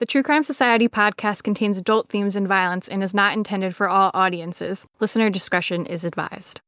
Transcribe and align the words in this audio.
The 0.00 0.06
True 0.06 0.22
Crime 0.22 0.42
Society 0.42 0.88
podcast 0.88 1.42
contains 1.42 1.76
adult 1.76 2.08
themes 2.08 2.34
and 2.34 2.48
violence 2.48 2.88
and 2.88 3.02
is 3.02 3.12
not 3.12 3.34
intended 3.34 3.76
for 3.76 3.86
all 3.86 4.10
audiences. 4.14 4.86
Listener 4.98 5.28
discretion 5.28 5.84
is 5.84 6.06
advised. 6.06 6.62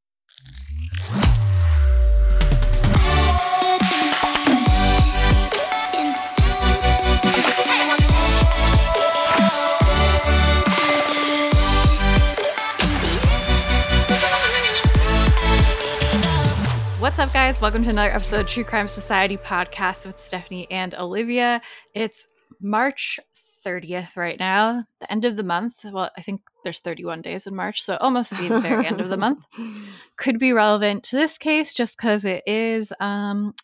What's 17.00 17.18
up, 17.18 17.32
guys? 17.32 17.62
Welcome 17.62 17.82
to 17.84 17.88
another 17.88 18.10
episode 18.10 18.42
of 18.42 18.46
True 18.46 18.62
Crime 18.62 18.88
Society 18.88 19.38
podcast 19.38 20.04
with 20.04 20.18
Stephanie 20.18 20.70
and 20.70 20.94
Olivia. 20.94 21.62
It's 21.94 22.26
March 22.62 23.18
30th 23.64 24.16
right 24.16 24.38
now, 24.38 24.84
the 25.00 25.10
end 25.10 25.24
of 25.24 25.36
the 25.36 25.42
month. 25.42 25.84
Well, 25.84 26.10
I 26.16 26.22
think 26.22 26.42
there's 26.64 26.80
31 26.80 27.22
days 27.22 27.46
in 27.46 27.54
March, 27.54 27.82
so 27.82 27.96
almost 27.96 28.30
the 28.30 28.60
very 28.60 28.86
end 28.86 29.00
of 29.00 29.08
the 29.08 29.16
month. 29.16 29.44
Could 30.16 30.38
be 30.38 30.52
relevant 30.52 31.04
to 31.04 31.16
this 31.16 31.38
case 31.38 31.74
just 31.74 31.96
because 31.96 32.24
it 32.24 32.42
is 32.46 32.92
um, 33.00 33.54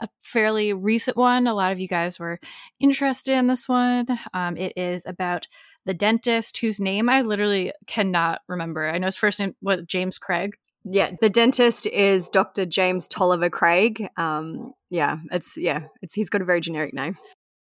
a 0.00 0.08
fairly 0.22 0.72
recent 0.72 1.16
one. 1.16 1.46
A 1.46 1.54
lot 1.54 1.72
of 1.72 1.80
you 1.80 1.88
guys 1.88 2.18
were 2.18 2.38
interested 2.80 3.32
in 3.32 3.46
this 3.46 3.68
one. 3.68 4.06
Um, 4.34 4.56
it 4.56 4.72
is 4.76 5.06
about 5.06 5.46
the 5.84 5.94
dentist 5.94 6.58
whose 6.58 6.80
name 6.80 7.08
I 7.08 7.22
literally 7.22 7.72
cannot 7.86 8.40
remember. 8.48 8.88
I 8.88 8.98
know 8.98 9.06
his 9.06 9.16
first 9.16 9.38
name 9.38 9.54
was 9.62 9.82
James 9.84 10.18
Craig. 10.18 10.56
Yeah, 10.88 11.12
the 11.20 11.30
dentist 11.30 11.86
is 11.86 12.28
Dr. 12.28 12.64
James 12.64 13.08
Tolliver 13.08 13.50
Craig. 13.50 14.08
Um, 14.16 14.72
yeah, 14.88 15.18
it's 15.32 15.56
yeah, 15.56 15.80
it's 16.00 16.14
he's 16.14 16.30
got 16.30 16.42
a 16.42 16.44
very 16.44 16.60
generic 16.60 16.94
name. 16.94 17.16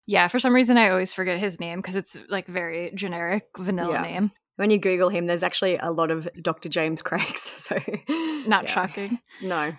Yeah, 0.07 0.27
for 0.27 0.39
some 0.39 0.53
reason 0.53 0.77
I 0.77 0.89
always 0.89 1.13
forget 1.13 1.37
his 1.39 1.59
name 1.59 1.79
because 1.79 1.95
it's 1.95 2.17
like 2.29 2.47
very 2.47 2.91
generic 2.93 3.45
vanilla 3.57 3.93
Yeah. 3.93 4.01
name. 4.01 4.31
When 4.57 4.69
you 4.69 4.77
Google 4.77 5.09
him, 5.09 5.25
there's 5.25 5.43
actually 5.43 5.77
a 5.77 5.91
lot 5.91 6.11
of 6.11 6.29
Dr. 6.41 6.69
James 6.69 7.01
Craigs. 7.01 7.53
So 7.57 7.75
Not 8.47 8.65
yeah. 8.65 8.71
shocking. 8.71 9.19
No. 9.41 9.73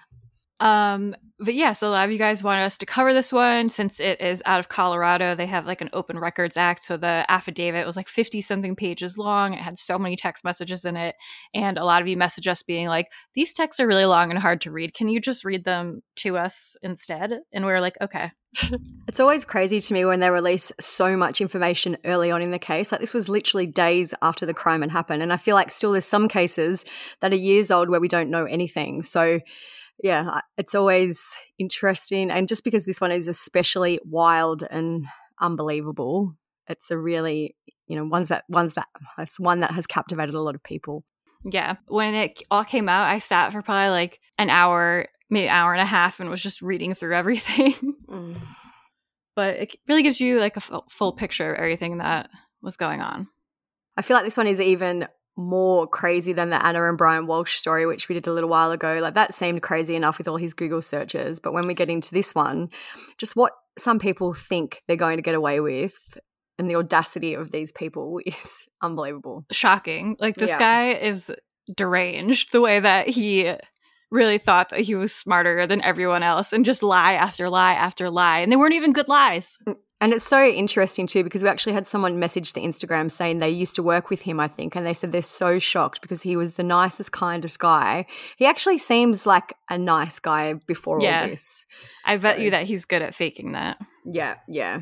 Um, 0.61 1.15
but 1.39 1.55
yeah, 1.55 1.75
so 1.75 1.89
a 1.89 1.91
lot 1.91 2.07
of 2.07 2.12
you 2.12 2.17
guys 2.17 2.43
wanted 2.43 2.62
us 2.62 2.79
to 2.79 2.87
cover 2.87 3.12
this 3.12 3.31
one 3.31 3.69
since 3.69 4.01
it 4.01 4.23
is 4.23 4.43
out 4.47 4.59
of 4.59 4.71
Colorado. 4.71 5.35
They 5.35 5.45
have 5.47 5.67
like 5.67 5.83
an 5.83 5.91
open 5.93 6.19
records 6.19 6.57
act. 6.57 6.83
So 6.83 6.97
the 6.97 7.27
affidavit 7.29 7.87
was 7.87 7.95
like 7.95 8.09
50 8.09 8.41
something 8.41 8.75
pages 8.75 9.19
long. 9.19 9.53
It 9.53 9.61
had 9.61 9.77
so 9.77 9.99
many 9.99 10.17
text 10.17 10.45
messages 10.45 10.87
in 10.87 10.97
it. 10.97 11.15
And 11.55 11.77
a 11.77 11.84
lot 11.84 12.01
of 12.01 12.09
you 12.09 12.17
messaged 12.17 12.49
us 12.49 12.62
being 12.62 12.89
like, 12.89 13.09
these 13.34 13.53
texts 13.53 13.81
are 13.81 13.87
really 13.87 14.07
long 14.07 14.31
and 14.31 14.39
hard 14.39 14.62
to 14.62 14.73
read. 14.73 14.95
Can 14.95 15.11
you 15.11 15.21
just 15.21 15.45
read 15.45 15.65
them 15.65 16.01
to 16.17 16.39
us 16.39 16.75
instead? 16.83 17.34
And 17.53 17.67
we 17.67 17.73
were 17.73 17.81
like, 17.81 17.97
okay. 18.01 18.31
It's 19.09 19.21
always 19.21 19.45
crazy 19.45 19.81
to 19.81 19.95
me 19.95 20.05
when 20.05 20.19
they 20.19 20.31
release 20.31 20.73
so 20.81 21.17
much 21.17 21.41
information 21.41 21.97
early 22.05 22.33
on 22.33 22.43
in 22.43 22.51
the 22.51 22.59
case. 22.59 22.91
Like 22.91 23.01
this 23.01 23.15
was 23.15 23.29
literally 23.29 23.67
days 23.67 24.12
after 24.21 24.45
the 24.45 24.53
crime 24.53 24.81
had 24.81 24.91
happened. 24.91 25.23
And 25.23 25.33
I 25.33 25.37
feel 25.37 25.55
like 25.55 25.71
still 25.71 25.93
there's 25.93 26.05
some 26.05 26.27
cases 26.27 26.84
that 27.21 27.33
are 27.33 27.37
years 27.37 27.71
old 27.71 27.89
where 27.89 28.01
we 28.01 28.09
don't 28.09 28.31
know 28.31 28.47
anything. 28.47 29.03
So 29.03 29.39
yeah, 30.02 30.41
it's 30.56 30.75
always 30.75 31.30
interesting. 31.58 32.30
And 32.30 32.48
just 32.48 32.64
because 32.64 32.84
this 32.84 33.00
one 33.00 33.12
is 33.12 33.28
especially 33.28 33.98
wild 34.05 34.62
and 34.70 35.06
unbelievable, 35.41 36.34
it's 36.69 36.91
a 36.91 36.98
really, 36.98 37.56
you 37.86 37.97
know, 37.97 38.05
ones 38.05 38.28
that 38.28 38.44
ones 38.48 38.75
that 38.75 38.88
it's 39.19 39.41
one 39.41 39.61
that 39.61 39.72
has 39.72 39.86
captivated 39.86 40.34
a 40.34 40.41
lot 40.41 40.55
of 40.55 40.62
people. 40.62 41.05
Yeah. 41.44 41.77
When 41.86 42.14
it 42.14 42.42
all 42.50 42.64
came 42.64 42.88
out, 42.88 43.08
I 43.08 43.19
sat 43.20 43.53
for 43.53 43.62
probably 43.62 43.91
like 43.91 44.20
an 44.38 44.50
hour, 44.50 45.06
maybe 45.30 45.48
hour 45.48 45.72
and 45.72 45.83
a 45.83 45.86
half, 45.86 46.20
and 46.20 46.28
was 46.28 46.42
just 46.42 46.62
reading 46.62 46.94
through 46.94 47.14
everything. 47.16 47.75
Mm. 48.08 48.36
but 49.34 49.56
it 49.56 49.77
really 49.88 50.03
gives 50.03 50.20
you 50.20 50.38
like 50.38 50.56
a 50.56 50.83
full 50.88 51.12
picture 51.12 51.53
of 51.53 51.58
everything 51.58 51.98
that 51.98 52.31
was 52.62 52.77
going 52.77 53.00
on. 53.00 53.28
I 53.97 54.03
feel 54.03 54.16
like 54.16 54.25
this 54.25 54.36
one 54.36 54.47
is 54.47 54.60
even 54.60 55.08
more 55.37 55.87
crazy 55.87 56.33
than 56.33 56.48
the 56.51 56.65
Ana 56.65 56.89
and 56.89 56.97
Brian 56.97 57.27
Walshe 57.27 57.56
story, 57.56 57.84
which 57.87 58.09
we 58.09 58.15
did 58.15 58.27
a 58.27 58.33
little 58.33 58.48
while 58.48 58.70
ago. 58.70 58.98
Like 59.03 59.15
that 59.15 59.34
seemed 59.34 59.62
crazy 59.62 59.94
enough 59.94 60.19
with 60.19 60.28
all 60.28 60.37
his 60.37 60.55
Google 60.55 60.83
searches. 60.83 61.41
But 61.41 61.53
when 61.53 61.66
we 61.66 61.75
get 61.75 61.91
into 61.91 62.15
this 62.15 62.34
one, 62.34 62.71
just 63.19 63.37
what 63.37 63.53
some 63.78 63.99
people 63.99 64.33
think 64.33 64.83
they're 64.87 64.97
going 64.97 65.19
to 65.19 65.22
get 65.22 65.34
away 65.34 65.60
with 65.60 66.19
and 66.59 66.71
the 66.71 66.77
audacity 66.77 67.34
of 67.34 67.50
these 67.50 67.71
people 67.71 68.19
is 68.27 68.66
unbelievable. 68.83 69.44
Shocking. 69.53 70.16
Like 70.19 70.37
this 70.37 70.49
Yeah. 70.50 70.59
guy 70.59 70.88
is 70.93 71.31
deranged 71.75 72.53
the 72.53 72.60
way 72.60 72.81
that 72.81 73.09
he 73.09 73.53
really 74.11 74.39
thought 74.39 74.69
that 74.71 74.81
he 74.81 74.94
was 74.94 75.15
smarter 75.15 75.67
than 75.67 75.83
everyone 75.83 76.22
else 76.22 76.53
and 76.53 76.65
just 76.65 76.83
lie 76.83 77.15
after 77.15 77.49
lie 77.49 77.75
after 77.75 78.09
lie. 78.11 78.39
And 78.39 78.50
they 78.53 78.56
weren't 78.56 78.75
even 78.75 78.93
good 78.93 79.09
lies. 79.09 79.59
Mm, 79.67 79.77
and 80.00 80.12
it's 80.12 80.25
so 80.25 80.44
interesting 80.44 81.06
too 81.06 81.25
because 81.25 81.43
we 81.43 81.49
actually 81.49 81.72
had 81.72 81.87
someone 81.87 82.19
message 82.19 82.53
the 82.53 82.61
Instagram 82.61 83.11
saying 83.11 83.39
they 83.39 83.49
used 83.50 83.75
to 83.77 83.83
work 83.83 84.11
with 84.11 84.22
him, 84.22 84.39
I 84.39 84.47
think, 84.47 84.77
and 84.77 84.84
they 84.84 84.93
said 84.95 85.11
they're 85.11 85.22
so 85.22 85.59
shocked 85.59 86.03
because 86.03 86.22
he 86.22 86.37
was 86.37 86.53
the 86.55 86.62
nicest, 86.62 87.12
kindest 87.12 87.59
guy. 87.59 88.06
He 88.37 88.47
actually 88.47 88.78
seems 88.78 89.27
like 89.27 89.55
a 89.71 89.78
nice 89.78 90.19
guy 90.19 90.53
before 90.66 91.00
Yeah. 91.00 91.22
all 91.22 91.28
this. 91.28 91.66
I 92.05 92.16
bet 92.19 92.37
So- 92.37 92.43
you 92.43 92.50
that 92.50 92.65
he's 92.65 92.84
good 92.84 93.03
at 93.03 93.15
faking 93.15 93.53
that. 93.53 93.78
Yeah, 94.05 94.37
yeah. 94.49 94.81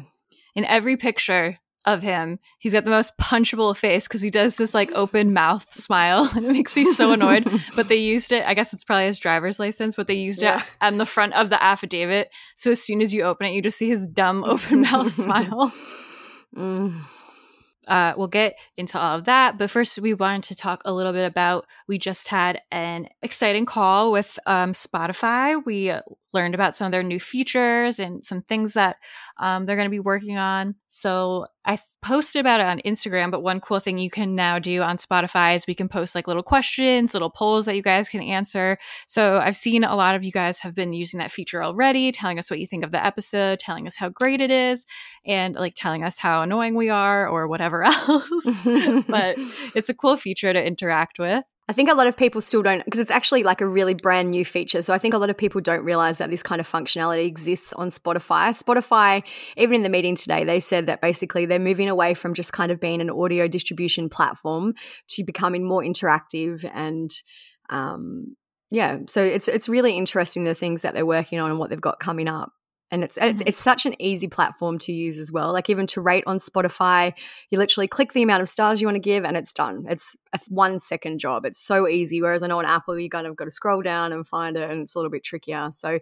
in 0.56 0.64
every 0.64 0.96
picture 0.96 1.56
of 1.86 2.02
him, 2.02 2.38
he's 2.58 2.72
got 2.72 2.84
the 2.84 2.90
most 2.90 3.16
punchable 3.18 3.76
face 3.76 4.04
because 4.08 4.22
he 4.22 4.30
does 4.30 4.56
this 4.56 4.72
like 4.74 4.90
open 4.92 5.32
mouth 5.32 5.66
smile 5.72 6.30
and 6.34 6.44
it 6.46 6.52
makes 6.52 6.74
me 6.76 6.84
so 6.84 7.12
annoyed. 7.12 7.48
But 7.76 7.88
they 7.88 7.96
used 7.96 8.32
it, 8.32 8.44
I 8.46 8.54
guess 8.54 8.72
it's 8.72 8.84
probably 8.84 9.06
his 9.06 9.18
driver's 9.18 9.58
license, 9.58 9.96
but 9.96 10.06
they 10.06 10.14
used 10.14 10.42
Yeah. 10.42 10.60
it 10.60 10.64
on 10.80 10.98
the 10.98 11.06
front 11.06 11.34
of 11.34 11.50
the 11.50 11.62
affidavit. 11.62 12.32
So 12.56 12.70
as 12.70 12.82
soon 12.82 13.02
as 13.02 13.12
you 13.12 13.22
open 13.22 13.46
it, 13.46 13.52
you 13.54 13.62
just 13.62 13.78
see 13.78 13.88
his 13.88 14.06
dumb 14.06 14.44
open 14.46 14.82
mouth 14.82 15.12
smile. 15.12 15.72
Mm. 16.56 17.00
Uh, 17.86 18.14
we'll 18.16 18.28
get 18.28 18.56
into 18.78 18.98
all 18.98 19.18
of 19.18 19.24
that. 19.26 19.58
But 19.58 19.70
first, 19.70 19.98
we 19.98 20.14
wanted 20.14 20.44
to 20.44 20.54
talk 20.54 20.80
a 20.86 20.92
little 20.92 21.12
bit 21.12 21.26
about 21.26 21.66
we 21.86 21.98
just 21.98 22.28
had 22.28 22.62
an 22.72 23.08
exciting 23.20 23.66
call 23.66 24.10
with 24.10 24.38
um, 24.46 24.72
Spotify. 24.72 25.62
We 25.66 25.92
learned 26.32 26.54
about 26.54 26.74
some 26.74 26.86
of 26.86 26.92
their 26.92 27.02
new 27.02 27.20
features 27.20 27.98
and 27.98 28.24
some 28.24 28.40
things 28.40 28.72
that 28.72 28.96
um, 29.38 29.66
they're 29.66 29.76
going 29.76 29.84
to 29.84 29.90
be 29.90 30.00
working 30.00 30.38
on. 30.38 30.76
So 30.96 31.48
I 31.64 31.80
posted 32.02 32.38
about 32.38 32.60
it 32.60 32.66
on 32.66 32.78
Instagram. 32.84 33.32
But 33.32 33.42
one 33.42 33.58
cool 33.58 33.80
thing 33.80 33.98
you 33.98 34.10
can 34.10 34.36
now 34.36 34.60
do 34.60 34.80
on 34.80 34.96
Spotify 34.96 35.56
is 35.56 35.66
we 35.66 35.74
can 35.74 35.88
post 35.88 36.14
like 36.14 36.28
little 36.28 36.42
questions, 36.44 37.14
little 37.14 37.30
polls 37.30 37.64
that 37.64 37.74
you 37.74 37.82
guys 37.82 38.08
can 38.08 38.22
answer. 38.22 38.78
So 39.08 39.38
I've 39.38 39.56
seen 39.56 39.82
a 39.82 39.96
lot 39.96 40.14
of 40.14 40.22
you 40.22 40.30
guys 40.30 40.60
have 40.60 40.72
been 40.72 40.92
using 40.92 41.18
that 41.18 41.32
feature 41.32 41.64
already, 41.64 42.12
telling 42.12 42.38
us 42.38 42.48
what 42.48 42.60
you 42.60 42.66
think 42.68 42.84
of 42.84 42.92
the 42.92 43.04
episode, 43.04 43.58
telling 43.58 43.88
us 43.88 43.96
how 43.96 44.08
great 44.08 44.40
it 44.40 44.52
is, 44.52 44.86
and 45.26 45.56
like 45.56 45.74
telling 45.74 46.04
us 46.04 46.16
how 46.16 46.42
annoying 46.42 46.76
we 46.76 46.90
are 46.90 47.28
or 47.28 47.48
whatever 47.48 47.82
else. 47.84 48.30
but 49.08 49.36
it's 49.74 49.88
a 49.88 49.94
cool 49.94 50.16
feature 50.16 50.52
to 50.52 50.64
interact 50.64 51.18
with. 51.18 51.42
I 51.66 51.72
think 51.72 51.90
a 51.90 51.94
lot 51.94 52.06
of 52.06 52.16
people 52.16 52.42
still 52.42 52.62
don't 52.62 52.84
because 52.84 53.00
it's 53.00 53.10
actually 53.10 53.42
like 53.42 53.62
a 53.62 53.66
really 53.66 53.94
brand 53.94 54.30
new 54.30 54.44
feature. 54.44 54.82
So 54.82 54.92
I 54.92 54.98
think 54.98 55.14
a 55.14 55.18
lot 55.18 55.30
of 55.30 55.38
people 55.38 55.62
don't 55.62 55.82
realize 55.82 56.18
that 56.18 56.28
this 56.28 56.42
kind 56.42 56.60
of 56.60 56.70
functionality 56.70 57.24
exists 57.26 57.72
on 57.72 57.88
Spotify. 57.88 58.50
Spotify, 58.50 59.24
even 59.56 59.76
in 59.76 59.82
the 59.82 59.88
meeting 59.88 60.14
today, 60.14 60.44
they 60.44 60.60
said 60.60 60.86
that 60.86 61.00
basically 61.00 61.46
they're 61.46 61.58
moving 61.58 61.88
away 61.88 62.12
from 62.12 62.34
just 62.34 62.52
kind 62.52 62.70
of 62.70 62.80
being 62.80 63.00
an 63.00 63.08
audio 63.08 63.48
distribution 63.48 64.10
platform 64.10 64.74
to 65.08 65.24
becoming 65.24 65.66
more 65.66 65.82
interactive 65.82 66.68
and 66.74 67.10
um 67.70 68.36
yeah, 68.70 68.98
so 69.08 69.22
it's 69.22 69.46
it's 69.46 69.68
really 69.68 69.96
interesting 69.96 70.44
the 70.44 70.54
things 70.54 70.82
that 70.82 70.94
they're 70.94 71.06
working 71.06 71.38
on 71.38 71.50
and 71.50 71.58
what 71.58 71.70
they've 71.70 71.80
got 71.80 72.00
coming 72.00 72.28
up. 72.28 72.52
And 72.90 73.02
it's, 73.02 73.16
it's 73.16 73.42
Mhm. 73.42 73.48
it's 73.48 73.60
such 73.60 73.86
an 73.86 74.00
easy 74.00 74.28
platform 74.28 74.78
to 74.78 74.92
use 74.92 75.18
as 75.18 75.32
well. 75.32 75.52
Like 75.52 75.68
even 75.70 75.86
to 75.88 76.00
rate 76.00 76.22
on 76.26 76.38
Spotify, 76.38 77.12
you 77.50 77.58
literally 77.58 77.88
click 77.88 78.12
the 78.12 78.22
amount 78.22 78.42
of 78.42 78.48
stars 78.48 78.80
you 78.80 78.86
want 78.86 78.96
to 78.96 79.00
give 79.00 79.24
and 79.24 79.36
it's 79.36 79.52
done. 79.52 79.84
It's 79.88 80.16
a 80.32 80.38
one 80.48 80.78
second 80.78 81.18
job. 81.18 81.44
It's 81.44 81.58
so 81.60 81.88
easy. 81.88 82.22
Whereas 82.22 82.42
I 82.42 82.46
know 82.46 82.58
on 82.58 82.66
Apple, 82.66 82.98
you 82.98 83.08
kind 83.10 83.26
of 83.26 83.36
got 83.36 83.46
to 83.46 83.50
scroll 83.50 83.82
down 83.82 84.12
and 84.12 84.26
find 84.26 84.56
it 84.56 84.70
and 84.70 84.82
it's 84.82 84.94
a 84.94 84.98
little 84.98 85.10
bit 85.10 85.24
trickier. 85.24 85.70
So, 85.72 85.98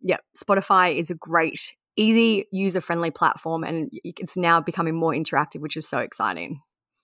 yeah, 0.00 0.18
Spotify 0.36 0.96
is 0.96 1.10
a 1.10 1.14
great, 1.16 1.74
easy, 1.96 2.46
user 2.52 2.80
friendly 2.80 3.10
platform 3.10 3.64
and 3.64 3.90
it's 4.04 4.36
now 4.36 4.60
becoming 4.60 4.94
more 4.94 5.12
interactive, 5.12 5.60
which 5.60 5.76
is 5.76 5.88
so 5.88 5.98
exciting. 5.98 6.60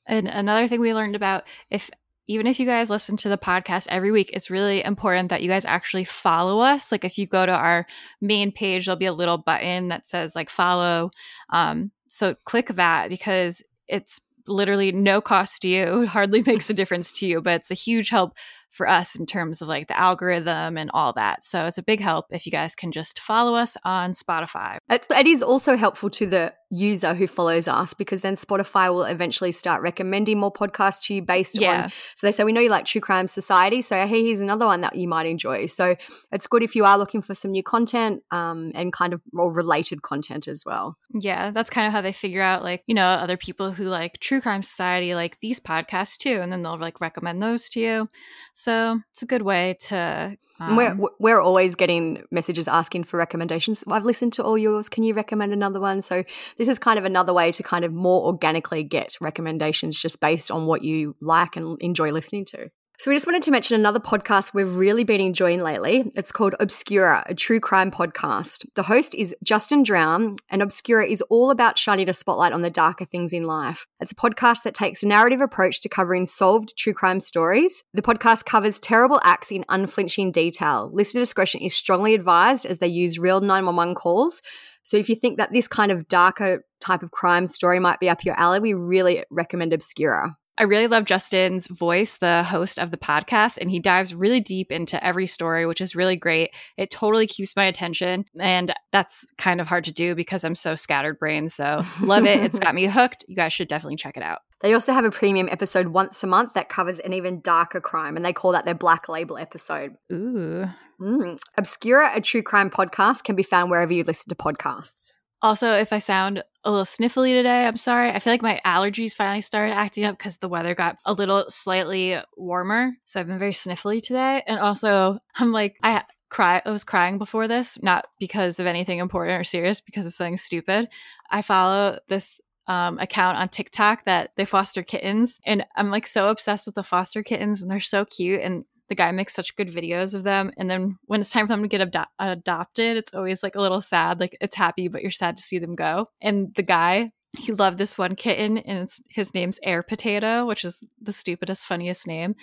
And 0.07 0.29
another 0.29 0.69
thing 0.69 0.81
we 0.81 0.95
learned 0.95 1.17
about 1.17 1.45
if 1.71 1.91
even 2.27 2.47
if 2.47 2.59
you 2.59 2.67
guys 2.67 2.91
listen 2.91 3.17
to 3.19 3.29
the 3.29 3.39
podcast 3.39 3.87
every 3.91 4.11
week, 4.11 4.31
it's 4.33 4.51
really 4.51 4.83
important 4.85 5.29
that 5.29 5.43
you 5.43 5.49
guys 5.49 5.65
actually 5.65 6.05
follow 6.05 6.61
us. 6.61 6.91
Like 6.91 7.05
if 7.05 7.19
you 7.19 7.27
go 7.27 7.45
to 7.45 7.53
our 7.53 7.87
main 8.21 8.51
page, 8.51 8.87
there'll 8.87 8.99
be 8.99 9.07
a 9.07 9.13
little 9.13 9.39
button 9.39 9.89
that 9.89 10.07
says 10.07 10.35
like 10.35 10.49
follow. 10.49 11.11
Um, 11.51 11.91
so 12.09 12.35
click 12.45 12.69
that 12.69 13.11
because 13.11 13.63
it's 13.89 14.21
literally 14.47 14.93
no 14.93 15.21
cost 15.21 15.63
to 15.63 15.69
you. 15.69 16.07
Hardly 16.09 16.43
makes 16.43 16.71
a 16.71 16.75
difference 16.75 17.13
to 17.21 17.27
you, 17.27 17.43
but 17.43 17.55
it's 17.55 17.71
a 17.71 17.75
huge 17.75 18.09
help 18.09 18.37
for 18.71 18.89
us 18.89 19.15
in 19.15 19.25
terms 19.25 19.63
of 19.63 19.69
like 19.69 19.87
the 19.87 19.99
algorithm 19.99 20.77
and 20.77 20.91
all 20.93 21.13
that. 21.13 21.45
So 21.45 21.67
it's 21.67 21.79
a 21.79 21.83
big 21.83 22.01
help 22.01 22.27
if 22.31 22.45
you 22.45 22.51
guys 22.51 22.75
can 22.75 22.91
just 22.91 23.21
follow 23.21 23.55
us 23.55 23.77
on 23.85 24.13
Spotify. 24.13 24.79
It 24.91 25.27
is 25.27 25.43
also 25.43 25.77
helpful 25.77 26.11
to 26.11 26.27
the 26.27 26.55
user 26.75 27.15
who 27.15 27.27
follows 27.27 27.69
us 27.69 27.95
because 27.95 28.21
then 28.21 28.35
Spotify 28.35 28.93
will 28.93 29.05
eventually 29.05 29.53
start 29.53 29.83
recommending 29.83 30.39
more 30.39 30.53
podcasts 30.53 31.03
to 31.05 31.15
you 31.15 31.23
based 31.23 31.61
yeah. 31.61 31.85
on. 31.85 31.91
So 31.91 32.27
they 32.27 32.33
say, 32.33 32.45
We 32.45 32.53
know 32.53 32.61
you 32.61 32.71
like 32.71 32.85
True 32.85 33.01
Crime 33.01 33.29
Society. 33.29 33.83
So 33.83 34.07
hey, 34.07 34.25
here's 34.25 34.41
another 34.41 34.67
one 34.67 34.81
that 34.81 34.97
you 34.97 35.09
might 35.09 35.27
enjoy. 35.27 35.67
So 35.67 35.97
it's 36.33 36.47
good 36.47 36.63
if 36.63 36.75
you 36.75 36.85
are 36.85 36.99
looking 36.99 37.23
for 37.23 37.35
some 37.35 37.53
new 37.53 37.63
content 37.63 38.23
um, 38.31 38.73
and 38.75 38.93
kind 38.93 39.13
of 39.13 39.23
more 39.33 39.53
related 39.53 40.03
content 40.03 40.49
as 40.49 40.65
well. 40.65 40.97
Yeah, 41.13 41.51
that's 41.51 41.71
kind 41.71 41.87
of 41.87 41.93
how 41.93 42.01
they 42.01 42.13
figure 42.13 42.43
out, 42.43 42.63
like, 42.63 42.83
you 42.87 42.95
know, 42.95 43.07
other 43.07 43.37
people 43.37 43.71
who 43.71 43.85
like 43.85 44.19
True 44.19 44.41
Crime 44.41 44.63
Society 44.63 45.15
like 45.15 45.41
these 45.41 45.61
podcasts 45.61 46.19
too. 46.19 46.41
And 46.41 46.53
then 46.53 46.63
they'll 46.63 46.77
like 46.77 47.01
recommend 47.01 47.43
those 47.43 47.69
to 47.71 47.81
you. 47.81 48.09
So 48.55 49.01
it's 49.13 49.23
a 49.23 49.27
good 49.27 49.43
way 49.43 49.77
to. 49.89 50.37
Um, 50.61 50.77
we're, 50.77 50.97
we're 51.19 51.41
always 51.41 51.75
getting 51.75 52.23
messages 52.31 52.69
asking 52.69 53.05
for 53.05 53.17
recommendations. 53.17 53.83
I've 53.89 54.05
listened 54.05 54.33
to 54.35 54.45
all 54.45 54.57
yours. 54.57 54.89
Can 54.89 55.03
you 55.03 55.13
recommend 55.13 55.53
another 55.53 55.81
one? 55.81 56.01
So 56.01 56.23
this 56.57 56.64
is 56.69 56.79
kind 56.79 56.99
of 56.99 57.05
another 57.05 57.33
way 57.33 57.53
to 57.53 57.63
kind 57.63 57.85
of 57.85 57.93
more 57.93 58.25
organically 58.27 58.83
get 58.83 59.17
recommendations 59.21 60.01
just 60.01 60.21
based 60.21 60.51
on 60.51 60.67
what 60.67 60.83
you 60.83 61.17
like 61.21 61.57
and 61.57 61.81
enjoy 61.81 62.11
listening 62.13 62.45
to. 62.47 62.71
So, 62.97 63.11
we 63.11 63.17
just 63.17 63.27
wanted 63.27 63.43
to 63.43 63.51
mention 63.51 63.79
another 63.79 63.99
podcast 63.99 64.55
we've 64.55 64.77
really 64.77 65.03
been 65.03 65.21
enjoying 65.21 65.63
lately. 65.63 66.13
It's 66.15 66.31
called 66.31 66.55
Obscura, 66.61 67.25
a 67.27 67.35
true 67.35 67.59
crime 67.59 67.91
podcast. 67.91 68.65
The 68.77 68.85
host 68.85 69.17
is 69.17 69.35
Justin 69.43 69.83
Drown, 69.83 70.37
and 70.49 70.63
Obscura 70.63 71.05
is 71.05 71.21
all 71.23 71.51
about 71.51 71.77
shining 71.77 72.09
a 72.09 72.15
spotlight 72.15 72.53
on 72.53 72.61
the 72.61 72.71
darker 72.71 73.05
things 73.05 73.33
in 73.33 73.43
life. 73.43 73.85
It's 73.99 74.13
a 74.13 74.15
podcast 74.15 74.63
that 74.63 74.75
takes 74.75 75.03
a 75.03 75.09
narrative 75.09 75.41
approach 75.41 75.81
to 75.81 75.89
covering 75.89 76.25
solved 76.25 76.77
true 76.79 76.95
crime 76.95 77.19
stories. 77.19 77.83
The 77.95 78.01
podcast 78.01 78.45
covers 78.45 78.79
terrible 78.79 79.21
acts 79.25 79.51
in 79.51 79.65
unflinching 79.69 80.31
detail. 80.31 80.89
Listener 80.93 81.21
discretion 81.21 81.63
is 81.63 81.75
strongly 81.75 82.15
advised 82.15 82.65
as 82.65 82.79
they 82.79 82.87
use 82.87 83.19
real 83.19 83.41
911 83.41 83.97
calls. 83.97 84.41
So, 84.85 84.97
if 84.97 85.09
you 85.09 85.17
think 85.17 85.39
that 85.39 85.53
this 85.53 85.67
kind 85.67 85.91
of 85.91 86.07
darker 86.09 86.65
type 86.81 87.03
of 87.03 87.11
crime 87.11 87.47
story 87.47 87.81
might 87.81 88.01
be 88.01 88.09
up 88.09 88.25
your 88.25 88.39
alley, 88.39 88.61
we 88.61 88.75
really 88.75 89.25
recommend 89.31 89.73
Obscura. 89.73 90.37
I 90.57 90.65
really 90.65 90.87
love 90.87 91.05
Justin's 91.05 91.67
voice, 91.67 92.19
the 92.19 92.45
host 92.45 92.79
of 92.79 92.93
the 92.93 92.97
podcast, 92.97 93.59
and 93.59 93.69
he 93.69 93.81
dives 93.81 94.15
really 94.15 94.39
deep 94.39 94.71
into 94.71 95.05
every 95.05 95.27
story, 95.27 95.67
which 95.67 95.81
is 95.81 95.97
really 95.97 96.15
great. 96.15 96.51
It 96.77 96.93
totally 96.93 97.27
keeps 97.27 97.57
my 97.57 97.65
attention, 97.65 98.27
and 98.39 98.73
that's 98.93 99.27
kind 99.37 99.61
of 99.61 99.67
hard 99.67 99.83
to 99.85 99.93
do 99.93 100.15
because 100.15 100.45
I'm 100.45 100.55
so 100.55 100.77
scattered 100.77 101.19
brain. 101.19 101.49
So, 101.49 101.83
love 102.01 102.25
it. 102.27 102.45
it's 102.45 102.59
got 102.61 102.75
me 102.75 102.87
hooked. 102.87 103.25
You 103.27 103.35
guys 103.35 103.53
should 103.53 103.69
definitely 103.69 103.97
check 103.97 104.17
it 104.17 104.23
out. 104.23 104.41
They 104.61 104.75
also 104.75 104.93
have 104.93 105.05
a 105.05 105.11
premium 105.11 105.49
episode 105.51 105.89
once 105.89 106.23
a 106.23 106.27
month 106.27 106.55
that 106.55 106.69
covers 106.69 106.99
an 107.01 107.13
even 107.15 107.41
darker 107.41 107.81
crime, 107.81 108.17
and 108.17 108.25
they 108.25 108.33
call 108.33 108.53
that 108.53 108.65
their 108.65 108.75
Black 108.75 109.09
Label 109.09 109.37
episode. 109.37 109.95
Ooh. 110.13 110.67
Mm. 111.01 111.39
Obscura, 111.57 112.13
a 112.15 112.21
true 112.21 112.43
crime 112.43 112.71
podcast, 112.71 113.25
can 113.25 113.37
be 113.37 113.43
found 113.43 113.71
wherever 113.71 113.93
you 113.93 114.05
listen 114.05 114.29
to 114.29 114.35
podcasts. 114.35 115.17
Also, 115.43 115.75
if 115.75 115.93
I 115.93 115.99
sound 115.99 116.43
a 116.65 116.71
little 116.71 116.87
sniffly 116.87 117.35
today, 117.35 117.67
I'm 117.67 117.77
sorry. 117.77 118.11
I 118.11 118.19
feel 118.19 118.33
like 118.33 118.41
my 118.41 118.61
allergies 118.65 119.13
finally 119.13 119.43
started 119.43 119.75
acting 119.75 120.05
up 120.05 120.17
because 120.17 120.39
the 120.39 120.49
weather 120.49 120.75
got 120.75 120.97
a 121.05 121.13
little 121.13 121.45
slightly 121.51 122.19
warmer. 122.37 122.93
So 123.05 123.21
I've 123.21 123.29
been 123.29 123.39
very 123.39 123.53
sniffly 123.53 124.03
today. 124.03 124.43
And 124.47 124.59
also, 124.59 125.19
I'm 125.37 125.53
like, 125.53 125.77
I 125.83 126.05
cry 126.31 126.63
I 126.65 126.71
was 126.71 126.83
crying 126.83 127.19
before 127.19 127.47
this, 127.47 127.79
not 127.83 128.07
because 128.19 128.59
of 128.59 128.67
anything 128.67 128.99
important 128.99 129.39
or 129.39 129.45
serious, 129.45 129.81
because 129.81 130.07
of 130.07 130.15
something 130.15 130.39
stupid. 130.39 130.89
I 131.31 131.43
follow 131.43 131.99
this 132.09 132.41
um, 132.67 132.99
account 132.99 133.39
on 133.39 133.51
TikTok 133.51 134.05
that 134.07 134.31
they 134.37 134.45
foster 134.45 134.83
kittens, 134.83 135.39
and 135.45 135.65
I'm 135.77 135.91
like 135.91 136.07
so 136.07 136.29
obsessed 136.29 136.67
with 136.67 136.75
the 136.75 136.83
foster 136.83 137.23
kittens, 137.23 137.61
and 137.61 137.71
they're 137.71 137.81
so 137.81 138.05
cute. 138.05 138.41
And 138.41 138.65
the 138.89 138.95
guy 138.95 139.11
makes 139.13 139.35
such 139.35 139.57
good 139.57 139.69
videos 139.69 140.15
of 140.15 140.25
them 140.25 140.51
and 140.57 140.71
then 140.71 140.99
when 141.07 141.21
it's 141.21 141.31
time 141.31 141.47
for 141.47 141.53
them 141.53 141.63
to 141.63 141.69
get 141.69 142.07
adopted 142.19 142.97
it's 142.97 143.15
always 143.15 143.43
like 143.43 143.55
a 143.55 143.61
little 143.61 143.81
sad 143.81 144.21
like 144.21 144.37
it's 144.41 144.57
happy 144.57 144.89
but 144.89 145.03
you're 145.03 145.11
sad 145.11 145.37
to 145.37 145.43
see 145.43 145.59
them 145.59 145.75
go. 145.75 146.07
And 146.21 146.55
the 146.55 146.63
guy 146.63 147.11
he 147.39 147.53
loved 147.53 147.79
this 147.79 147.99
one 147.99 148.15
kitten 148.15 148.59
and 148.59 148.89
his 149.09 149.35
name's 149.35 149.59
air 149.63 149.83
potato 149.83 150.47
which 150.47 150.65
is 150.65 150.79
the 151.01 151.13
stupidest 151.13 151.67
funniest 151.67 152.07
name 152.07 152.35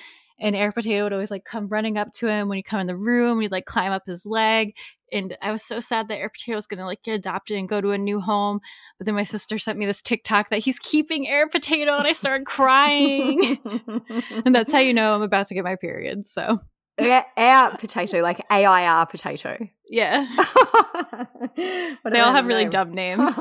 and 0.41 0.55
air 0.55 0.73
potato 0.73 1.03
would 1.03 1.13
always 1.13 1.31
like 1.31 1.45
come 1.45 1.69
running 1.69 1.97
up 1.97 2.11
to 2.11 2.27
him 2.27 2.49
when 2.49 2.57
you 2.57 2.63
come 2.63 2.81
in 2.81 2.87
the 2.87 2.97
room 2.97 3.39
he'd 3.39 3.51
like 3.51 3.65
climb 3.65 3.93
up 3.93 4.03
his 4.05 4.25
leg 4.25 4.75
and 5.13 5.37
I 5.41 5.51
was 5.51 5.61
so 5.61 5.81
sad 5.81 6.07
that 6.07 6.19
Air 6.19 6.29
Potato 6.29 6.55
was 6.55 6.67
gonna 6.67 6.85
like 6.85 7.03
get 7.03 7.15
adopted 7.15 7.57
and 7.57 7.67
go 7.67 7.81
to 7.81 7.91
a 7.91 7.97
new 7.97 8.21
home. 8.21 8.61
But 8.97 9.05
then 9.05 9.15
my 9.15 9.25
sister 9.25 9.57
sent 9.57 9.77
me 9.77 9.85
this 9.85 10.01
TikTok 10.01 10.47
that 10.47 10.59
he's 10.59 10.79
keeping 10.79 11.27
Air 11.27 11.49
Potato, 11.49 11.97
and 11.97 12.07
I 12.07 12.13
started 12.13 12.45
crying. 12.45 13.59
and 14.45 14.55
that's 14.55 14.71
how 14.71 14.79
you 14.79 14.93
know 14.93 15.13
I'm 15.13 15.21
about 15.21 15.47
to 15.47 15.53
get 15.53 15.65
my 15.65 15.75
period. 15.75 16.27
So 16.27 16.61
air 16.97 17.75
potato, 17.79 18.21
like 18.21 18.39
A 18.51 18.65
I 18.65 18.85
R 18.85 19.05
potato. 19.05 19.57
Yeah. 19.89 20.27
they 21.55 22.19
all 22.19 22.31
have 22.31 22.47
really 22.47 22.65
dumb 22.65 22.93
names. 22.93 23.39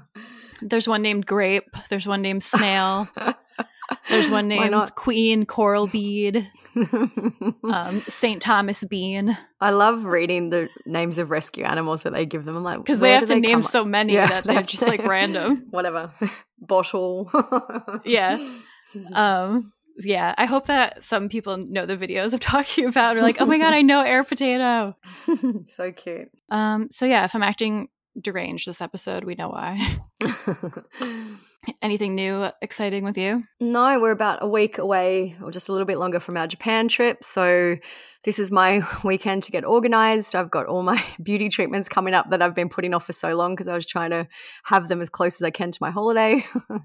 There's 0.62 0.88
one 0.88 1.02
named 1.02 1.26
Grape. 1.26 1.76
There's 1.90 2.06
one 2.06 2.22
named 2.22 2.42
Snail. 2.42 3.08
There's 4.08 4.30
one 4.30 4.48
named 4.48 4.94
Queen 4.94 5.46
Coral 5.46 5.86
Bead, 5.86 6.50
um, 7.64 8.00
St. 8.06 8.40
Thomas 8.40 8.84
Bean. 8.84 9.36
I 9.60 9.70
love 9.70 10.04
reading 10.04 10.50
the 10.50 10.68
names 10.84 11.18
of 11.18 11.30
rescue 11.30 11.64
animals 11.64 12.02
that 12.02 12.12
they 12.12 12.26
give 12.26 12.44
them. 12.44 12.56
I'm 12.56 12.62
like, 12.62 12.78
because 12.78 13.00
they 13.00 13.12
have 13.12 13.22
to 13.22 13.34
they 13.34 13.40
name 13.40 13.62
so 13.62 13.84
many 13.84 14.14
yeah, 14.14 14.26
that 14.26 14.44
they 14.44 14.54
have 14.54 14.66
just 14.66 14.86
like 14.86 15.04
random. 15.06 15.66
Whatever. 15.70 16.12
Bottle. 16.58 17.30
yeah. 18.04 18.38
Um, 19.12 19.72
yeah, 19.98 20.34
I 20.36 20.44
hope 20.46 20.66
that 20.66 21.02
some 21.02 21.28
people 21.28 21.56
know 21.56 21.86
the 21.86 21.96
videos 21.96 22.32
I'm 22.32 22.38
talking 22.38 22.86
about. 22.86 23.16
Are 23.16 23.22
like, 23.22 23.40
oh 23.40 23.46
my 23.46 23.58
god, 23.58 23.72
I 23.72 23.82
know 23.82 24.00
air 24.00 24.24
potato. 24.24 24.96
so 25.66 25.92
cute. 25.92 26.30
Um, 26.50 26.88
so 26.90 27.06
yeah, 27.06 27.24
if 27.24 27.34
I'm 27.34 27.42
acting 27.42 27.88
deranged 28.20 28.66
this 28.66 28.80
episode, 28.80 29.24
we 29.24 29.34
know 29.34 29.48
why. 29.48 29.98
Anything 31.82 32.14
new 32.14 32.48
exciting 32.62 33.04
with 33.04 33.18
you? 33.18 33.44
No, 33.60 34.00
we're 34.00 34.12
about 34.12 34.42
a 34.42 34.48
week 34.48 34.78
away 34.78 35.36
or 35.42 35.50
just 35.50 35.68
a 35.68 35.72
little 35.72 35.86
bit 35.86 35.98
longer 35.98 36.20
from 36.20 36.36
our 36.36 36.46
Japan 36.46 36.88
trip. 36.88 37.24
So 37.24 37.76
this 38.24 38.38
is 38.38 38.52
my 38.52 38.86
weekend 39.04 39.44
to 39.44 39.52
get 39.52 39.64
organized. 39.64 40.34
I've 40.34 40.50
got 40.50 40.66
all 40.66 40.82
my 40.82 41.02
beauty 41.22 41.48
treatments 41.48 41.88
coming 41.88 42.14
up 42.14 42.30
that 42.30 42.42
I've 42.42 42.54
been 42.54 42.68
putting 42.68 42.94
off 42.94 43.06
for 43.06 43.12
so 43.12 43.34
long 43.34 43.54
because 43.54 43.68
I 43.68 43.74
was 43.74 43.86
trying 43.86 44.10
to 44.10 44.28
have 44.64 44.88
them 44.88 45.00
as 45.00 45.08
close 45.08 45.40
as 45.40 45.42
I 45.42 45.50
can 45.50 45.70
to 45.70 45.78
my 45.80 45.90
holiday. 45.90 46.44
so 46.68 46.78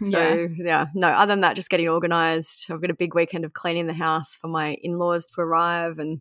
yeah. 0.00 0.46
yeah, 0.56 0.86
no, 0.94 1.08
other 1.08 1.32
than 1.32 1.40
that, 1.42 1.56
just 1.56 1.70
getting 1.70 1.88
organized. 1.88 2.66
I've 2.70 2.80
got 2.80 2.90
a 2.90 2.94
big 2.94 3.14
weekend 3.14 3.44
of 3.44 3.52
cleaning 3.52 3.86
the 3.86 3.94
house 3.94 4.36
for 4.36 4.48
my 4.48 4.76
in-laws 4.82 5.26
to 5.26 5.40
arrive 5.40 5.98
and 5.98 6.20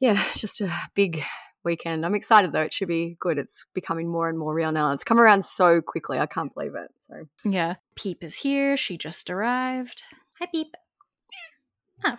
yeah, 0.00 0.22
just 0.34 0.60
a 0.60 0.70
big 0.94 1.22
weekend. 1.66 2.06
I'm 2.06 2.14
excited 2.14 2.52
though. 2.52 2.62
It 2.62 2.72
should 2.72 2.88
be 2.88 3.18
good. 3.20 3.36
It's 3.36 3.66
becoming 3.74 4.08
more 4.08 4.30
and 4.30 4.38
more 4.38 4.54
real 4.54 4.72
now. 4.72 4.92
It's 4.92 5.04
come 5.04 5.20
around 5.20 5.44
so 5.44 5.82
quickly. 5.82 6.18
I 6.18 6.24
can't 6.24 6.54
believe 6.54 6.74
it. 6.74 6.90
So 6.96 7.28
yeah, 7.44 7.74
Peep 7.96 8.24
is 8.24 8.38
here. 8.38 8.78
She 8.78 8.96
just 8.96 9.28
arrived. 9.28 10.04
Hi, 10.38 10.46
Peep. 10.50 10.74
Oh. 12.04 12.16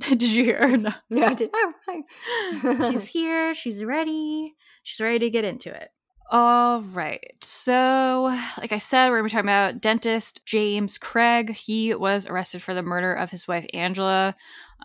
did 0.00 0.22
you 0.22 0.44
hear 0.44 0.68
her? 0.68 0.76
No. 0.76 0.92
Yeah, 1.10 1.30
I 1.30 1.34
did. 1.34 1.50
Oh, 1.54 1.72
hi. 1.86 2.90
She's 2.90 3.08
here. 3.08 3.54
She's 3.54 3.84
ready. 3.84 4.54
She's 4.82 5.00
ready 5.00 5.18
to 5.18 5.30
get 5.30 5.44
into 5.44 5.70
it. 5.70 5.90
All 6.30 6.82
right. 6.82 7.34
So, 7.42 8.34
like 8.56 8.72
I 8.72 8.78
said, 8.78 9.08
we're 9.08 9.18
going 9.18 9.28
to 9.28 9.34
be 9.34 9.36
talking 9.36 9.48
about 9.48 9.80
dentist 9.80 10.46
James 10.46 10.96
Craig. 10.96 11.50
He 11.50 11.94
was 11.94 12.26
arrested 12.26 12.62
for 12.62 12.72
the 12.72 12.82
murder 12.82 13.12
of 13.12 13.30
his 13.30 13.48
wife, 13.48 13.66
Angela, 13.74 14.36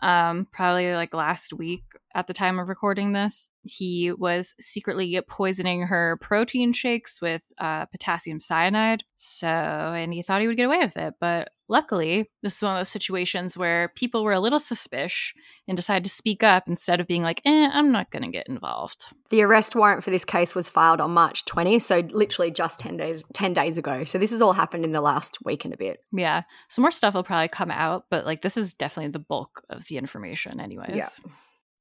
um, 0.01 0.48
probably 0.51 0.94
like 0.94 1.13
last 1.13 1.53
week 1.53 1.85
at 2.15 2.27
the 2.27 2.34
time 2.34 2.57
of 2.57 2.69
recording 2.69 3.12
this. 3.12 3.51
He 3.63 4.12
was 4.12 4.53
secretly 4.60 5.19
poisoning 5.27 5.84
her 5.84 6.17
protein 6.22 6.72
shakes 6.72 7.22
with 7.22 7.41
uh, 7.60 7.86
potassium 7.88 8.39
cyanide. 8.39 9.03
So, 9.17 9.48
and 9.48 10.13
he 10.13 10.22
thought 10.22 10.39
he 10.39 10.48
would 10.48 10.55
get 10.55 10.67
away 10.67 10.79
with 10.79 10.95
it. 10.95 11.15
But 11.19 11.50
luckily, 11.67 12.25
this 12.41 12.55
is 12.55 12.62
one 12.62 12.74
of 12.74 12.79
those 12.79 12.89
situations 12.89 13.57
where 13.57 13.89
people 13.95 14.24
were 14.24 14.31
a 14.31 14.39
little 14.39 14.60
suspicious 14.60 15.34
and 15.67 15.75
decided 15.75 16.05
to 16.05 16.10
speak 16.10 16.41
up 16.41 16.67
instead 16.67 17.01
of 17.01 17.07
being 17.07 17.22
like, 17.22 17.41
eh, 17.43 17.69
I'm 17.74 17.91
not 17.91 18.12
going 18.12 18.24
to 18.24 18.31
get 18.31 18.48
involved. 18.48 19.05
The 19.29 19.41
arrest 19.41 19.75
warrant 19.75 20.03
for 20.03 20.10
this 20.10 20.24
case 20.24 20.55
was 20.55 20.69
filed 20.69 21.01
on 21.01 21.12
March 21.12 21.43
20, 21.45 21.79
so 21.79 22.00
literally 22.12 22.51
just 22.51 22.79
10 22.79 22.95
days 22.95 23.24
10 23.34 23.53
days 23.53 23.77
ago. 23.77 24.05
So 24.05 24.17
this 24.17 24.31
has 24.31 24.41
all 24.41 24.53
happened 24.53 24.86
in 24.86 24.93
the 24.93 25.01
last 25.01 25.39
week 25.43 25.65
and 25.65 25.74
a 25.74 25.77
bit. 25.77 26.00
Yeah. 26.13 26.43
Some 26.69 26.84
more 26.84 26.91
stuff 26.91 27.13
will 27.13 27.24
probably 27.24 27.50
come 27.50 27.72
out, 27.72 28.05
but 28.10 28.25
like 28.25 28.41
this 28.41 28.55
is 28.55 28.74
definitely 28.74 29.12
the 29.12 29.19
bulk 29.19 29.63
of 29.69 29.86
the 29.88 29.98
information 29.98 30.62
anyways. 30.62 30.95
Yeah. 30.95 31.10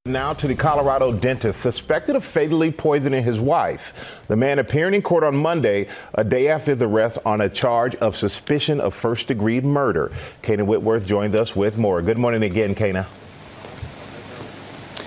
Now 0.07 0.35
to 0.35 0.47
the 0.47 0.55
Colorado 0.55 1.15
dentist 1.15 1.63
suspected 1.63 2.15
of 2.15 2.27
fatally 2.27 2.71
poisoning 2.71 3.25
his 3.25 3.41
wife. 3.41 4.21
The 4.29 4.37
man 4.37 4.59
appearing 4.59 4.93
in 4.93 5.01
court 5.01 5.25
on 5.25 5.35
Monday, 5.35 5.89
a 6.13 6.23
day 6.23 6.49
after 6.49 6.73
his 6.73 6.83
arrest, 6.83 7.17
on 7.25 7.41
a 7.41 7.49
charge 7.49 7.95
of 7.95 8.15
suspicion 8.15 8.83
of 8.83 8.93
first 8.93 9.29
degree 9.29 9.63
murder. 9.63 10.13
Kayna 10.43 10.67
Whitworth 10.67 11.07
joined 11.07 11.35
us 11.35 11.57
with 11.57 11.79
more. 11.79 12.03
Good 12.03 12.19
morning 12.19 12.43
again, 12.43 12.75
Kayna. 12.75 13.07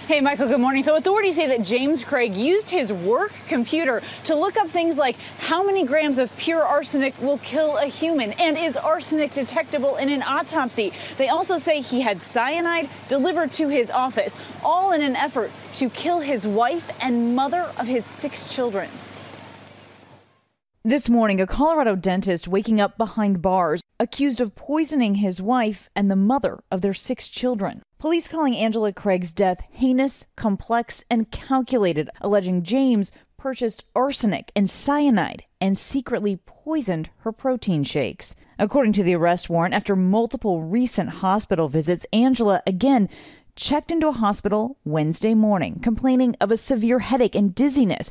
Hey, 0.08 0.22
Michael, 0.22 0.48
good 0.48 0.62
morning. 0.62 0.84
So, 0.84 0.96
authorities 0.96 1.36
say 1.36 1.48
that 1.48 1.64
James 1.64 2.02
Craig 2.02 2.34
used 2.34 2.70
his 2.70 2.94
work 2.94 3.34
computer 3.50 4.02
to 4.24 4.36
look 4.36 4.56
up 4.56 4.70
things 4.70 4.98
like 4.98 5.18
how 5.38 5.66
many 5.66 5.84
grams 5.84 6.18
of 6.18 6.34
pure 6.38 6.64
arsenic 6.64 7.14
will 7.22 7.40
kill 7.40 7.76
a 7.76 7.88
human 7.88 8.32
and 8.32 8.58
is 8.58 8.78
arsenic 8.78 9.34
detectable 9.34 9.98
in 9.98 10.08
an 10.08 10.24
autopsy. 10.24 10.94
They 11.18 11.28
also 11.28 11.58
say 11.58 11.82
he 11.82 12.00
had 12.00 12.22
cyanide 12.22 12.90
delivered 13.10 13.52
to 13.56 13.68
his 13.68 13.92
office, 13.92 14.34
all 14.64 14.94
in 14.94 15.02
an 15.02 15.18
effort 15.18 15.52
to 15.74 15.90
kill 15.90 16.22
his 16.22 16.48
wife 16.48 16.90
and 17.02 17.36
mother 17.36 17.70
of 17.78 17.88
his 17.88 18.06
six 18.06 18.54
children. 18.56 18.90
This 20.88 21.10
morning, 21.10 21.42
a 21.42 21.46
Colorado 21.46 21.98
dentist 21.98 22.48
waking 22.48 22.80
up 22.80 22.98
behind 22.98 23.42
bars, 23.42 23.82
accused 24.00 24.40
of 24.40 24.56
poisoning 24.56 25.16
his 25.16 25.42
wife 25.42 25.90
and 25.94 26.10
the 26.10 26.16
mother 26.16 26.60
of 26.72 26.80
their 26.80 26.94
six 26.94 27.28
children. 27.28 27.82
Police 28.00 28.30
calling 28.30 28.56
Angela 28.56 28.94
Craig's 28.94 29.34
death 29.34 29.60
heinous, 29.70 30.28
complex, 30.38 31.04
and 31.12 31.30
calculated, 31.30 32.10
alleging 32.22 32.64
James 32.64 33.12
purchased 33.36 33.84
arsenic 33.98 34.50
and 34.56 34.70
cyanide 34.70 35.44
and 35.60 35.78
secretly 35.78 36.40
poisoned 36.46 37.10
her 37.18 37.34
protein 37.34 37.84
shakes. 37.84 38.34
According 38.58 38.94
to 38.94 39.04
the 39.04 39.16
arrest 39.16 39.50
warrant, 39.50 39.74
after 39.74 39.94
multiple 39.94 40.64
recent 40.64 41.10
hospital 41.16 41.68
visits, 41.68 42.06
Angela 42.14 42.64
again 42.66 43.10
checked 43.58 43.92
into 43.92 44.08
a 44.08 44.14
hospital 44.14 44.78
Wednesday 44.86 45.34
morning, 45.34 45.82
complaining 45.82 46.34
of 46.40 46.50
a 46.50 46.56
severe 46.56 47.00
headache 47.00 47.36
and 47.36 47.54
dizziness. 47.54 48.10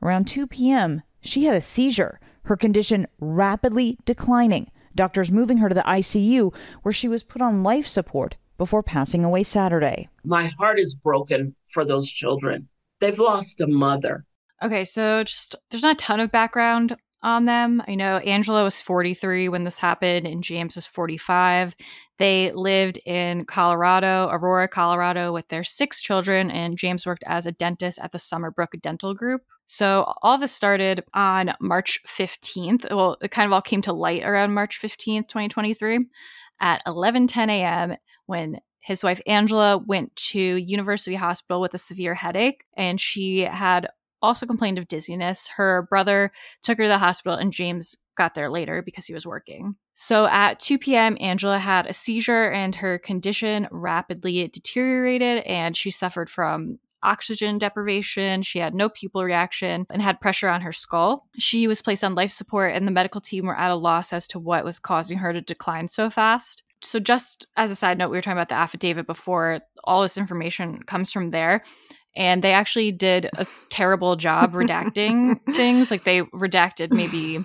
Around 0.00 0.26
2 0.26 0.46
p.m., 0.46 1.02
she 1.24 1.44
had 1.44 1.54
a 1.54 1.60
seizure, 1.60 2.20
her 2.44 2.56
condition 2.56 3.06
rapidly 3.18 3.98
declining. 4.04 4.70
Doctors 4.94 5.32
moving 5.32 5.56
her 5.56 5.68
to 5.68 5.74
the 5.74 5.82
ICU, 5.82 6.54
where 6.82 6.92
she 6.92 7.08
was 7.08 7.24
put 7.24 7.42
on 7.42 7.64
life 7.64 7.86
support 7.86 8.36
before 8.56 8.82
passing 8.82 9.24
away 9.24 9.42
Saturday. 9.42 10.08
My 10.24 10.46
heart 10.58 10.78
is 10.78 10.94
broken 10.94 11.56
for 11.66 11.84
those 11.84 12.08
children. 12.08 12.68
They've 13.00 13.18
lost 13.18 13.60
a 13.60 13.66
mother. 13.66 14.24
Okay, 14.62 14.84
so 14.84 15.24
just 15.24 15.56
there's 15.70 15.82
not 15.82 15.94
a 15.94 15.96
ton 15.96 16.20
of 16.20 16.30
background 16.30 16.96
on 17.22 17.46
them. 17.46 17.82
I 17.88 17.96
know 17.96 18.18
Angela 18.18 18.62
was 18.62 18.80
43 18.82 19.48
when 19.48 19.64
this 19.64 19.78
happened, 19.78 20.26
and 20.26 20.44
James 20.44 20.76
was 20.76 20.86
45. 20.86 21.74
They 22.18 22.52
lived 22.52 22.98
in 23.04 23.46
Colorado, 23.46 24.28
Aurora, 24.30 24.68
Colorado, 24.68 25.32
with 25.32 25.48
their 25.48 25.64
six 25.64 26.00
children, 26.00 26.50
and 26.50 26.78
James 26.78 27.06
worked 27.06 27.24
as 27.26 27.46
a 27.46 27.52
dentist 27.52 27.98
at 28.00 28.12
the 28.12 28.18
Summerbrook 28.18 28.80
Dental 28.80 29.14
Group. 29.14 29.42
So 29.74 30.14
all 30.22 30.38
this 30.38 30.52
started 30.52 31.02
on 31.14 31.52
March 31.60 31.98
15th. 32.06 32.88
Well, 32.94 33.16
it 33.20 33.32
kind 33.32 33.44
of 33.44 33.52
all 33.52 33.60
came 33.60 33.82
to 33.82 33.92
light 33.92 34.22
around 34.22 34.54
March 34.54 34.80
15th, 34.80 35.26
2023, 35.26 36.06
at 36.60 36.80
11:10 36.86 37.48
a.m. 37.50 37.96
when 38.26 38.60
his 38.78 39.02
wife 39.02 39.20
Angela 39.26 39.78
went 39.78 40.14
to 40.30 40.38
University 40.38 41.16
Hospital 41.16 41.60
with 41.60 41.74
a 41.74 41.78
severe 41.78 42.14
headache, 42.14 42.64
and 42.76 43.00
she 43.00 43.40
had 43.40 43.88
also 44.22 44.46
complained 44.46 44.78
of 44.78 44.86
dizziness. 44.86 45.48
Her 45.56 45.88
brother 45.90 46.30
took 46.62 46.78
her 46.78 46.84
to 46.84 46.88
the 46.88 46.98
hospital, 46.98 47.36
and 47.36 47.52
James 47.52 47.96
got 48.16 48.36
there 48.36 48.50
later 48.50 48.80
because 48.80 49.06
he 49.06 49.14
was 49.14 49.26
working. 49.26 49.74
So 49.92 50.26
at 50.26 50.60
2 50.60 50.78
p.m., 50.78 51.16
Angela 51.18 51.58
had 51.58 51.86
a 51.86 51.92
seizure, 51.92 52.48
and 52.48 52.76
her 52.76 53.00
condition 53.00 53.66
rapidly 53.72 54.46
deteriorated, 54.46 55.42
and 55.42 55.76
she 55.76 55.90
suffered 55.90 56.30
from 56.30 56.76
oxygen 57.04 57.58
deprivation. 57.58 58.42
She 58.42 58.58
had 58.58 58.74
no 58.74 58.88
pupil 58.88 59.24
reaction 59.24 59.86
and 59.90 60.02
had 60.02 60.20
pressure 60.20 60.48
on 60.48 60.62
her 60.62 60.72
skull. 60.72 61.26
She 61.38 61.68
was 61.68 61.82
placed 61.82 62.02
on 62.02 62.14
life 62.14 62.30
support, 62.30 62.72
and 62.72 62.86
the 62.86 62.92
medical 62.92 63.20
team 63.20 63.46
were 63.46 63.56
at 63.56 63.70
a 63.70 63.76
loss 63.76 64.12
as 64.12 64.26
to 64.28 64.38
what 64.38 64.64
was 64.64 64.78
causing 64.78 65.18
her 65.18 65.32
to 65.32 65.40
decline 65.40 65.88
so 65.88 66.10
fast. 66.10 66.62
So, 66.82 66.98
just 66.98 67.46
as 67.56 67.70
a 67.70 67.76
side 67.76 67.98
note, 67.98 68.10
we 68.10 68.16
were 68.16 68.22
talking 68.22 68.38
about 68.38 68.48
the 68.48 68.56
affidavit 68.56 69.06
before. 69.06 69.60
All 69.84 70.02
this 70.02 70.18
information 70.18 70.82
comes 70.82 71.12
from 71.12 71.30
there 71.30 71.62
and 72.16 72.42
they 72.42 72.52
actually 72.52 72.92
did 72.92 73.28
a 73.36 73.46
terrible 73.70 74.16
job 74.16 74.52
redacting 74.54 75.40
things. 75.54 75.90
Like 75.90 76.04
they 76.04 76.22
redacted 76.22 76.92
maybe 76.92 77.44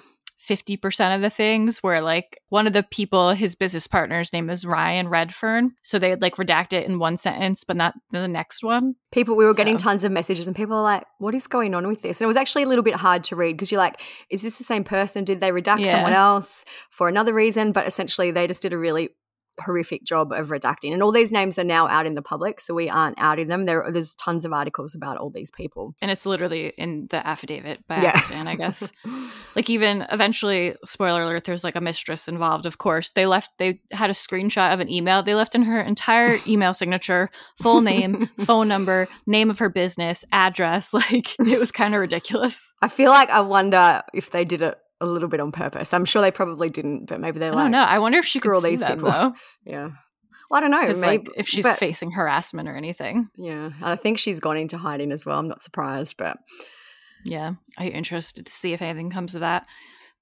50% 0.50 1.16
of 1.16 1.22
the 1.22 1.30
things 1.30 1.84
where 1.84 2.02
like 2.02 2.42
one 2.50 2.66
of 2.66 2.74
the 2.74 2.84
people 2.84 3.32
his 3.32 3.54
business 3.54 3.86
partner's 3.86 4.34
name 4.34 4.50
is 4.50 4.66
Ryan 4.66 5.08
Redfern 5.08 5.70
so 5.84 6.00
they'd 6.00 6.22
like 6.22 6.36
redact 6.38 6.74
it 6.74 6.88
in 6.88 6.98
one 6.98 7.18
sentence 7.18 7.64
but 7.64 7.78
not 7.78 7.94
the 8.12 8.28
next 8.28 8.64
one 8.64 8.96
people 9.12 9.36
we 9.36 9.46
were 9.46 9.54
getting 9.54 9.78
so. 9.78 9.84
tons 9.84 10.04
of 10.04 10.12
messages 10.12 10.48
and 10.48 10.56
people 10.56 10.76
are 10.76 10.84
like 10.84 11.06
what 11.20 11.36
is 11.36 11.46
going 11.46 11.76
on 11.76 11.88
with 11.88 12.02
this 12.02 12.20
and 12.20 12.26
it 12.26 12.28
was 12.28 12.36
actually 12.36 12.64
a 12.64 12.68
little 12.68 12.84
bit 12.84 12.96
hard 12.96 13.24
to 13.26 13.36
read 13.36 13.54
because 13.54 13.72
you're 13.72 13.78
like 13.80 14.02
is 14.32 14.42
this 14.42 14.58
the 14.58 14.64
same 14.64 14.84
person 14.84 15.24
did 15.24 15.40
they 15.40 15.52
redact 15.52 15.80
yeah. 15.82 15.92
someone 15.92 16.14
else 16.14 16.66
for 16.90 17.08
another 17.08 17.34
reason 17.34 17.72
but 17.72 17.88
essentially 17.88 18.32
they 18.32 18.48
just 18.48 18.62
did 18.62 18.74
a 18.74 18.78
really 18.78 19.10
horrific 19.60 20.04
job 20.04 20.32
of 20.32 20.50
redacting. 20.50 20.94
And 20.94 21.04
all 21.04 21.12
these 21.12 21.32
names 21.32 21.58
are 21.60 21.64
now 21.64 21.88
out 21.88 22.06
in 22.06 22.16
the 22.16 22.22
public, 22.22 22.60
so 22.60 22.74
we 22.74 22.90
aren't 22.90 23.20
outing 23.20 23.48
them. 23.48 23.66
There, 23.66 23.86
there's 23.90 24.16
tons 24.16 24.46
of 24.46 24.54
articles 24.54 24.96
about 24.96 25.18
all 25.18 25.30
these 25.30 25.52
people, 25.52 25.96
and 26.02 26.12
it's 26.12 26.26
literally 26.26 26.74
in 26.78 27.08
the 27.10 27.26
affidavit 27.26 27.86
by 27.88 28.02
yeah. 28.02 28.10
accident, 28.10 28.48
I 28.48 28.56
guess. 28.56 28.92
like 29.56 29.70
even 29.70 30.06
eventually, 30.12 30.76
spoiler 30.86 31.24
alert, 31.24 31.46
there's 31.46 31.64
like 31.64 31.76
a 31.76 31.82
mistress 31.82 32.28
involved. 32.28 32.66
Of 32.66 32.78
course, 32.78 33.12
they 33.12 33.26
left. 33.26 33.52
They 33.58 33.82
had 33.92 34.10
a 34.10 34.14
screenshot 34.14 34.74
of 34.74 34.80
an 34.80 34.90
email. 34.90 35.24
They 35.24 35.36
left 35.36 35.56
in 35.56 35.64
her 35.64 35.82
entire 35.82 36.38
email 36.48 36.74
signature, 36.74 37.30
full 37.62 37.82
name, 37.82 38.30
phone 38.40 38.68
number, 38.68 39.08
name 39.26 39.50
of 39.50 39.60
her 39.60 39.70
business, 39.70 40.26
address. 40.32 40.94
Like 41.00 41.40
it 41.40 41.58
was 41.58 41.72
kind 41.72 41.96
of 41.96 42.02
ridiculous. 42.02 42.74
I 42.82 42.90
feel 42.90 43.10
like 43.10 43.30
I 43.30 43.40
wonder 43.40 44.04
if 44.14 44.32
they 44.32 44.44
did 44.44 44.62
it 44.62 44.78
a 45.02 45.06
little 45.06 45.30
bit 45.30 45.40
on 45.40 45.52
purpose. 45.52 45.94
I'm 45.94 46.06
sure 46.06 46.22
they 46.22 46.32
probably 46.32 46.70
didn't, 46.70 47.06
but 47.06 47.20
maybe 47.20 47.40
they're 47.40 47.52
I 47.52 47.56
like, 47.56 47.64
don't 47.66 47.72
know. 47.72 47.84
I 47.84 48.00
wonder 48.00 48.18
if 48.18 48.26
she 48.26 48.40
could 48.40 48.64
these 48.64 48.82
them, 48.82 48.98
people. 48.98 49.12
Though. 49.12 49.34
yeah. 49.66 49.90
Well, 50.50 50.58
I 50.58 50.62
don't 50.62 50.72
know. 50.72 50.82
Maybe 50.82 51.00
like, 51.00 51.30
if 51.38 51.48
she's 51.48 51.64
but, 51.64 51.78
facing 51.78 52.12
harassment 52.12 52.68
or 52.68 52.76
anything. 52.76 53.30
Yeah, 53.38 53.72
I 53.82 53.96
think 53.96 54.18
she's 54.18 54.40
gone 54.40 54.58
into 54.58 54.78
hiding 54.78 55.12
as 55.12 55.26
well. 55.26 55.38
I'm 55.38 55.48
not 55.48 55.62
surprised, 55.62 56.18
but 56.18 56.38
yeah, 57.24 57.54
I'm 57.78 57.92
interested 57.92 58.48
to 58.48 58.52
see 58.52 58.74
if 58.74 58.82
anything 58.82 59.12
comes 59.12 59.36
of 59.36 59.42
that. 59.42 59.66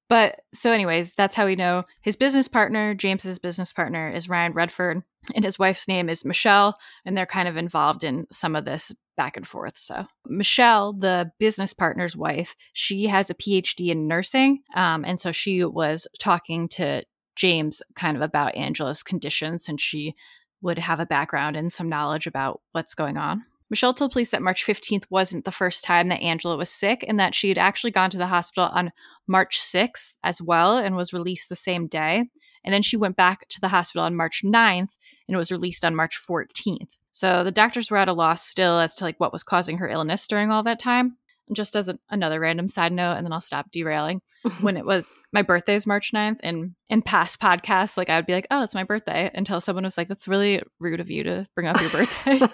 But 0.09 0.41
so, 0.53 0.71
anyways, 0.71 1.13
that's 1.13 1.35
how 1.35 1.45
we 1.45 1.55
know 1.55 1.83
his 2.01 2.15
business 2.15 2.47
partner, 2.47 2.93
James's 2.93 3.39
business 3.39 3.73
partner, 3.73 4.09
is 4.09 4.29
Ryan 4.29 4.53
Redfern, 4.53 5.03
and 5.35 5.43
his 5.43 5.59
wife's 5.59 5.87
name 5.87 6.09
is 6.09 6.25
Michelle, 6.25 6.77
and 7.05 7.17
they're 7.17 7.25
kind 7.25 7.47
of 7.47 7.57
involved 7.57 8.03
in 8.03 8.27
some 8.31 8.55
of 8.55 8.65
this 8.65 8.93
back 9.15 9.35
and 9.35 9.47
forth. 9.47 9.77
So, 9.77 10.05
Michelle, 10.25 10.93
the 10.93 11.31
business 11.39 11.73
partner's 11.73 12.15
wife, 12.15 12.55
she 12.73 13.07
has 13.07 13.29
a 13.29 13.35
PhD 13.35 13.89
in 13.89 14.07
nursing. 14.07 14.61
Um, 14.75 15.03
and 15.03 15.19
so 15.19 15.31
she 15.31 15.65
was 15.65 16.07
talking 16.19 16.69
to 16.69 17.03
James 17.35 17.81
kind 17.95 18.15
of 18.15 18.23
about 18.23 18.55
Angela's 18.55 19.03
condition 19.03 19.59
since 19.59 19.81
she 19.81 20.13
would 20.61 20.79
have 20.79 20.99
a 20.99 21.05
background 21.05 21.55
and 21.55 21.71
some 21.71 21.89
knowledge 21.89 22.27
about 22.27 22.61
what's 22.71 22.95
going 22.95 23.17
on. 23.17 23.43
Michelle 23.69 23.93
told 23.93 24.13
police 24.13 24.29
that 24.29 24.41
March 24.41 24.65
15th 24.65 25.03
wasn't 25.09 25.43
the 25.43 25.51
first 25.51 25.83
time 25.83 26.07
that 26.07 26.21
Angela 26.21 26.55
was 26.55 26.69
sick 26.69 27.03
and 27.05 27.19
that 27.19 27.35
she 27.35 27.49
had 27.49 27.57
actually 27.57 27.91
gone 27.91 28.09
to 28.09 28.17
the 28.17 28.27
hospital 28.27 28.69
on 28.71 28.91
March 29.27 29.59
6th 29.59 30.13
as 30.23 30.41
well 30.41 30.77
and 30.77 30.95
was 30.95 31.11
released 31.11 31.49
the 31.49 31.55
same 31.55 31.87
day. 31.87 32.29
And 32.67 32.73
then 32.73 32.81
she 32.81 32.97
went 32.97 33.15
back 33.15 33.47
to 33.47 33.61
the 33.61 33.69
hospital 33.69 34.03
on 34.03 34.17
March 34.17 34.41
9th 34.43 34.97
and 35.25 35.33
it 35.33 35.37
was 35.37 35.53
released 35.53 35.85
on 35.85 35.95
March 35.95 36.19
14th. 36.29 36.89
So 37.13 37.45
the 37.45 37.51
doctors 37.51 37.89
were 37.89 37.95
at 37.95 38.09
a 38.09 38.13
loss 38.13 38.45
still 38.45 38.77
as 38.77 38.93
to 38.95 39.05
like 39.05 39.17
what 39.21 39.31
was 39.31 39.41
causing 39.41 39.77
her 39.77 39.87
illness 39.87 40.27
during 40.27 40.51
all 40.51 40.63
that 40.63 40.77
time. 40.77 41.15
And 41.47 41.55
just 41.55 41.77
as 41.77 41.87
a, 41.87 41.97
another 42.09 42.41
random 42.41 42.67
side 42.67 42.91
note, 42.91 43.13
and 43.13 43.25
then 43.25 43.31
I'll 43.31 43.39
stop 43.39 43.71
derailing. 43.71 44.21
when 44.59 44.75
it 44.75 44.85
was 44.85 45.13
my 45.31 45.43
birthday 45.43 45.75
is 45.75 45.87
March 45.87 46.11
9th, 46.13 46.41
and 46.43 46.75
in 46.89 47.01
past 47.01 47.39
podcasts, 47.39 47.95
like 47.95 48.09
I 48.09 48.17
would 48.17 48.25
be 48.25 48.33
like, 48.33 48.47
oh, 48.51 48.63
it's 48.63 48.75
my 48.75 48.83
birthday, 48.83 49.31
until 49.33 49.61
someone 49.61 49.85
was 49.85 49.97
like, 49.97 50.09
that's 50.09 50.27
really 50.27 50.61
rude 50.79 50.99
of 50.99 51.09
you 51.09 51.23
to 51.23 51.47
bring 51.55 51.67
up 51.67 51.79
your 51.79 51.89
birthday. 51.89 52.39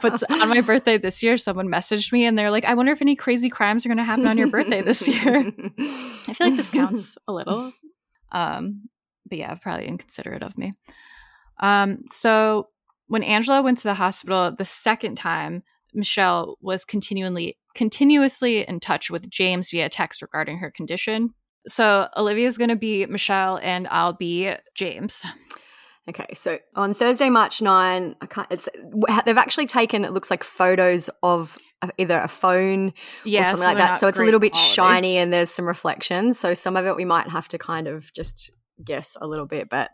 but 0.00 0.30
on 0.30 0.48
my 0.48 0.62
birthday 0.62 0.96
this 0.96 1.22
year, 1.22 1.36
someone 1.36 1.68
messaged 1.68 2.10
me 2.10 2.24
and 2.24 2.38
they're 2.38 2.50
like, 2.50 2.64
I 2.64 2.72
wonder 2.72 2.92
if 2.92 3.02
any 3.02 3.16
crazy 3.16 3.50
crimes 3.50 3.84
are 3.84 3.90
going 3.90 3.98
to 3.98 4.02
happen 4.02 4.26
on 4.26 4.38
your 4.38 4.48
birthday 4.48 4.80
this 4.80 5.06
year. 5.06 5.52
I 5.78 6.32
feel 6.32 6.46
like 6.46 6.56
this 6.56 6.70
counts 6.70 7.18
a 7.28 7.32
little. 7.34 7.70
Um, 8.30 8.88
but 9.32 9.38
yeah, 9.38 9.54
probably 9.54 9.86
inconsiderate 9.86 10.42
of 10.42 10.58
me. 10.58 10.74
Um, 11.58 12.02
so 12.10 12.66
when 13.06 13.22
Angela 13.22 13.62
went 13.62 13.78
to 13.78 13.84
the 13.84 13.94
hospital 13.94 14.54
the 14.54 14.66
second 14.66 15.14
time, 15.14 15.62
Michelle 15.94 16.58
was 16.60 16.84
continually 16.84 17.56
continuously 17.74 18.68
in 18.68 18.78
touch 18.78 19.10
with 19.10 19.30
James 19.30 19.70
via 19.70 19.88
text 19.88 20.20
regarding 20.20 20.58
her 20.58 20.70
condition. 20.70 21.30
So 21.66 22.10
Olivia 22.14 22.46
is 22.46 22.58
going 22.58 22.68
to 22.68 22.76
be 22.76 23.06
Michelle 23.06 23.58
and 23.62 23.88
I'll 23.88 24.12
be 24.12 24.52
James. 24.74 25.24
Okay, 26.06 26.26
so 26.34 26.58
on 26.74 26.92
Thursday, 26.92 27.30
March 27.30 27.62
9, 27.62 28.16
I 28.20 28.26
can't, 28.26 28.48
it's 28.50 28.68
they've 29.24 29.38
actually 29.38 29.66
taken 29.66 30.04
it 30.04 30.12
looks 30.12 30.30
like 30.30 30.44
photos 30.44 31.08
of 31.22 31.56
either 31.96 32.18
a 32.18 32.28
phone 32.28 32.92
yeah, 33.24 33.40
or 33.40 33.44
something 33.44 33.64
like 33.64 33.78
that. 33.78 33.98
So 33.98 34.08
it's 34.08 34.18
a 34.18 34.24
little 34.24 34.40
bit 34.40 34.52
quality. 34.52 34.74
shiny 34.74 35.16
and 35.16 35.32
there's 35.32 35.50
some 35.50 35.66
reflections. 35.66 36.38
So 36.38 36.52
some 36.52 36.76
of 36.76 36.84
it 36.84 36.96
we 36.96 37.06
might 37.06 37.28
have 37.28 37.48
to 37.48 37.56
kind 37.56 37.88
of 37.88 38.12
just 38.12 38.50
guess 38.82 39.16
a 39.20 39.26
little 39.26 39.46
bit, 39.46 39.68
but 39.70 39.90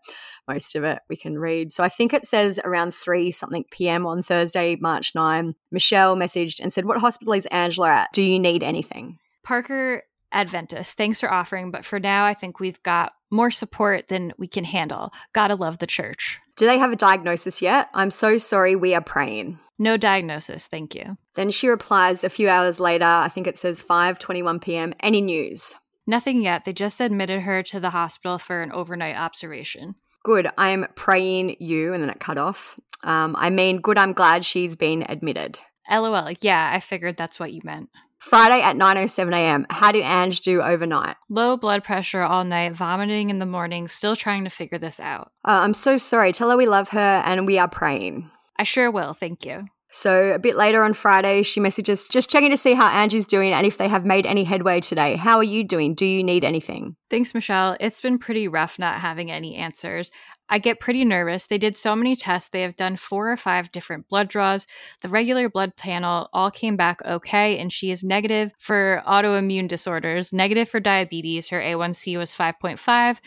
most 0.47 0.75
of 0.75 0.85
it 0.85 1.00
we 1.09 1.16
can 1.16 1.38
read. 1.38 1.73
So 1.73 1.85
I 1.85 1.88
think 1.88 2.12
it 2.12 2.26
says 2.26 2.61
around 2.64 2.95
3 2.95 3.30
something 3.30 3.64
PM 3.71 4.07
on 4.07 4.23
Thursday, 4.23 4.76
March 4.76 5.14
9, 5.14 5.54
Michelle 5.71 6.16
messaged 6.16 6.61
and 6.61 6.73
said, 6.73 6.85
What 6.85 6.99
hospital 6.99 7.35
is 7.35 7.47
Angela 7.47 7.90
at? 7.90 8.12
Do 8.12 8.23
you 8.23 8.38
need 8.38 8.62
anything? 8.62 9.18
Parker 9.45 10.02
Adventist, 10.33 10.97
thanks 10.97 11.21
for 11.21 11.33
offering, 11.33 11.71
but 11.71 11.85
for 11.85 11.99
now 11.99 12.25
I 12.25 12.35
think 12.35 12.61
we've 12.61 12.83
got 12.83 13.12
more 13.30 13.50
support 13.50 14.09
than 14.09 14.33
we 14.38 14.47
can 14.47 14.64
handle. 14.64 15.11
Gotta 15.33 15.54
love 15.54 15.78
the 15.78 15.87
church. 15.87 16.38
Do 16.57 16.66
they 16.66 16.78
have 16.78 16.92
a 16.92 16.97
diagnosis 16.97 17.62
yet? 17.62 17.88
I'm 17.95 18.11
so 18.11 18.37
sorry, 18.37 18.75
we 18.75 18.95
are 18.95 19.00
praying. 19.00 19.59
No 19.78 19.97
diagnosis, 19.97 20.66
thank 20.66 20.95
you. 20.95 21.16
Then 21.35 21.50
she 21.50 21.68
replies 21.68 22.25
a 22.25 22.28
few 22.28 22.49
hours 22.49 22.80
later, 22.80 23.04
I 23.04 23.28
think 23.28 23.47
it 23.47 23.57
says 23.57 23.83
5:21 23.83 24.61
p.m. 24.61 24.92
Any 25.00 25.21
news? 25.21 25.76
Nothing 26.09 26.41
yet. 26.41 26.65
They 26.65 26.73
just 26.73 27.03
admitted 27.03 27.43
her 27.43 27.62
to 27.65 27.79
the 27.79 27.91
hospital 27.91 28.38
for 28.38 28.62
an 28.62 28.73
overnight 28.73 29.15
observation. 29.15 29.95
Good. 30.25 30.49
I 30.57 30.71
am 30.71 30.87
praying 30.95 31.57
you, 31.61 31.93
and 31.93 32.03
then 32.03 32.09
it 32.09 32.19
cut 32.19 32.38
off. 32.38 32.81
Um, 33.05 33.37
I 33.38 33.50
mean, 33.50 33.83
good. 33.83 33.99
I'm 33.99 34.15
glad 34.15 34.43
she's 34.43 34.75
been 34.75 35.05
admitted. 35.07 35.59
LOL. 35.91 36.33
Yeah, 36.41 36.71
I 36.73 36.81
figured 36.81 37.19
that's 37.19 37.38
what 37.38 37.53
you 37.53 37.61
meant. 37.62 37.91
Friday 38.19 38.62
at 38.62 38.75
9:07 38.75 39.35
a.m. 39.35 39.67
How 39.69 39.93
did 39.93 40.03
Ange 40.03 40.41
do 40.41 40.62
overnight? 40.62 41.17
Low 41.29 41.59
blood 41.59 41.85
pressure 41.85 42.23
all 42.23 42.43
night, 42.43 42.73
vomiting 42.73 43.29
in 43.29 43.38
the 43.38 43.47
morning, 43.47 43.87
still 43.87 44.17
trying 44.17 44.45
to 44.45 44.50
figure 44.50 44.79
this 44.79 44.99
out. 44.99 45.31
Uh, 45.45 45.61
I'm 45.62 45.75
so 45.75 45.99
sorry. 45.99 46.33
Tell 46.33 46.50
her 46.50 46.57
we 46.57 46.67
love 46.67 46.88
her 46.88 47.23
and 47.25 47.47
we 47.47 47.59
are 47.59 47.69
praying. 47.69 48.31
I 48.59 48.62
sure 48.62 48.91
will, 48.91 49.12
thank 49.12 49.45
you. 49.45 49.67
So 49.90 50.33
a 50.33 50.38
bit 50.38 50.57
later 50.57 50.83
on 50.83 50.92
Friday, 50.92 51.42
she 51.42 51.61
messages 51.61 52.09
just 52.09 52.30
checking 52.30 52.50
to 52.50 52.59
see 52.59 52.75
how 52.75 52.88
Angie's 52.88 53.26
doing 53.26 53.52
and 53.52 53.66
if 53.66 53.78
they 53.78 53.88
have 53.88 54.04
made 54.04 54.26
any 54.26 54.45
headway 54.45 54.80
today. 54.80 55.16
How 55.16 55.38
are 55.38 55.45
you 55.45 55.64
doing? 55.64 55.95
Do 55.95 56.04
you 56.04 56.23
need 56.23 56.45
anything? 56.45 56.97
Thanks, 57.11 57.35
Michelle. 57.35 57.76
It's 57.80 58.02
been 58.02 58.18
pretty 58.18 58.49
rough 58.49 58.78
not 58.78 58.99
having 58.99 59.30
any 59.30 59.57
answers. 59.57 60.11
I 60.50 60.59
get 60.59 60.80
pretty 60.80 61.04
nervous. 61.04 61.47
They 61.47 61.59
did 61.59 61.76
so 61.76 61.95
many 61.95 62.16
tests. 62.16 62.49
They 62.49 62.62
have 62.62 62.76
done 62.76 62.97
four 62.97 63.30
or 63.30 63.37
five 63.37 63.71
different 63.71 64.09
blood 64.09 64.28
draws. 64.28 64.66
The 65.02 65.09
regular 65.09 65.49
blood 65.49 65.76
panel 65.76 66.28
all 66.33 66.50
came 66.50 66.76
back 66.76 67.00
okay, 67.04 67.59
and 67.59 67.73
she 67.73 67.90
is 67.90 68.02
negative 68.02 68.52
for 68.59 69.02
autoimmune 69.07 69.68
disorders, 69.68 70.33
negative 70.33 70.68
for 70.68 70.80
diabetes. 70.80 71.50
Her 71.50 71.61
A1C 71.61 72.16
was 72.16 72.35
5.5. 72.35 73.18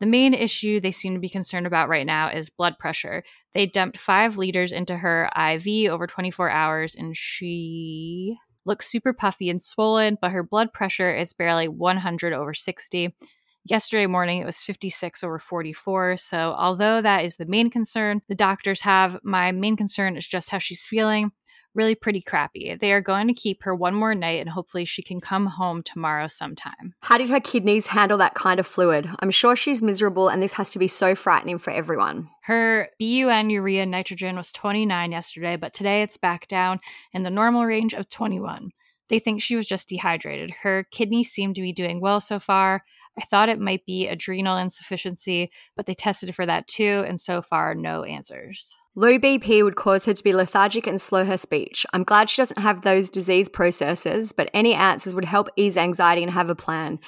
The 0.00 0.06
main 0.06 0.34
issue 0.34 0.78
they 0.78 0.92
seem 0.92 1.14
to 1.14 1.20
be 1.20 1.28
concerned 1.28 1.66
about 1.66 1.88
right 1.88 2.06
now 2.06 2.28
is 2.28 2.50
blood 2.50 2.78
pressure. 2.78 3.24
They 3.58 3.66
dumped 3.66 3.98
five 3.98 4.36
liters 4.36 4.70
into 4.70 4.96
her 4.98 5.28
IV 5.36 5.90
over 5.90 6.06
24 6.06 6.48
hours, 6.48 6.94
and 6.94 7.16
she 7.16 8.38
looks 8.64 8.88
super 8.88 9.12
puffy 9.12 9.50
and 9.50 9.60
swollen, 9.60 10.16
but 10.22 10.30
her 10.30 10.44
blood 10.44 10.72
pressure 10.72 11.12
is 11.12 11.32
barely 11.32 11.66
100 11.66 12.32
over 12.32 12.54
60. 12.54 13.12
Yesterday 13.64 14.06
morning, 14.06 14.40
it 14.40 14.46
was 14.46 14.62
56 14.62 15.24
over 15.24 15.40
44. 15.40 16.18
So, 16.18 16.54
although 16.56 17.02
that 17.02 17.24
is 17.24 17.36
the 17.36 17.46
main 17.46 17.68
concern 17.68 18.20
the 18.28 18.36
doctors 18.36 18.82
have, 18.82 19.18
my 19.24 19.50
main 19.50 19.76
concern 19.76 20.16
is 20.16 20.28
just 20.28 20.50
how 20.50 20.58
she's 20.58 20.84
feeling. 20.84 21.32
Really 21.78 21.94
pretty 21.94 22.20
crappy. 22.20 22.74
They 22.74 22.92
are 22.92 23.00
going 23.00 23.28
to 23.28 23.32
keep 23.32 23.62
her 23.62 23.72
one 23.72 23.94
more 23.94 24.12
night 24.12 24.40
and 24.40 24.50
hopefully 24.50 24.84
she 24.84 25.00
can 25.00 25.20
come 25.20 25.46
home 25.46 25.84
tomorrow 25.84 26.26
sometime. 26.26 26.92
How 27.02 27.18
did 27.18 27.28
her 27.28 27.38
kidneys 27.38 27.86
handle 27.86 28.18
that 28.18 28.34
kind 28.34 28.58
of 28.58 28.66
fluid? 28.66 29.08
I'm 29.20 29.30
sure 29.30 29.54
she's 29.54 29.80
miserable 29.80 30.28
and 30.28 30.42
this 30.42 30.54
has 30.54 30.70
to 30.70 30.80
be 30.80 30.88
so 30.88 31.14
frightening 31.14 31.56
for 31.56 31.70
everyone. 31.70 32.30
Her 32.42 32.88
BUN 32.98 33.50
urea 33.50 33.86
nitrogen 33.86 34.34
was 34.34 34.50
29 34.50 35.12
yesterday, 35.12 35.54
but 35.54 35.72
today 35.72 36.02
it's 36.02 36.16
back 36.16 36.48
down 36.48 36.80
in 37.12 37.22
the 37.22 37.30
normal 37.30 37.64
range 37.64 37.94
of 37.94 38.08
21. 38.08 38.72
They 39.08 39.20
think 39.20 39.40
she 39.40 39.54
was 39.54 39.68
just 39.68 39.88
dehydrated. 39.88 40.50
Her 40.62 40.82
kidneys 40.90 41.30
seem 41.30 41.54
to 41.54 41.62
be 41.62 41.72
doing 41.72 42.00
well 42.00 42.20
so 42.20 42.40
far. 42.40 42.82
I 43.16 43.22
thought 43.22 43.48
it 43.48 43.60
might 43.60 43.86
be 43.86 44.08
adrenal 44.08 44.56
insufficiency, 44.56 45.50
but 45.76 45.86
they 45.86 45.94
tested 45.94 46.34
for 46.34 46.46
that 46.46 46.66
too, 46.66 47.04
and 47.06 47.20
so 47.20 47.42
far, 47.42 47.74
no 47.74 48.04
answers. 48.04 48.76
Low 48.98 49.16
BP 49.16 49.62
would 49.62 49.76
cause 49.76 50.06
her 50.06 50.12
to 50.12 50.24
be 50.24 50.34
lethargic 50.34 50.88
and 50.88 51.00
slow 51.00 51.24
her 51.24 51.36
speech. 51.36 51.86
I'm 51.92 52.02
glad 52.02 52.28
she 52.28 52.42
doesn't 52.42 52.58
have 52.58 52.82
those 52.82 53.08
disease 53.08 53.48
processes, 53.48 54.32
but 54.32 54.50
any 54.52 54.74
answers 54.74 55.14
would 55.14 55.24
help 55.24 55.48
ease 55.54 55.76
anxiety 55.76 56.24
and 56.24 56.32
have 56.32 56.50
a 56.50 56.56
plan. 56.56 56.98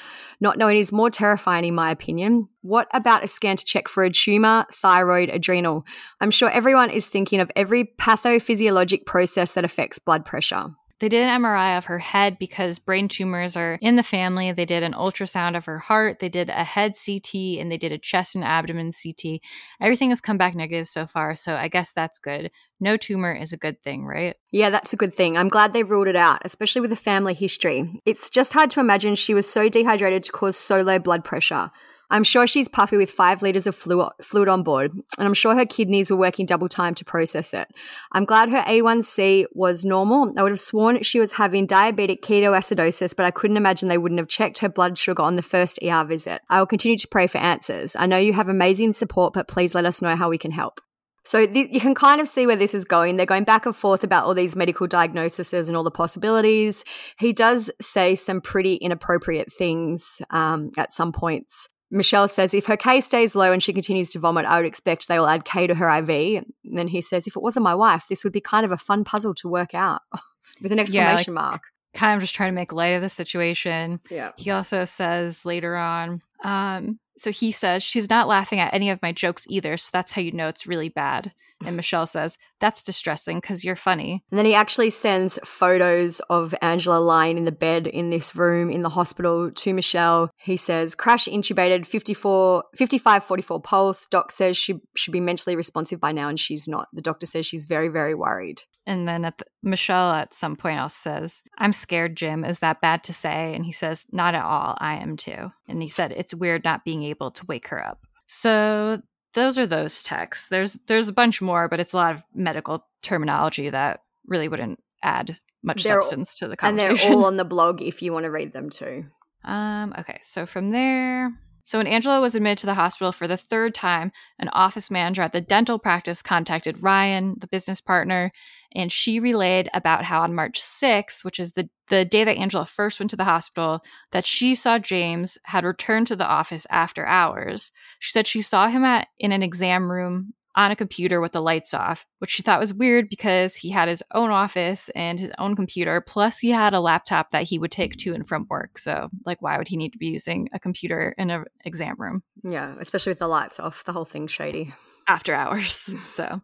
Not 0.40 0.56
knowing 0.56 0.76
is 0.76 0.92
more 0.92 1.10
terrifying, 1.10 1.64
in 1.64 1.74
my 1.74 1.90
opinion. 1.90 2.48
What 2.62 2.86
about 2.94 3.24
a 3.24 3.26
scan 3.26 3.56
to 3.56 3.64
check 3.64 3.88
for 3.88 4.04
a 4.04 4.10
tumor, 4.10 4.66
thyroid, 4.70 5.30
adrenal? 5.30 5.84
I'm 6.20 6.30
sure 6.30 6.48
everyone 6.48 6.90
is 6.90 7.08
thinking 7.08 7.40
of 7.40 7.50
every 7.56 7.86
pathophysiologic 7.98 9.04
process 9.04 9.54
that 9.54 9.64
affects 9.64 9.98
blood 9.98 10.24
pressure. 10.24 10.66
They 11.00 11.08
did 11.08 11.26
an 11.26 11.42
MRI 11.42 11.78
of 11.78 11.86
her 11.86 11.98
head 11.98 12.38
because 12.38 12.78
brain 12.78 13.08
tumors 13.08 13.56
are 13.56 13.78
in 13.80 13.96
the 13.96 14.02
family. 14.02 14.52
They 14.52 14.66
did 14.66 14.82
an 14.82 14.92
ultrasound 14.92 15.56
of 15.56 15.64
her 15.64 15.78
heart. 15.78 16.18
They 16.18 16.28
did 16.28 16.50
a 16.50 16.62
head 16.62 16.92
CT 16.94 17.34
and 17.58 17.70
they 17.70 17.78
did 17.78 17.90
a 17.90 17.98
chest 17.98 18.34
and 18.34 18.44
abdomen 18.44 18.92
CT. 18.92 19.40
Everything 19.80 20.10
has 20.10 20.20
come 20.20 20.36
back 20.36 20.54
negative 20.54 20.88
so 20.88 21.06
far. 21.06 21.34
So 21.34 21.56
I 21.56 21.68
guess 21.68 21.92
that's 21.92 22.18
good. 22.18 22.50
No 22.80 22.98
tumor 22.98 23.32
is 23.32 23.54
a 23.54 23.56
good 23.56 23.82
thing, 23.82 24.04
right? 24.04 24.36
Yeah, 24.52 24.68
that's 24.68 24.92
a 24.92 24.96
good 24.96 25.14
thing. 25.14 25.38
I'm 25.38 25.48
glad 25.48 25.72
they 25.72 25.84
ruled 25.84 26.08
it 26.08 26.16
out, 26.16 26.42
especially 26.44 26.82
with 26.82 26.90
the 26.90 26.96
family 26.96 27.32
history. 27.32 27.90
It's 28.04 28.28
just 28.28 28.52
hard 28.52 28.70
to 28.72 28.80
imagine 28.80 29.14
she 29.14 29.32
was 29.32 29.50
so 29.50 29.70
dehydrated 29.70 30.22
to 30.24 30.32
cause 30.32 30.56
so 30.56 30.82
low 30.82 30.98
blood 30.98 31.24
pressure. 31.24 31.70
I'm 32.10 32.24
sure 32.24 32.46
she's 32.46 32.68
puffy 32.68 32.96
with 32.96 33.10
five 33.10 33.42
litres 33.42 33.66
of 33.66 33.74
fluid 33.74 34.48
on 34.48 34.62
board, 34.62 34.92
and 34.92 35.26
I'm 35.26 35.34
sure 35.34 35.54
her 35.54 35.66
kidneys 35.66 36.10
were 36.10 36.16
working 36.16 36.46
double 36.46 36.68
time 36.68 36.94
to 36.96 37.04
process 37.04 37.54
it. 37.54 37.68
I'm 38.12 38.24
glad 38.24 38.50
her 38.50 38.62
A1C 38.62 39.46
was 39.52 39.84
normal. 39.84 40.32
I 40.36 40.42
would 40.42 40.52
have 40.52 40.60
sworn 40.60 41.02
she 41.02 41.20
was 41.20 41.34
having 41.34 41.66
diabetic 41.66 42.20
ketoacidosis, 42.20 43.14
but 43.16 43.26
I 43.26 43.30
couldn't 43.30 43.56
imagine 43.56 43.88
they 43.88 43.98
wouldn't 43.98 44.18
have 44.18 44.28
checked 44.28 44.58
her 44.58 44.68
blood 44.68 44.98
sugar 44.98 45.22
on 45.22 45.36
the 45.36 45.42
first 45.42 45.78
ER 45.82 46.04
visit. 46.04 46.42
I 46.48 46.58
will 46.58 46.66
continue 46.66 46.98
to 46.98 47.08
pray 47.08 47.26
for 47.26 47.38
answers. 47.38 47.94
I 47.96 48.06
know 48.06 48.18
you 48.18 48.32
have 48.32 48.48
amazing 48.48 48.92
support, 48.92 49.32
but 49.32 49.48
please 49.48 49.74
let 49.74 49.86
us 49.86 50.02
know 50.02 50.16
how 50.16 50.28
we 50.28 50.38
can 50.38 50.50
help. 50.50 50.80
So 51.24 51.46
th- 51.46 51.68
you 51.70 51.80
can 51.80 51.94
kind 51.94 52.20
of 52.20 52.28
see 52.28 52.46
where 52.46 52.56
this 52.56 52.74
is 52.74 52.84
going. 52.84 53.16
They're 53.16 53.26
going 53.26 53.44
back 53.44 53.66
and 53.66 53.76
forth 53.76 54.02
about 54.02 54.24
all 54.24 54.34
these 54.34 54.56
medical 54.56 54.86
diagnoses 54.86 55.68
and 55.68 55.76
all 55.76 55.84
the 55.84 55.90
possibilities. 55.90 56.84
He 57.18 57.32
does 57.32 57.70
say 57.80 58.14
some 58.14 58.40
pretty 58.40 58.74
inappropriate 58.74 59.52
things 59.52 60.22
um, 60.30 60.70
at 60.78 60.92
some 60.92 61.12
points. 61.12 61.68
Michelle 61.90 62.28
says, 62.28 62.54
if 62.54 62.66
her 62.66 62.76
K 62.76 63.00
stays 63.00 63.34
low 63.34 63.52
and 63.52 63.62
she 63.62 63.72
continues 63.72 64.08
to 64.10 64.18
vomit, 64.18 64.46
I 64.46 64.58
would 64.58 64.66
expect 64.66 65.08
they 65.08 65.18
will 65.18 65.26
add 65.26 65.44
K 65.44 65.66
to 65.66 65.74
her 65.74 65.88
IV. 65.98 66.44
And 66.64 66.78
then 66.78 66.88
he 66.88 67.00
says, 67.00 67.26
if 67.26 67.36
it 67.36 67.42
wasn't 67.42 67.64
my 67.64 67.74
wife, 67.74 68.06
this 68.08 68.22
would 68.22 68.32
be 68.32 68.40
kind 68.40 68.64
of 68.64 68.70
a 68.70 68.76
fun 68.76 69.04
puzzle 69.04 69.34
to 69.34 69.48
work 69.48 69.74
out 69.74 70.02
with 70.62 70.72
an 70.72 70.78
exclamation 70.78 71.34
yeah, 71.34 71.40
like, 71.40 71.52
mark. 71.52 71.62
Kind 71.92 72.14
of 72.14 72.20
just 72.20 72.34
trying 72.34 72.52
to 72.52 72.54
make 72.54 72.72
light 72.72 72.90
of 72.90 73.02
the 73.02 73.08
situation. 73.08 74.00
Yeah. 74.08 74.30
He 74.36 74.50
also 74.50 74.84
says 74.84 75.44
later 75.44 75.74
on, 75.74 76.22
um, 76.42 76.98
so 77.16 77.30
he 77.30 77.52
says, 77.52 77.82
she's 77.82 78.08
not 78.08 78.28
laughing 78.28 78.60
at 78.60 78.72
any 78.72 78.88
of 78.88 79.02
my 79.02 79.12
jokes 79.12 79.46
either. 79.48 79.76
So 79.76 79.90
that's 79.92 80.12
how 80.12 80.22
you 80.22 80.32
know 80.32 80.48
it's 80.48 80.66
really 80.66 80.88
bad. 80.88 81.32
And 81.66 81.76
Michelle 81.76 82.06
says, 82.06 82.38
that's 82.58 82.82
distressing 82.82 83.38
because 83.38 83.64
you're 83.64 83.76
funny. 83.76 84.20
And 84.30 84.38
then 84.38 84.46
he 84.46 84.54
actually 84.54 84.88
sends 84.88 85.38
photos 85.44 86.20
of 86.30 86.54
Angela 86.62 86.98
lying 86.98 87.36
in 87.36 87.44
the 87.44 87.52
bed 87.52 87.86
in 87.86 88.08
this 88.08 88.34
room 88.34 88.70
in 88.70 88.80
the 88.80 88.88
hospital 88.88 89.50
to 89.50 89.74
Michelle. 89.74 90.30
He 90.38 90.56
says, 90.56 90.94
crash 90.94 91.26
intubated, 91.26 91.84
54, 91.84 92.64
55, 92.74 93.24
44 93.24 93.60
pulse. 93.60 94.06
Doc 94.06 94.32
says 94.32 94.56
she 94.56 94.80
should 94.96 95.12
be 95.12 95.20
mentally 95.20 95.54
responsive 95.54 96.00
by 96.00 96.12
now, 96.12 96.28
and 96.28 96.40
she's 96.40 96.66
not. 96.66 96.88
The 96.94 97.02
doctor 97.02 97.26
says 97.26 97.44
she's 97.44 97.66
very, 97.66 97.88
very 97.88 98.14
worried. 98.14 98.62
And 98.86 99.06
then 99.06 99.24
at 99.24 99.38
the, 99.38 99.44
Michelle 99.62 100.12
at 100.12 100.34
some 100.34 100.56
point 100.56 100.78
else 100.78 100.94
says, 100.94 101.42
I'm 101.58 101.72
scared, 101.72 102.16
Jim. 102.16 102.44
Is 102.44 102.60
that 102.60 102.80
bad 102.80 103.04
to 103.04 103.12
say? 103.12 103.54
And 103.54 103.64
he 103.64 103.72
says, 103.72 104.06
Not 104.10 104.34
at 104.34 104.44
all. 104.44 104.76
I 104.78 104.96
am 104.96 105.16
too. 105.16 105.52
And 105.68 105.82
he 105.82 105.88
said, 105.88 106.12
It's 106.12 106.34
weird 106.34 106.64
not 106.64 106.84
being 106.84 107.02
able 107.04 107.30
to 107.32 107.46
wake 107.46 107.68
her 107.68 107.84
up. 107.84 108.06
So 108.26 109.02
those 109.34 109.58
are 109.58 109.66
those 109.66 110.02
texts. 110.02 110.48
There's 110.48 110.78
there's 110.86 111.08
a 111.08 111.12
bunch 111.12 111.42
more, 111.42 111.68
but 111.68 111.80
it's 111.80 111.92
a 111.92 111.96
lot 111.96 112.14
of 112.14 112.22
medical 112.34 112.86
terminology 113.02 113.70
that 113.70 114.00
really 114.26 114.48
wouldn't 114.48 114.82
add 115.02 115.38
much 115.62 115.84
they're 115.84 116.02
substance 116.02 116.36
to 116.36 116.48
the 116.48 116.56
conversation. 116.56 116.90
And 116.90 116.98
they're 116.98 117.12
all 117.12 117.24
on 117.24 117.36
the 117.36 117.44
blog 117.44 117.82
if 117.82 118.02
you 118.02 118.12
want 118.12 118.24
to 118.24 118.30
read 118.30 118.52
them 118.52 118.70
too. 118.70 119.06
Um, 119.42 119.94
okay, 119.98 120.18
so 120.22 120.44
from 120.44 120.70
there, 120.70 121.32
so 121.70 121.78
when 121.78 121.86
Angela 121.86 122.20
was 122.20 122.34
admitted 122.34 122.58
to 122.58 122.66
the 122.66 122.74
hospital 122.74 123.12
for 123.12 123.28
the 123.28 123.36
third 123.36 123.74
time, 123.74 124.10
an 124.40 124.48
office 124.48 124.90
manager 124.90 125.22
at 125.22 125.32
the 125.32 125.40
dental 125.40 125.78
practice 125.78 126.20
contacted 126.20 126.82
Ryan, 126.82 127.36
the 127.38 127.46
business 127.46 127.80
partner, 127.80 128.32
and 128.74 128.90
she 128.90 129.20
relayed 129.20 129.68
about 129.72 130.04
how 130.04 130.22
on 130.22 130.34
March 130.34 130.60
6th, 130.60 131.22
which 131.22 131.38
is 131.38 131.52
the, 131.52 131.70
the 131.86 132.04
day 132.04 132.24
that 132.24 132.38
Angela 132.38 132.66
first 132.66 132.98
went 132.98 133.10
to 133.10 133.16
the 133.16 133.22
hospital, 133.22 133.84
that 134.10 134.26
she 134.26 134.56
saw 134.56 134.80
James 134.80 135.38
had 135.44 135.62
returned 135.62 136.08
to 136.08 136.16
the 136.16 136.26
office 136.26 136.66
after 136.70 137.06
hours. 137.06 137.70
She 138.00 138.10
said 138.10 138.26
she 138.26 138.42
saw 138.42 138.66
him 138.66 138.82
at 138.82 139.06
in 139.16 139.30
an 139.30 139.44
exam 139.44 139.92
room 139.92 140.34
on 140.56 140.70
a 140.70 140.76
computer 140.76 141.20
with 141.20 141.32
the 141.32 141.42
lights 141.42 141.72
off, 141.72 142.06
which 142.18 142.30
she 142.30 142.42
thought 142.42 142.60
was 142.60 142.74
weird 142.74 143.08
because 143.08 143.56
he 143.56 143.70
had 143.70 143.88
his 143.88 144.02
own 144.12 144.30
office 144.30 144.90
and 144.94 145.20
his 145.20 145.30
own 145.38 145.54
computer. 145.54 146.00
Plus, 146.00 146.38
he 146.38 146.50
had 146.50 146.74
a 146.74 146.80
laptop 146.80 147.30
that 147.30 147.44
he 147.44 147.58
would 147.58 147.70
take 147.70 147.96
to 147.96 148.14
and 148.14 148.26
from 148.26 148.46
work. 148.50 148.78
So, 148.78 149.08
like, 149.24 149.40
why 149.40 149.58
would 149.58 149.68
he 149.68 149.76
need 149.76 149.92
to 149.92 149.98
be 149.98 150.08
using 150.08 150.48
a 150.52 150.58
computer 150.58 151.14
in 151.16 151.30
an 151.30 151.44
exam 151.64 151.94
room? 151.98 152.22
Yeah, 152.42 152.74
especially 152.80 153.10
with 153.10 153.20
the 153.20 153.28
lights 153.28 153.60
off. 153.60 153.84
The 153.84 153.92
whole 153.92 154.04
thing's 154.04 154.32
shady. 154.32 154.74
After 155.06 155.34
hours. 155.34 155.88
So, 156.06 156.40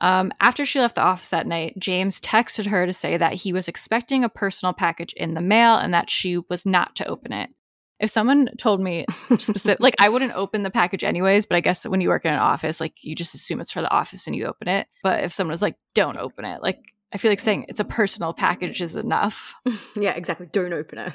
um, 0.00 0.32
after 0.40 0.64
she 0.64 0.80
left 0.80 0.94
the 0.94 1.02
office 1.02 1.30
that 1.30 1.46
night, 1.46 1.74
James 1.78 2.20
texted 2.20 2.66
her 2.66 2.86
to 2.86 2.92
say 2.92 3.16
that 3.16 3.34
he 3.34 3.52
was 3.52 3.68
expecting 3.68 4.24
a 4.24 4.28
personal 4.28 4.72
package 4.72 5.12
in 5.14 5.34
the 5.34 5.40
mail 5.40 5.76
and 5.76 5.94
that 5.94 6.10
she 6.10 6.38
was 6.50 6.66
not 6.66 6.96
to 6.96 7.06
open 7.06 7.32
it. 7.32 7.50
If 7.98 8.10
someone 8.10 8.48
told 8.58 8.80
me 8.80 9.06
specific, 9.38 9.80
like 9.80 9.96
I 10.00 10.08
wouldn't 10.08 10.36
open 10.36 10.62
the 10.62 10.70
package 10.70 11.02
anyways, 11.04 11.46
but 11.46 11.56
I 11.56 11.60
guess 11.60 11.86
when 11.86 12.00
you 12.00 12.08
work 12.08 12.24
in 12.24 12.32
an 12.32 12.38
office, 12.38 12.80
like 12.80 13.02
you 13.02 13.14
just 13.14 13.34
assume 13.34 13.60
it's 13.60 13.72
for 13.72 13.80
the 13.80 13.90
office 13.90 14.26
and 14.26 14.36
you 14.36 14.46
open 14.46 14.68
it. 14.68 14.86
But 15.02 15.24
if 15.24 15.32
someone 15.32 15.52
was 15.52 15.62
like, 15.62 15.76
"Don't 15.94 16.18
open 16.18 16.44
it," 16.44 16.62
like 16.62 16.80
I 17.12 17.18
feel 17.18 17.30
like 17.30 17.40
saying 17.40 17.66
it's 17.68 17.80
a 17.80 17.84
personal 17.84 18.34
package 18.34 18.82
is 18.82 18.96
enough. 18.96 19.54
yeah, 19.96 20.12
exactly. 20.12 20.46
Don't 20.50 20.72
open 20.72 20.98
it. 20.98 21.12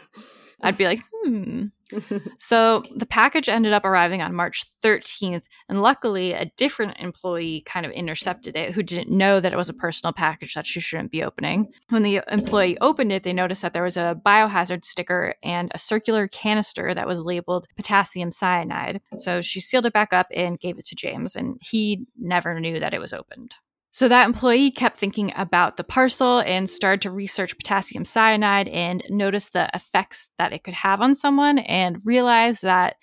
I'd 0.62 0.78
be 0.78 0.86
like, 0.86 1.02
hmm. 1.14 1.66
so 2.40 2.84
the 2.96 3.06
package 3.06 3.50
ended 3.50 3.74
up 3.74 3.86
arriving 3.86 4.22
on 4.22 4.34
March 4.34 4.64
13th, 4.84 5.44
and 5.70 5.82
luckily, 5.82 6.34
a 6.34 6.52
different 6.58 6.98
employee 7.00 7.62
kind 7.66 7.86
of 7.86 7.92
intercepted 7.92 8.56
it 8.56 8.72
who 8.72 8.84
didn't 8.84 9.10
know 9.10 9.40
that 9.40 9.54
it 9.54 9.58
was 9.58 9.70
a 9.70 9.74
personal 9.74 10.14
package 10.14 10.54
that 10.54 10.66
she 10.66 10.80
shouldn't 10.80 11.12
be 11.12 11.24
opening. 11.24 11.72
When 11.90 12.04
the 12.04 12.22
employee 12.30 12.78
opened 12.80 13.12
it, 13.12 13.24
they 13.24 13.34
noticed 13.34 13.62
that 13.62 13.74
there 13.74 13.84
was 13.84 13.98
a 13.98 14.20
biohazard 14.26 14.86
sticker 14.86 15.36
and 15.44 15.72
a 15.74 15.78
circular 15.78 16.28
canister 16.28 16.94
that 16.94 17.08
was 17.08 17.22
labeled 17.22 17.68
potassium 17.76 18.32
cyanide. 18.32 19.02
So 19.18 19.42
she 19.42 19.60
sealed 19.60 19.86
it 19.86 19.94
back 19.94 20.14
up 20.14 20.28
and 20.36 20.60
gave 20.60 20.78
it 20.78 20.86
to 20.88 20.96
James, 20.96 21.36
and 21.36 21.60
he 21.62 22.06
never 22.18 22.60
knew 22.60 22.80
that 22.80 22.94
it 22.94 23.02
was 23.02 23.14
opened. 23.14 23.56
So 23.94 24.08
that 24.08 24.26
employee 24.26 24.72
kept 24.72 24.98
thinking 24.98 25.34
about 25.36 25.76
the 25.76 25.84
parcel 25.84 26.40
and 26.40 26.70
started 26.70 27.02
to 27.02 27.12
research 27.12 27.58
potassium 27.58 28.06
cyanide 28.06 28.70
and 28.70 29.04
noticed 29.10 29.52
the 29.52 29.70
effects 29.74 30.30
that 30.38 30.54
it 30.54 30.64
could 30.64 30.76
have 30.76 31.02
on 31.02 31.14
someone 31.14 31.60
and 31.60 32.00
realized 32.06 32.62
that 32.62 32.96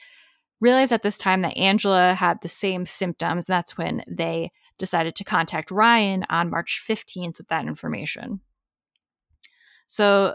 realized 0.60 0.92
at 0.92 1.02
this 1.02 1.18
time 1.18 1.42
that 1.42 1.56
Angela 1.56 2.14
had 2.14 2.40
the 2.40 2.48
same 2.48 2.86
symptoms. 2.86 3.46
That's 3.46 3.76
when 3.76 4.02
they 4.08 4.50
decided 4.78 5.14
to 5.16 5.24
contact 5.24 5.70
Ryan 5.70 6.24
on 6.30 6.50
March 6.50 6.82
15th 6.88 7.38
with 7.38 7.48
that 7.48 7.66
information. 7.66 8.40
So 9.88 10.34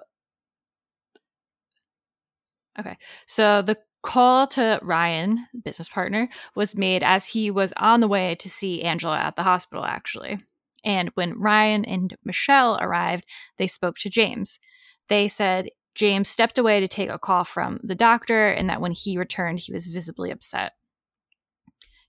Okay. 2.80 2.98
So 3.28 3.62
the 3.62 3.78
call 4.04 4.46
to 4.48 4.80
Ryan, 4.84 5.48
business 5.64 5.90
partner, 5.90 6.30
was 6.56 6.76
made 6.76 7.04
as 7.04 7.28
he 7.28 7.50
was 7.50 7.74
on 7.78 8.00
the 8.00 8.08
way 8.08 8.36
to 8.36 8.50
see 8.50 8.84
Angela 8.84 9.18
at 9.18 9.36
the 9.36 9.44
hospital, 9.44 9.86
actually. 9.86 10.38
And 10.84 11.10
when 11.16 11.40
Ryan 11.40 11.86
and 11.86 12.16
Michelle 12.24 12.78
arrived, 12.80 13.26
they 13.58 13.68
spoke 13.68 13.98
to 14.00 14.10
James. 14.10 14.60
They 15.08 15.28
said 15.28 15.70
James 15.96 16.30
stepped 16.30 16.58
away 16.58 16.80
to 16.80 16.88
take 16.88 17.10
a 17.10 17.20
call 17.20 17.44
from 17.44 17.80
the 17.84 17.96
doctor 17.96 18.50
and 18.50 18.70
that 18.70 18.82
when 18.82 18.92
he 18.92 19.18
returned, 19.18 19.60
he 19.60 19.74
was 19.74 19.88
visibly 19.88 20.32
upset. 20.32 20.74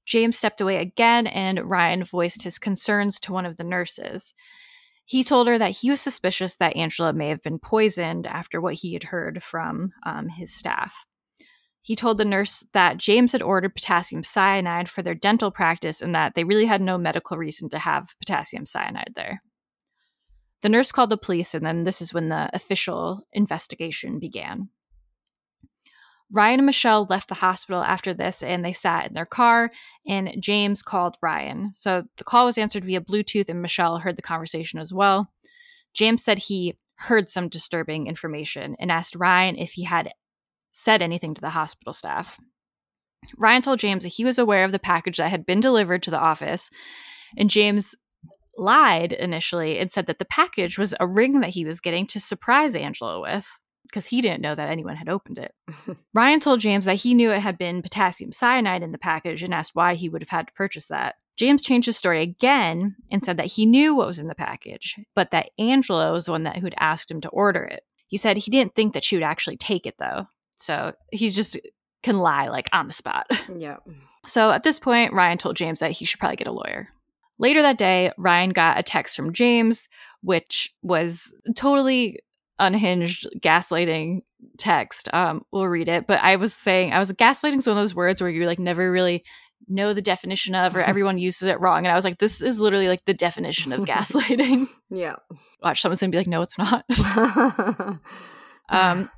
James 0.05 0.37
stepped 0.37 0.61
away 0.61 0.77
again, 0.77 1.27
and 1.27 1.71
Ryan 1.71 2.05
voiced 2.05 2.43
his 2.43 2.59
concerns 2.59 3.19
to 3.21 3.33
one 3.33 3.47
of 3.47 3.57
the 3.57 3.65
nurses. 3.65 4.35
He 5.07 5.25
told 5.25 5.49
her 5.49 5.57
that 5.57 5.79
he 5.79 5.91
was 5.91 6.01
suspicious 6.01 6.57
that 6.57 6.77
Angela 6.77 7.13
may 7.13 7.29
have 7.29 7.43
been 7.43 7.59
poisoned 7.59 8.27
after 8.27 8.61
what 8.61 8.75
he 8.75 8.93
had 8.93 9.05
heard 9.05 9.43
from 9.43 9.93
um, 10.05 10.29
his 10.29 10.53
staff. 10.53 11.07
He 11.85 11.95
told 11.95 12.17
the 12.17 12.25
nurse 12.25 12.65
that 12.73 12.97
James 12.97 13.33
had 13.33 13.43
ordered 13.43 13.75
potassium 13.75 14.25
cyanide 14.25 14.89
for 14.89 15.03
their 15.03 15.15
dental 15.15 15.51
practice 15.51 16.01
and 16.01 16.15
that 16.15 16.35
they 16.35 16.43
really 16.43 16.65
had 16.65 16.81
no 16.81 16.97
medical 16.97 17.37
reason 17.37 17.69
to 17.69 17.79
have 17.79 18.17
potassium 18.19 18.65
cyanide 18.65 19.13
there. 19.15 19.43
The 20.63 20.71
nurse 20.71 20.91
called 20.91 21.11
the 21.11 21.19
police, 21.19 21.53
and 21.53 21.65
then 21.65 21.85
this 21.85 22.01
is 22.01 22.15
when 22.15 22.29
the 22.29 22.49
official 22.55 23.21
investigation 23.35 24.19
began. 24.19 24.71
Ryan 26.33 26.61
and 26.61 26.67
Michelle 26.67 27.05
left 27.11 27.29
the 27.29 27.35
hospital 27.35 27.83
after 27.83 28.15
this 28.15 28.43
and 28.43 28.65
they 28.65 28.73
sat 28.73 29.09
in 29.09 29.13
their 29.13 29.27
car, 29.27 29.69
and 30.07 30.35
James 30.41 30.83
called 30.83 31.19
Ryan. 31.21 31.75
So 31.75 32.05
the 32.17 32.25
call 32.25 32.47
was 32.47 32.57
answered 32.57 32.87
via 32.87 33.03
Bluetooth, 33.03 33.51
and 33.51 33.61
Michelle 33.61 33.99
heard 33.99 34.17
the 34.17 34.23
conversation 34.23 34.81
as 34.81 34.95
well. 34.95 35.31
James 35.93 36.25
said 36.25 36.39
he 36.39 36.79
heard 36.97 37.29
some 37.29 37.51
disturbing 37.51 38.07
information 38.07 38.75
and 38.79 38.91
asked 38.91 39.17
Ryan 39.17 39.57
if 39.57 39.73
he 39.73 39.85
had 39.85 40.13
said 40.75 41.01
anything 41.03 41.35
to 41.35 41.41
the 41.41 41.51
hospital 41.51 41.93
staff. 41.93 42.39
Ryan 43.39 43.63
told 43.63 43.79
James 43.79 44.03
that 44.03 44.11
he 44.11 44.25
was 44.25 44.39
aware 44.39 44.65
of 44.65 44.73
the 44.73 44.79
package 44.79 45.17
that 45.19 45.31
had 45.31 45.47
been 45.47 45.61
delivered 45.61 46.03
to 46.03 46.11
the 46.11 46.19
office, 46.19 46.69
and 47.39 47.49
James 47.49 47.95
lied 48.59 49.13
initially 49.13 49.79
and 49.79 49.91
said 49.91 50.07
that 50.07 50.19
the 50.19 50.25
package 50.25 50.77
was 50.77 50.95
a 51.01 51.07
ring 51.07 51.41
that 51.41 51.51
he 51.51 51.65
was 51.65 51.81
getting 51.81 52.07
to 52.09 52.21
surprise 52.21 52.75
Angela 52.75 53.21
with 53.21 53.47
because 53.85 54.07
he 54.07 54.21
didn't 54.21 54.43
know 54.43 54.55
that 54.55 54.71
anyone 54.71 54.97
had 54.97 55.09
opened 55.09 55.39
it. 55.39 55.55
Ryan 56.15 56.41
told 56.41 56.61
James 56.61 56.85
that 56.87 56.97
he 56.97 57.15
knew 57.15 57.31
it 57.31 57.41
had 57.41 57.57
been 57.57 57.83
potassium 57.83 58.33
cyanide 58.33 58.83
in 58.83 58.93
the 58.93 58.99
package 58.99 59.43
and 59.43 59.55
asked 59.55 59.75
why 59.75 59.95
he 59.95 60.09
would 60.09 60.23
have 60.23 60.29
had 60.29 60.49
to 60.49 60.55
purchase 60.55 60.87
that. 60.87 61.15
James 61.37 61.63
changed 61.63 61.87
his 61.87 61.97
story 61.97 62.23
again 62.23 62.97
and 63.11 63.23
said 63.23 63.37
that 63.37 63.47
he 63.47 63.67
knew 63.67 63.95
what 63.95 64.07
was 64.07 64.19
in 64.19 64.29
the 64.29 64.35
package, 64.35 64.97
but 65.15 65.31
that 65.31 65.51
Angela 65.59 66.13
was 66.13 66.27
the 66.27 66.33
one 66.33 66.45
that 66.45 66.59
who'd 66.59 66.75
asked 66.79 67.11
him 67.11 67.21
to 67.21 67.29
order 67.29 67.63
it. 67.63 67.83
He 68.09 68.17
said 68.17 68.37
he 68.37 68.51
didn't 68.51 68.75
think 68.75 68.95
that 68.95 69.05
she 69.05 69.17
would 69.17 69.25
actually 69.25 69.57
take 69.57 69.87
it 69.87 69.97
though. 69.99 70.27
So 70.65 70.95
he's 71.13 71.35
just 71.37 71.59
can 72.03 72.19
lie 72.19 72.49
like 72.49 72.69
on 72.73 72.87
the 72.87 72.93
spot. 72.93 73.27
Yeah. 73.57 73.77
So 74.27 74.51
at 74.51 74.63
this 74.63 74.79
point, 74.79 75.13
Ryan 75.13 75.37
told 75.39 75.57
James 75.57 75.81
that 75.81 75.91
he 75.91 76.05
should 76.07 76.19
probably 76.19 76.37
get 76.37 76.47
a 76.47 76.53
lawyer. 76.53 76.89
Later 77.39 77.61
that 77.63 77.77
day, 77.79 78.11
Ryan 78.17 78.51
got 78.51 78.79
a 78.79 78.83
text 78.83 79.17
from 79.17 79.33
James, 79.35 79.89
which 80.23 80.73
was 80.83 81.35
totally 81.57 82.21
unhinged 82.59 83.27
gaslighting 83.41 84.21
text. 84.57 85.09
Um, 85.13 85.43
we'll 85.53 85.67
read 85.67 85.89
it. 85.89 86.07
But 86.07 86.21
I 86.23 86.37
was 86.37 86.55
saying, 86.55 86.93
I 86.93 86.99
was 87.01 87.11
gaslighting 87.13 87.59
is 87.59 87.67
one 87.67 87.77
of 87.77 87.83
those 87.83 87.95
words 87.95 88.21
where 88.23 88.31
you 88.31 88.47
like 88.47 88.59
never 88.59 88.91
really 88.91 89.23
know 89.69 89.93
the 89.93 90.01
definition 90.03 90.55
of, 90.55 90.75
or 90.77 90.81
everyone 90.93 91.19
uses 91.19 91.49
it 91.49 91.61
wrong. 91.61 91.85
And 91.85 91.89
I 91.93 91.95
was 91.95 92.05
like, 92.05 92.19
this 92.19 92.41
is 92.41 92.59
literally 92.61 92.89
like 92.89 93.05
the 93.05 93.15
definition 93.15 93.73
of 93.73 93.81
gaslighting. 93.87 94.69
yeah. 94.91 95.17
Watch 95.63 95.83
someone's 95.83 96.01
gonna 96.01 96.11
be 96.13 96.19
like, 96.19 96.27
no, 96.27 96.43
it's 96.43 96.57
not. 96.59 96.85
um, 98.69 99.11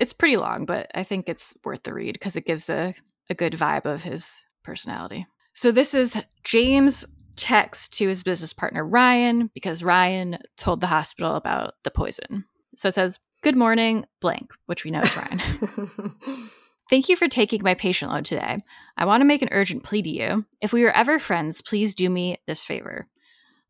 it's 0.00 0.14
pretty 0.14 0.36
long, 0.36 0.64
but 0.64 0.90
I 0.94 1.04
think 1.04 1.28
it's 1.28 1.54
worth 1.62 1.84
the 1.84 1.94
read 1.94 2.14
because 2.14 2.34
it 2.34 2.46
gives 2.46 2.68
a, 2.70 2.94
a 3.28 3.34
good 3.34 3.52
vibe 3.52 3.84
of 3.84 4.02
his 4.02 4.40
personality. 4.64 5.26
So 5.54 5.70
this 5.70 5.94
is 5.94 6.20
James 6.42 7.04
text 7.36 7.96
to 7.98 8.08
his 8.08 8.22
business 8.22 8.52
partner 8.52 8.84
Ryan 8.84 9.50
because 9.54 9.84
Ryan 9.84 10.38
told 10.56 10.80
the 10.80 10.86
hospital 10.86 11.36
about 11.36 11.74
the 11.84 11.90
poison. 11.90 12.46
So 12.76 12.88
it 12.88 12.94
says, 12.94 13.20
Good 13.42 13.56
morning, 13.56 14.04
blank, 14.20 14.50
which 14.66 14.84
we 14.84 14.90
know 14.90 15.00
is 15.00 15.16
Ryan. 15.16 15.40
Thank 16.90 17.08
you 17.08 17.16
for 17.16 17.28
taking 17.28 17.62
my 17.62 17.74
patient 17.74 18.10
load 18.10 18.26
today. 18.26 18.58
I 18.96 19.06
want 19.06 19.20
to 19.22 19.26
make 19.26 19.42
an 19.42 19.48
urgent 19.52 19.82
plea 19.82 20.02
to 20.02 20.10
you. 20.10 20.44
If 20.60 20.72
we 20.72 20.82
were 20.82 20.90
ever 20.90 21.18
friends, 21.18 21.62
please 21.62 21.94
do 21.94 22.10
me 22.10 22.38
this 22.46 22.64
favor. 22.64 23.06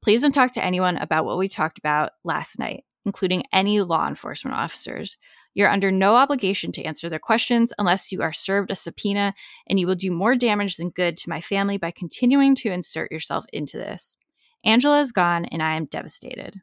Please 0.02 0.22
don't 0.22 0.32
talk 0.32 0.52
to 0.52 0.64
anyone 0.64 0.96
about 0.96 1.24
what 1.24 1.38
we 1.38 1.46
talked 1.46 1.78
about 1.78 2.12
last 2.24 2.58
night, 2.58 2.84
including 3.04 3.44
any 3.52 3.80
law 3.80 4.06
enforcement 4.06 4.56
officers. 4.56 5.16
You're 5.54 5.68
under 5.68 5.90
no 5.90 6.16
obligation 6.16 6.70
to 6.72 6.84
answer 6.84 7.08
their 7.08 7.18
questions 7.18 7.72
unless 7.78 8.12
you 8.12 8.22
are 8.22 8.32
served 8.32 8.70
a 8.70 8.74
subpoena, 8.74 9.34
and 9.68 9.80
you 9.80 9.86
will 9.86 9.94
do 9.94 10.10
more 10.10 10.36
damage 10.36 10.76
than 10.76 10.90
good 10.90 11.16
to 11.18 11.30
my 11.30 11.40
family 11.40 11.76
by 11.78 11.90
continuing 11.90 12.54
to 12.56 12.72
insert 12.72 13.10
yourself 13.10 13.44
into 13.52 13.76
this. 13.76 14.16
Angela 14.64 15.00
is 15.00 15.12
gone, 15.12 15.46
and 15.46 15.62
I 15.62 15.76
am 15.76 15.86
devastated. 15.86 16.60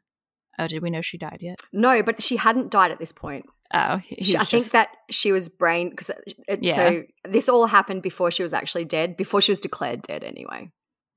Oh, 0.58 0.66
did 0.66 0.82
we 0.82 0.90
know 0.90 1.00
she 1.00 1.18
died 1.18 1.38
yet? 1.40 1.60
No, 1.72 2.02
but 2.02 2.22
she 2.22 2.36
hadn't 2.36 2.70
died 2.70 2.90
at 2.90 2.98
this 2.98 3.12
point. 3.12 3.46
Oh, 3.72 4.00
she, 4.20 4.36
I 4.36 4.44
just... 4.44 4.50
think 4.50 4.70
that 4.70 4.88
she 5.10 5.30
was 5.30 5.48
brain 5.48 5.90
because 5.90 6.10
yeah. 6.60 6.74
so 6.74 7.02
this 7.24 7.48
all 7.48 7.66
happened 7.66 8.02
before 8.02 8.30
she 8.30 8.42
was 8.42 8.54
actually 8.54 8.84
dead, 8.84 9.16
before 9.16 9.40
she 9.40 9.52
was 9.52 9.60
declared 9.60 10.02
dead, 10.02 10.24
anyway. 10.24 10.70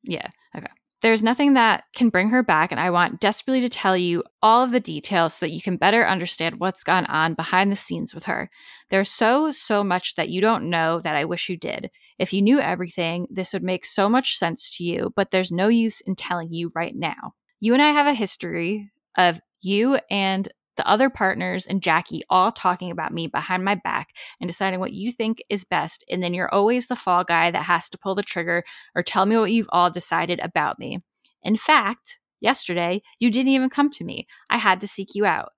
Yeah. 0.03 0.27
Okay. 0.55 0.67
There's 1.01 1.23
nothing 1.23 1.55
that 1.55 1.85
can 1.95 2.09
bring 2.09 2.29
her 2.29 2.43
back, 2.43 2.71
and 2.71 2.79
I 2.79 2.91
want 2.91 3.19
desperately 3.19 3.61
to 3.61 3.69
tell 3.69 3.97
you 3.97 4.23
all 4.43 4.63
of 4.63 4.71
the 4.71 4.79
details 4.79 5.33
so 5.33 5.45
that 5.45 5.51
you 5.51 5.59
can 5.59 5.77
better 5.77 6.05
understand 6.05 6.59
what's 6.59 6.83
gone 6.83 7.07
on 7.07 7.33
behind 7.33 7.71
the 7.71 7.75
scenes 7.75 8.13
with 8.13 8.25
her. 8.25 8.51
There's 8.89 9.09
so, 9.09 9.51
so 9.51 9.83
much 9.83 10.13
that 10.15 10.29
you 10.29 10.41
don't 10.41 10.69
know 10.69 10.99
that 10.99 11.15
I 11.15 11.25
wish 11.25 11.49
you 11.49 11.57
did. 11.57 11.89
If 12.19 12.33
you 12.33 12.43
knew 12.43 12.59
everything, 12.59 13.25
this 13.31 13.51
would 13.51 13.63
make 13.63 13.83
so 13.83 14.07
much 14.07 14.37
sense 14.37 14.69
to 14.77 14.83
you, 14.83 15.11
but 15.15 15.31
there's 15.31 15.51
no 15.51 15.69
use 15.69 16.01
in 16.01 16.15
telling 16.15 16.53
you 16.53 16.71
right 16.75 16.95
now. 16.95 17.33
You 17.59 17.73
and 17.73 17.81
I 17.81 17.89
have 17.89 18.05
a 18.05 18.13
history 18.13 18.91
of 19.17 19.41
you 19.61 19.97
and 20.11 20.47
the 20.77 20.87
other 20.87 21.09
partners 21.09 21.65
and 21.65 21.81
Jackie 21.81 22.21
all 22.29 22.51
talking 22.51 22.91
about 22.91 23.13
me 23.13 23.27
behind 23.27 23.65
my 23.65 23.75
back 23.75 24.09
and 24.39 24.47
deciding 24.47 24.79
what 24.79 24.93
you 24.93 25.11
think 25.11 25.43
is 25.49 25.63
best. 25.63 26.03
And 26.09 26.23
then 26.23 26.33
you're 26.33 26.53
always 26.53 26.87
the 26.87 26.95
fall 26.95 27.23
guy 27.23 27.51
that 27.51 27.63
has 27.63 27.89
to 27.89 27.97
pull 27.97 28.15
the 28.15 28.23
trigger 28.23 28.63
or 28.95 29.03
tell 29.03 29.25
me 29.25 29.37
what 29.37 29.51
you've 29.51 29.69
all 29.69 29.89
decided 29.89 30.39
about 30.39 30.79
me. 30.79 30.99
In 31.43 31.57
fact, 31.57 32.19
yesterday, 32.39 33.01
you 33.19 33.29
didn't 33.31 33.51
even 33.51 33.69
come 33.69 33.89
to 33.91 34.03
me. 34.03 34.27
I 34.49 34.57
had 34.57 34.81
to 34.81 34.87
seek 34.87 35.09
you 35.13 35.25
out. 35.25 35.49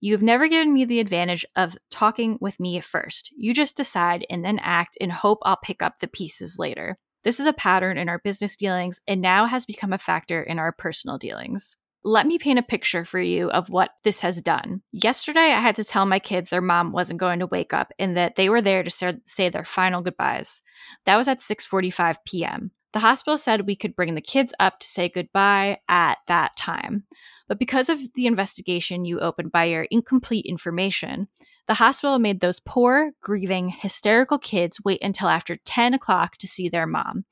You've 0.00 0.22
never 0.22 0.48
given 0.48 0.74
me 0.74 0.84
the 0.84 0.98
advantage 0.98 1.44
of 1.54 1.78
talking 1.90 2.36
with 2.40 2.58
me 2.58 2.80
first. 2.80 3.30
You 3.36 3.54
just 3.54 3.76
decide 3.76 4.26
and 4.28 4.44
then 4.44 4.58
act 4.60 4.98
and 5.00 5.12
hope 5.12 5.38
I'll 5.42 5.56
pick 5.56 5.80
up 5.80 6.00
the 6.00 6.08
pieces 6.08 6.58
later. 6.58 6.96
This 7.22 7.38
is 7.38 7.46
a 7.46 7.52
pattern 7.52 7.98
in 7.98 8.08
our 8.08 8.18
business 8.18 8.56
dealings 8.56 9.00
and 9.06 9.20
now 9.20 9.46
has 9.46 9.64
become 9.64 9.92
a 9.92 9.98
factor 9.98 10.42
in 10.42 10.58
our 10.58 10.72
personal 10.72 11.18
dealings. 11.18 11.76
Let 12.04 12.26
me 12.26 12.38
paint 12.38 12.58
a 12.58 12.62
picture 12.62 13.04
for 13.04 13.20
you 13.20 13.48
of 13.50 13.68
what 13.68 13.90
this 14.02 14.20
has 14.20 14.42
done. 14.42 14.82
Yesterday, 14.90 15.52
I 15.52 15.60
had 15.60 15.76
to 15.76 15.84
tell 15.84 16.04
my 16.04 16.18
kids 16.18 16.50
their 16.50 16.60
mom 16.60 16.90
wasn't 16.90 17.20
going 17.20 17.38
to 17.38 17.46
wake 17.46 17.72
up 17.72 17.92
and 17.98 18.16
that 18.16 18.34
they 18.34 18.48
were 18.48 18.60
there 18.60 18.82
to 18.82 19.20
say 19.24 19.48
their 19.48 19.64
final 19.64 20.00
goodbyes. 20.00 20.62
That 21.06 21.16
was 21.16 21.28
at 21.28 21.38
6:45 21.38 22.16
p.m. 22.26 22.72
The 22.92 22.98
hospital 22.98 23.38
said 23.38 23.66
we 23.66 23.76
could 23.76 23.94
bring 23.94 24.14
the 24.14 24.20
kids 24.20 24.52
up 24.58 24.80
to 24.80 24.86
say 24.86 25.08
goodbye 25.08 25.78
at 25.88 26.18
that 26.26 26.56
time. 26.56 27.04
But 27.48 27.58
because 27.58 27.88
of 27.88 28.00
the 28.14 28.26
investigation 28.26 29.04
you 29.04 29.20
opened 29.20 29.52
by 29.52 29.64
your 29.64 29.84
incomplete 29.84 30.44
information, 30.46 31.28
the 31.68 31.74
hospital 31.74 32.18
made 32.18 32.40
those 32.40 32.60
poor, 32.60 33.12
grieving, 33.22 33.68
hysterical 33.68 34.38
kids 34.38 34.80
wait 34.84 35.02
until 35.02 35.28
after 35.28 35.56
10 35.56 35.94
o'clock 35.94 36.36
to 36.38 36.48
see 36.48 36.68
their 36.68 36.86
mom. 36.86 37.24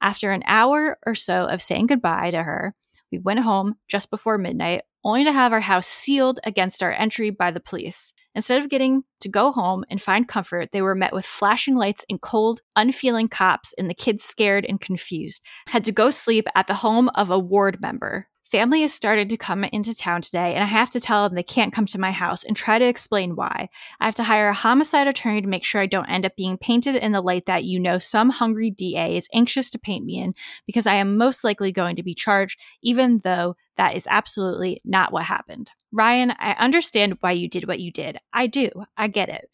After 0.00 0.32
an 0.32 0.42
hour 0.46 0.98
or 1.06 1.14
so 1.14 1.44
of 1.44 1.62
saying 1.62 1.86
goodbye 1.86 2.30
to 2.30 2.42
her, 2.42 2.74
we 3.14 3.20
went 3.20 3.40
home 3.40 3.76
just 3.86 4.10
before 4.10 4.38
midnight, 4.38 4.82
only 5.04 5.22
to 5.24 5.32
have 5.32 5.52
our 5.52 5.60
house 5.60 5.86
sealed 5.86 6.40
against 6.42 6.82
our 6.82 6.92
entry 6.92 7.30
by 7.30 7.52
the 7.52 7.60
police. 7.60 8.12
Instead 8.34 8.60
of 8.60 8.68
getting 8.68 9.04
to 9.20 9.28
go 9.28 9.52
home 9.52 9.84
and 9.88 10.02
find 10.02 10.26
comfort, 10.26 10.70
they 10.72 10.82
were 10.82 10.96
met 10.96 11.12
with 11.12 11.24
flashing 11.24 11.76
lights 11.76 12.04
and 12.10 12.20
cold, 12.20 12.60
unfeeling 12.74 13.28
cops, 13.28 13.72
and 13.78 13.88
the 13.88 13.94
kids 13.94 14.24
scared 14.24 14.66
and 14.68 14.80
confused. 14.80 15.44
Had 15.68 15.84
to 15.84 15.92
go 15.92 16.10
sleep 16.10 16.48
at 16.56 16.66
the 16.66 16.74
home 16.74 17.08
of 17.14 17.30
a 17.30 17.38
ward 17.38 17.80
member. 17.80 18.26
Family 18.54 18.82
has 18.82 18.94
started 18.94 19.30
to 19.30 19.36
come 19.36 19.64
into 19.64 19.96
town 19.96 20.22
today, 20.22 20.54
and 20.54 20.62
I 20.62 20.68
have 20.68 20.88
to 20.90 21.00
tell 21.00 21.28
them 21.28 21.34
they 21.34 21.42
can't 21.42 21.72
come 21.72 21.86
to 21.86 21.98
my 21.98 22.12
house 22.12 22.44
and 22.44 22.56
try 22.56 22.78
to 22.78 22.86
explain 22.86 23.34
why. 23.34 23.68
I 23.98 24.04
have 24.04 24.14
to 24.14 24.22
hire 24.22 24.46
a 24.46 24.54
homicide 24.54 25.08
attorney 25.08 25.42
to 25.42 25.48
make 25.48 25.64
sure 25.64 25.80
I 25.80 25.86
don't 25.86 26.08
end 26.08 26.24
up 26.24 26.36
being 26.36 26.56
painted 26.56 26.94
in 26.94 27.10
the 27.10 27.20
light 27.20 27.46
that 27.46 27.64
you 27.64 27.80
know 27.80 27.98
some 27.98 28.30
hungry 28.30 28.70
DA 28.70 29.16
is 29.16 29.26
anxious 29.34 29.70
to 29.70 29.78
paint 29.80 30.04
me 30.04 30.20
in 30.20 30.34
because 30.68 30.86
I 30.86 30.94
am 30.94 31.18
most 31.18 31.42
likely 31.42 31.72
going 31.72 31.96
to 31.96 32.04
be 32.04 32.14
charged, 32.14 32.60
even 32.80 33.22
though 33.24 33.56
that 33.76 33.96
is 33.96 34.06
absolutely 34.08 34.80
not 34.84 35.12
what 35.12 35.24
happened. 35.24 35.72
Ryan, 35.90 36.32
I 36.38 36.52
understand 36.52 37.16
why 37.18 37.32
you 37.32 37.48
did 37.48 37.66
what 37.66 37.80
you 37.80 37.90
did. 37.90 38.18
I 38.32 38.46
do. 38.46 38.70
I 38.96 39.08
get 39.08 39.30
it. 39.30 39.48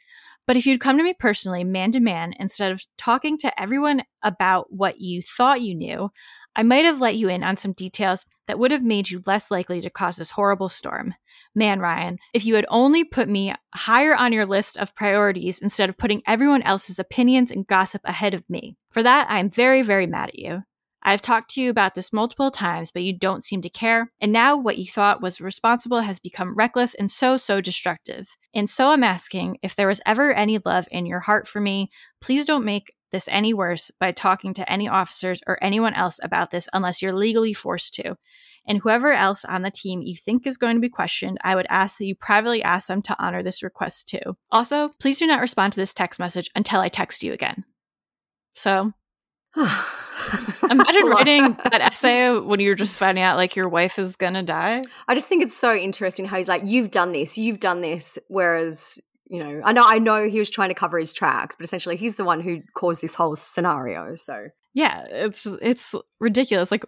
But 0.46 0.56
if 0.56 0.66
you'd 0.66 0.80
come 0.80 0.98
to 0.98 1.04
me 1.04 1.14
personally, 1.14 1.64
man 1.64 1.92
to 1.92 2.00
man, 2.00 2.34
instead 2.38 2.72
of 2.72 2.82
talking 2.98 3.38
to 3.38 3.60
everyone 3.60 4.02
about 4.22 4.72
what 4.72 5.00
you 5.00 5.22
thought 5.22 5.62
you 5.62 5.74
knew, 5.74 6.10
I 6.56 6.62
might 6.62 6.84
have 6.84 7.00
let 7.00 7.16
you 7.16 7.28
in 7.28 7.44
on 7.44 7.56
some 7.56 7.72
details 7.72 8.26
that 8.46 8.58
would 8.58 8.70
have 8.70 8.82
made 8.82 9.10
you 9.10 9.22
less 9.26 9.50
likely 9.50 9.80
to 9.80 9.90
cause 9.90 10.16
this 10.16 10.32
horrible 10.32 10.68
storm. 10.68 11.14
Man, 11.54 11.80
Ryan, 11.80 12.18
if 12.32 12.44
you 12.44 12.54
had 12.54 12.66
only 12.68 13.04
put 13.04 13.28
me 13.28 13.54
higher 13.74 14.14
on 14.14 14.32
your 14.32 14.46
list 14.46 14.76
of 14.76 14.94
priorities 14.94 15.58
instead 15.58 15.88
of 15.88 15.98
putting 15.98 16.22
everyone 16.26 16.62
else's 16.62 16.98
opinions 16.98 17.50
and 17.50 17.66
gossip 17.66 18.02
ahead 18.04 18.34
of 18.34 18.48
me. 18.48 18.76
For 18.90 19.02
that, 19.02 19.28
I 19.30 19.38
am 19.38 19.48
very, 19.48 19.82
very 19.82 20.06
mad 20.06 20.30
at 20.30 20.38
you. 20.38 20.62
I've 21.02 21.22
talked 21.22 21.50
to 21.52 21.62
you 21.62 21.70
about 21.70 21.94
this 21.94 22.12
multiple 22.12 22.50
times, 22.50 22.90
but 22.90 23.02
you 23.02 23.16
don't 23.16 23.42
seem 23.42 23.62
to 23.62 23.70
care. 23.70 24.12
And 24.20 24.32
now 24.32 24.56
what 24.56 24.78
you 24.78 24.86
thought 24.86 25.22
was 25.22 25.40
responsible 25.40 26.00
has 26.00 26.18
become 26.18 26.54
reckless 26.54 26.94
and 26.94 27.10
so, 27.10 27.36
so 27.36 27.60
destructive. 27.60 28.28
And 28.54 28.68
so 28.68 28.90
I'm 28.90 29.04
asking 29.04 29.58
if 29.62 29.74
there 29.74 29.88
was 29.88 30.02
ever 30.04 30.32
any 30.32 30.58
love 30.64 30.86
in 30.90 31.06
your 31.06 31.20
heart 31.20 31.48
for 31.48 31.60
me, 31.60 31.88
please 32.20 32.44
don't 32.44 32.64
make 32.64 32.92
this 33.12 33.28
any 33.30 33.54
worse 33.54 33.90
by 33.98 34.12
talking 34.12 34.54
to 34.54 34.72
any 34.72 34.88
officers 34.88 35.42
or 35.46 35.62
anyone 35.62 35.94
else 35.94 36.20
about 36.22 36.50
this 36.50 36.68
unless 36.72 37.02
you're 37.02 37.14
legally 37.14 37.52
forced 37.52 37.94
to. 37.94 38.16
And 38.66 38.78
whoever 38.78 39.12
else 39.12 39.44
on 39.44 39.62
the 39.62 39.70
team 39.70 40.02
you 40.02 40.16
think 40.16 40.46
is 40.46 40.56
going 40.56 40.76
to 40.76 40.80
be 40.80 40.88
questioned, 40.88 41.38
I 41.42 41.54
would 41.54 41.66
ask 41.68 41.98
that 41.98 42.06
you 42.06 42.14
privately 42.14 42.62
ask 42.62 42.88
them 42.88 43.02
to 43.02 43.16
honor 43.18 43.42
this 43.42 43.62
request 43.62 44.08
too. 44.08 44.36
Also, 44.52 44.90
please 45.00 45.18
do 45.18 45.26
not 45.26 45.40
respond 45.40 45.72
to 45.72 45.80
this 45.80 45.94
text 45.94 46.20
message 46.20 46.50
until 46.54 46.80
I 46.80 46.88
text 46.88 47.22
you 47.22 47.32
again. 47.32 47.64
So, 48.54 48.92
imagine 49.56 51.06
writing 51.06 51.56
that 51.70 51.80
essay 51.80 52.38
when 52.38 52.60
you're 52.60 52.74
just 52.74 52.98
finding 52.98 53.24
out 53.24 53.36
like 53.36 53.56
your 53.56 53.68
wife 53.68 53.98
is 53.98 54.16
gonna 54.16 54.42
die. 54.42 54.82
I 55.08 55.14
just 55.14 55.28
think 55.28 55.42
it's 55.42 55.56
so 55.56 55.74
interesting 55.74 56.24
how 56.24 56.36
he's 56.36 56.48
like, 56.48 56.62
"You've 56.64 56.90
done 56.90 57.10
this, 57.10 57.36
you've 57.36 57.58
done 57.58 57.80
this," 57.80 58.18
whereas 58.28 58.98
you 59.30 59.42
know, 59.42 59.60
I 59.64 59.72
know, 59.72 59.84
I 59.86 60.00
know 60.00 60.28
he 60.28 60.40
was 60.40 60.50
trying 60.50 60.70
to 60.70 60.74
cover 60.74 60.98
his 60.98 61.12
tracks, 61.12 61.54
but 61.54 61.64
essentially 61.64 61.96
he's 61.96 62.16
the 62.16 62.24
one 62.24 62.40
who 62.40 62.62
caused 62.74 63.00
this 63.00 63.14
whole 63.14 63.36
scenario. 63.36 64.16
So 64.16 64.48
yeah, 64.74 65.04
it's 65.08 65.46
it's 65.46 65.94
ridiculous. 66.18 66.72
Like 66.72 66.84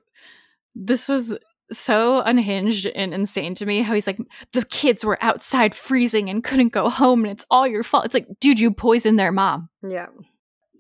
this 0.75 1.09
was 1.09 1.39
so 1.71 2.21
unhinged 2.21 2.87
and 2.87 3.15
insane 3.15 3.55
to 3.55 3.65
me 3.65 3.81
how 3.81 3.95
he's 3.95 4.09
like 4.09 4.19
the 4.53 4.65
kids 4.65 5.05
were 5.05 5.19
outside 5.23 5.75
freezing 5.75 6.29
and 6.29 6.45
couldn't 6.45 6.73
go 6.73 6.91
home 6.91 7.25
and 7.25 7.33
it's 7.33 7.47
all 7.51 7.67
your 7.67 7.83
fault 7.83 8.05
it's 8.05 8.13
like 8.13 8.27
dude 8.41 8.61
you 8.61 8.71
poisoned 8.71 9.19
their 9.19 9.33
mom 9.33 9.71
yeah 9.89 10.09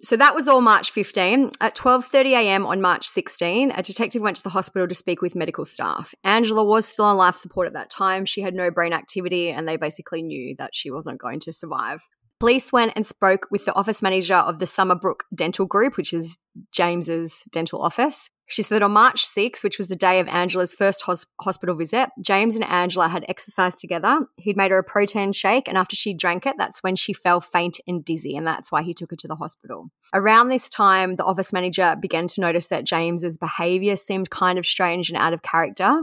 so 0.04 0.16
that 0.16 0.34
was 0.34 0.48
all 0.48 0.60
March 0.60 0.90
15. 0.90 1.50
At 1.60 1.76
12:30 1.76 2.32
a.m. 2.32 2.66
on 2.66 2.80
March 2.80 3.06
16, 3.06 3.70
a 3.70 3.82
detective 3.82 4.20
went 4.20 4.36
to 4.36 4.42
the 4.42 4.50
hospital 4.50 4.88
to 4.88 4.94
speak 4.94 5.22
with 5.22 5.34
medical 5.34 5.64
staff. 5.64 6.14
Angela 6.24 6.64
was 6.64 6.86
still 6.86 7.04
on 7.04 7.16
life 7.16 7.36
support 7.36 7.68
at 7.68 7.72
that 7.74 7.90
time. 7.90 8.24
She 8.24 8.42
had 8.42 8.54
no 8.54 8.70
brain 8.70 8.92
activity 8.92 9.50
and 9.50 9.66
they 9.68 9.76
basically 9.76 10.22
knew 10.22 10.56
that 10.56 10.74
she 10.74 10.90
wasn't 10.90 11.20
going 11.20 11.40
to 11.40 11.52
survive. 11.52 12.02
Police 12.40 12.72
went 12.72 12.94
and 12.96 13.06
spoke 13.06 13.46
with 13.52 13.64
the 13.64 13.74
office 13.76 14.02
manager 14.02 14.34
of 14.34 14.58
the 14.58 14.66
Summerbrook 14.66 15.20
Dental 15.32 15.64
Group, 15.64 15.96
which 15.96 16.12
is 16.12 16.38
James's 16.72 17.44
dental 17.52 17.80
office. 17.80 18.30
She 18.52 18.60
said 18.60 18.76
that 18.76 18.82
on 18.82 18.90
March 18.90 19.24
6, 19.24 19.64
which 19.64 19.78
was 19.78 19.88
the 19.88 19.96
day 19.96 20.20
of 20.20 20.28
Angela's 20.28 20.74
first 20.74 21.00
hos- 21.02 21.24
hospital 21.40 21.74
visit, 21.74 22.10
James 22.20 22.54
and 22.54 22.64
Angela 22.64 23.08
had 23.08 23.24
exercised 23.26 23.78
together. 23.78 24.26
He'd 24.36 24.58
made 24.58 24.70
her 24.70 24.76
a 24.76 24.84
protein 24.84 25.32
shake, 25.32 25.68
and 25.68 25.78
after 25.78 25.96
she 25.96 26.12
drank 26.12 26.44
it, 26.44 26.56
that's 26.58 26.82
when 26.82 26.94
she 26.94 27.14
fell 27.14 27.40
faint 27.40 27.80
and 27.86 28.04
dizzy, 28.04 28.36
and 28.36 28.46
that's 28.46 28.70
why 28.70 28.82
he 28.82 28.92
took 28.92 29.10
her 29.10 29.16
to 29.16 29.26
the 29.26 29.36
hospital. 29.36 29.90
Around 30.12 30.50
this 30.50 30.68
time, 30.68 31.16
the 31.16 31.24
office 31.24 31.50
manager 31.50 31.96
began 31.98 32.28
to 32.28 32.42
notice 32.42 32.66
that 32.66 32.84
James's 32.84 33.38
behavior 33.38 33.96
seemed 33.96 34.28
kind 34.28 34.58
of 34.58 34.66
strange 34.66 35.08
and 35.08 35.16
out 35.16 35.32
of 35.32 35.40
character. 35.40 36.02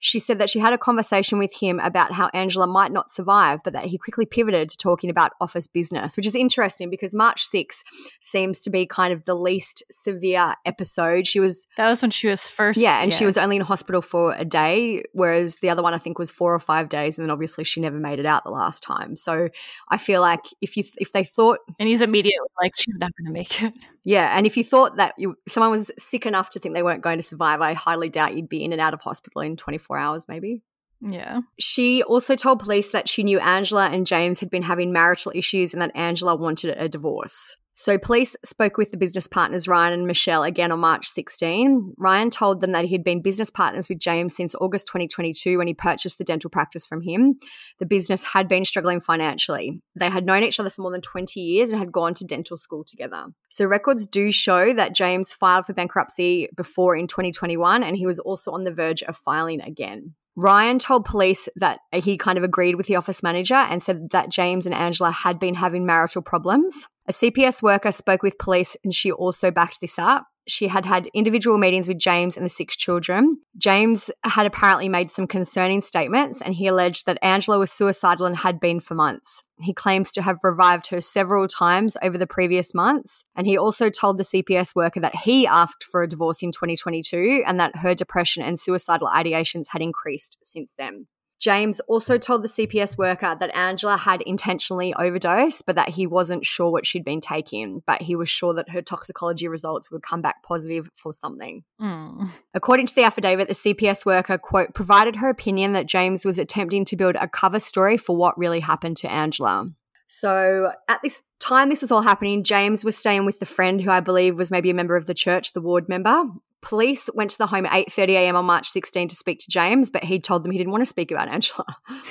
She 0.00 0.18
said 0.18 0.38
that 0.38 0.50
she 0.50 0.58
had 0.58 0.72
a 0.72 0.78
conversation 0.78 1.38
with 1.38 1.54
him 1.54 1.78
about 1.80 2.12
how 2.12 2.30
Angela 2.34 2.66
might 2.66 2.92
not 2.92 3.10
survive, 3.10 3.60
but 3.62 3.72
that 3.74 3.86
he 3.86 3.98
quickly 3.98 4.26
pivoted 4.26 4.70
to 4.70 4.76
talking 4.76 5.10
about 5.10 5.32
office 5.40 5.66
business, 5.66 6.16
which 6.16 6.26
is 6.26 6.34
interesting 6.34 6.90
because 6.90 7.14
March 7.14 7.44
6 7.44 7.82
seems 8.20 8.60
to 8.60 8.70
be 8.70 8.86
kind 8.86 9.12
of 9.12 9.24
the 9.24 9.34
least 9.34 9.82
severe 9.90 10.54
episode. 10.64 11.26
She 11.26 11.40
was. 11.40 11.66
That 11.76 11.88
was 11.88 12.02
when 12.02 12.10
she 12.10 12.28
was 12.28 12.50
first. 12.50 12.80
Yeah, 12.80 13.00
and 13.02 13.12
yeah. 13.12 13.18
she 13.18 13.24
was 13.24 13.38
only 13.38 13.56
in 13.56 13.62
hospital 13.62 14.02
for 14.02 14.34
a 14.34 14.44
day, 14.44 15.04
whereas 15.12 15.56
the 15.56 15.70
other 15.70 15.82
one 15.82 15.94
I 15.94 15.98
think 15.98 16.18
was 16.18 16.30
four 16.30 16.54
or 16.54 16.58
five 16.58 16.88
days. 16.88 17.18
And 17.18 17.24
then 17.24 17.30
obviously 17.30 17.64
she 17.64 17.80
never 17.80 17.98
made 17.98 18.18
it 18.18 18.26
out 18.26 18.44
the 18.44 18.50
last 18.50 18.82
time. 18.82 19.16
So 19.16 19.48
I 19.88 19.98
feel 19.98 20.20
like 20.20 20.44
if 20.60 20.76
you 20.76 20.84
if 20.96 21.12
they 21.12 21.24
thought. 21.24 21.58
And 21.78 21.88
he's 21.88 22.02
immediately 22.02 22.48
like, 22.60 22.72
she's 22.76 22.98
not 22.98 23.12
going 23.16 23.26
to 23.26 23.32
make 23.32 23.62
it. 23.62 23.74
Yeah, 24.04 24.36
and 24.36 24.46
if 24.46 24.56
you 24.56 24.64
thought 24.64 24.96
that 24.96 25.14
you, 25.18 25.36
someone 25.46 25.70
was 25.70 25.90
sick 25.98 26.24
enough 26.24 26.50
to 26.50 26.58
think 26.58 26.74
they 26.74 26.82
weren't 26.82 27.02
going 27.02 27.18
to 27.18 27.22
survive, 27.22 27.60
I 27.60 27.74
highly 27.74 28.08
doubt 28.08 28.34
you'd 28.34 28.48
be 28.48 28.64
in 28.64 28.72
and 28.72 28.80
out 28.80 28.94
of 28.94 29.00
hospital 29.00 29.42
in 29.42 29.56
24 29.56 29.98
hours, 29.98 30.28
maybe. 30.28 30.62
Yeah. 31.00 31.40
She 31.58 32.02
also 32.02 32.36
told 32.36 32.60
police 32.60 32.90
that 32.90 33.08
she 33.08 33.22
knew 33.22 33.38
Angela 33.38 33.88
and 33.88 34.06
James 34.06 34.40
had 34.40 34.50
been 34.50 34.62
having 34.62 34.92
marital 34.92 35.32
issues 35.34 35.72
and 35.72 35.82
that 35.82 35.92
Angela 35.94 36.36
wanted 36.36 36.76
a 36.76 36.88
divorce. 36.88 37.56
So, 37.80 37.96
police 37.96 38.36
spoke 38.44 38.76
with 38.76 38.90
the 38.90 38.98
business 38.98 39.26
partners 39.26 39.66
Ryan 39.66 39.94
and 39.94 40.06
Michelle 40.06 40.42
again 40.42 40.70
on 40.70 40.80
March 40.80 41.06
16. 41.06 41.92
Ryan 41.96 42.28
told 42.28 42.60
them 42.60 42.72
that 42.72 42.84
he 42.84 42.92
had 42.92 43.02
been 43.02 43.22
business 43.22 43.50
partners 43.50 43.88
with 43.88 43.98
James 43.98 44.36
since 44.36 44.54
August 44.56 44.86
2022 44.88 45.56
when 45.56 45.66
he 45.66 45.72
purchased 45.72 46.18
the 46.18 46.24
dental 46.24 46.50
practice 46.50 46.86
from 46.86 47.00
him. 47.00 47.36
The 47.78 47.86
business 47.86 48.22
had 48.22 48.48
been 48.48 48.66
struggling 48.66 49.00
financially. 49.00 49.80
They 49.98 50.10
had 50.10 50.26
known 50.26 50.42
each 50.42 50.60
other 50.60 50.68
for 50.68 50.82
more 50.82 50.90
than 50.90 51.00
20 51.00 51.40
years 51.40 51.70
and 51.70 51.78
had 51.78 51.90
gone 51.90 52.12
to 52.16 52.24
dental 52.26 52.58
school 52.58 52.84
together. 52.84 53.28
So, 53.48 53.64
records 53.64 54.04
do 54.04 54.30
show 54.30 54.74
that 54.74 54.94
James 54.94 55.32
filed 55.32 55.64
for 55.64 55.72
bankruptcy 55.72 56.50
before 56.54 56.94
in 56.94 57.06
2021, 57.06 57.82
and 57.82 57.96
he 57.96 58.04
was 58.04 58.18
also 58.18 58.52
on 58.52 58.64
the 58.64 58.74
verge 58.74 59.02
of 59.04 59.16
filing 59.16 59.62
again. 59.62 60.16
Ryan 60.36 60.78
told 60.78 61.04
police 61.04 61.48
that 61.56 61.80
he 61.92 62.16
kind 62.16 62.38
of 62.38 62.44
agreed 62.44 62.76
with 62.76 62.86
the 62.86 62.96
office 62.96 63.22
manager 63.22 63.54
and 63.54 63.82
said 63.82 64.10
that 64.10 64.30
James 64.30 64.64
and 64.64 64.74
Angela 64.74 65.10
had 65.10 65.38
been 65.38 65.54
having 65.54 65.84
marital 65.84 66.22
problems. 66.22 66.88
A 67.08 67.12
CPS 67.12 67.62
worker 67.62 67.92
spoke 67.92 68.22
with 68.22 68.38
police 68.38 68.76
and 68.84 68.94
she 68.94 69.10
also 69.10 69.50
backed 69.50 69.80
this 69.80 69.98
up. 69.98 70.26
She 70.48 70.68
had 70.68 70.84
had 70.84 71.08
individual 71.14 71.58
meetings 71.58 71.86
with 71.86 71.98
James 71.98 72.36
and 72.36 72.44
the 72.44 72.50
six 72.50 72.76
children. 72.76 73.38
James 73.56 74.10
had 74.24 74.46
apparently 74.46 74.88
made 74.88 75.10
some 75.10 75.26
concerning 75.26 75.80
statements 75.80 76.40
and 76.40 76.54
he 76.54 76.66
alleged 76.66 77.06
that 77.06 77.18
Angela 77.22 77.58
was 77.58 77.70
suicidal 77.70 78.26
and 78.26 78.36
had 78.36 78.58
been 78.58 78.80
for 78.80 78.94
months. 78.94 79.42
He 79.60 79.72
claims 79.72 80.10
to 80.12 80.22
have 80.22 80.38
revived 80.42 80.88
her 80.88 81.00
several 81.00 81.46
times 81.46 81.96
over 82.02 82.18
the 82.18 82.26
previous 82.26 82.74
months. 82.74 83.24
And 83.36 83.46
he 83.46 83.56
also 83.56 83.90
told 83.90 84.18
the 84.18 84.24
CPS 84.24 84.74
worker 84.74 85.00
that 85.00 85.14
he 85.14 85.46
asked 85.46 85.84
for 85.84 86.02
a 86.02 86.08
divorce 86.08 86.42
in 86.42 86.52
2022 86.52 87.44
and 87.46 87.60
that 87.60 87.76
her 87.76 87.94
depression 87.94 88.42
and 88.42 88.58
suicidal 88.58 89.08
ideations 89.08 89.66
had 89.70 89.82
increased 89.82 90.38
since 90.42 90.74
then. 90.76 91.06
James 91.40 91.80
also 91.80 92.18
told 92.18 92.44
the 92.44 92.48
CPS 92.48 92.98
worker 92.98 93.34
that 93.40 93.56
Angela 93.56 93.96
had 93.96 94.20
intentionally 94.22 94.92
overdosed, 94.94 95.64
but 95.64 95.74
that 95.74 95.88
he 95.88 96.06
wasn't 96.06 96.44
sure 96.44 96.70
what 96.70 96.86
she'd 96.86 97.04
been 97.04 97.22
taking, 97.22 97.82
but 97.86 98.02
he 98.02 98.14
was 98.14 98.28
sure 98.28 98.52
that 98.52 98.68
her 98.68 98.82
toxicology 98.82 99.48
results 99.48 99.90
would 99.90 100.02
come 100.02 100.20
back 100.20 100.42
positive 100.42 100.90
for 100.94 101.14
something. 101.14 101.64
Mm. 101.80 102.30
According 102.52 102.86
to 102.86 102.94
the 102.94 103.04
affidavit, 103.04 103.48
the 103.48 103.54
CPS 103.54 104.04
worker, 104.04 104.36
quote, 104.36 104.74
provided 104.74 105.16
her 105.16 105.30
opinion 105.30 105.72
that 105.72 105.86
James 105.86 106.26
was 106.26 106.38
attempting 106.38 106.84
to 106.84 106.96
build 106.96 107.16
a 107.16 107.26
cover 107.26 107.58
story 107.58 107.96
for 107.96 108.14
what 108.14 108.36
really 108.36 108.60
happened 108.60 108.98
to 108.98 109.10
Angela. 109.10 109.70
So 110.08 110.72
at 110.88 111.00
this 111.02 111.22
time 111.38 111.70
this 111.70 111.80
was 111.80 111.90
all 111.90 112.02
happening, 112.02 112.44
James 112.44 112.84
was 112.84 112.98
staying 112.98 113.24
with 113.24 113.38
the 113.38 113.46
friend 113.46 113.80
who 113.80 113.90
I 113.90 114.00
believe 114.00 114.36
was 114.36 114.50
maybe 114.50 114.68
a 114.68 114.74
member 114.74 114.96
of 114.96 115.06
the 115.06 115.14
church, 115.14 115.54
the 115.54 115.60
ward 115.62 115.88
member. 115.88 116.24
Police 116.62 117.08
went 117.14 117.30
to 117.30 117.38
the 117.38 117.46
home 117.46 117.64
at 117.66 117.72
8:30 117.72 118.08
a.m. 118.10 118.36
on 118.36 118.44
March 118.44 118.68
16 118.68 119.08
to 119.08 119.16
speak 119.16 119.38
to 119.40 119.50
James, 119.50 119.90
but 119.90 120.04
he 120.04 120.20
told 120.20 120.44
them 120.44 120.52
he 120.52 120.58
didn't 120.58 120.72
want 120.72 120.82
to 120.82 120.86
speak 120.86 121.10
about 121.10 121.28
Angela. 121.28 121.64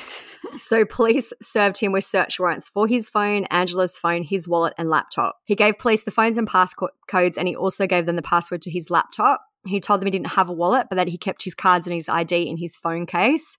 so 0.57 0.85
police 0.85 1.31
served 1.41 1.77
him 1.77 1.91
with 1.91 2.03
search 2.03 2.39
warrants 2.39 2.67
for 2.67 2.87
his 2.87 3.09
phone, 3.09 3.45
Angela's 3.45 3.97
phone, 3.97 4.23
his 4.23 4.47
wallet, 4.47 4.73
and 4.77 4.89
laptop. 4.89 5.37
He 5.45 5.55
gave 5.55 5.77
police 5.77 6.03
the 6.03 6.11
phones 6.11 6.37
and 6.37 6.47
passcodes, 6.47 7.37
and 7.37 7.47
he 7.47 7.55
also 7.55 7.85
gave 7.85 8.05
them 8.05 8.15
the 8.15 8.21
password 8.21 8.61
to 8.63 8.71
his 8.71 8.89
laptop. 8.89 9.41
He 9.67 9.79
told 9.79 10.01
them 10.01 10.07
he 10.07 10.11
didn't 10.11 10.27
have 10.31 10.49
a 10.49 10.53
wallet, 10.53 10.87
but 10.89 10.95
that 10.95 11.09
he 11.09 11.17
kept 11.17 11.43
his 11.43 11.53
cards 11.55 11.85
and 11.85 11.93
his 11.93 12.09
ID 12.09 12.47
in 12.47 12.57
his 12.57 12.75
phone 12.75 13.05
case. 13.05 13.57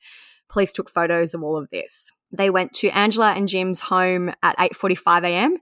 Police 0.49 0.73
took 0.73 0.91
photos 0.91 1.35
of 1.35 1.43
all 1.43 1.57
of 1.57 1.71
this. 1.71 2.11
They 2.33 2.51
went 2.51 2.73
to 2.75 2.89
Angela 2.89 3.33
and 3.33 3.49
Jim's 3.49 3.81
home 3.81 4.33
at 4.43 4.59
8:45 4.59 5.25
a.m. 5.25 5.57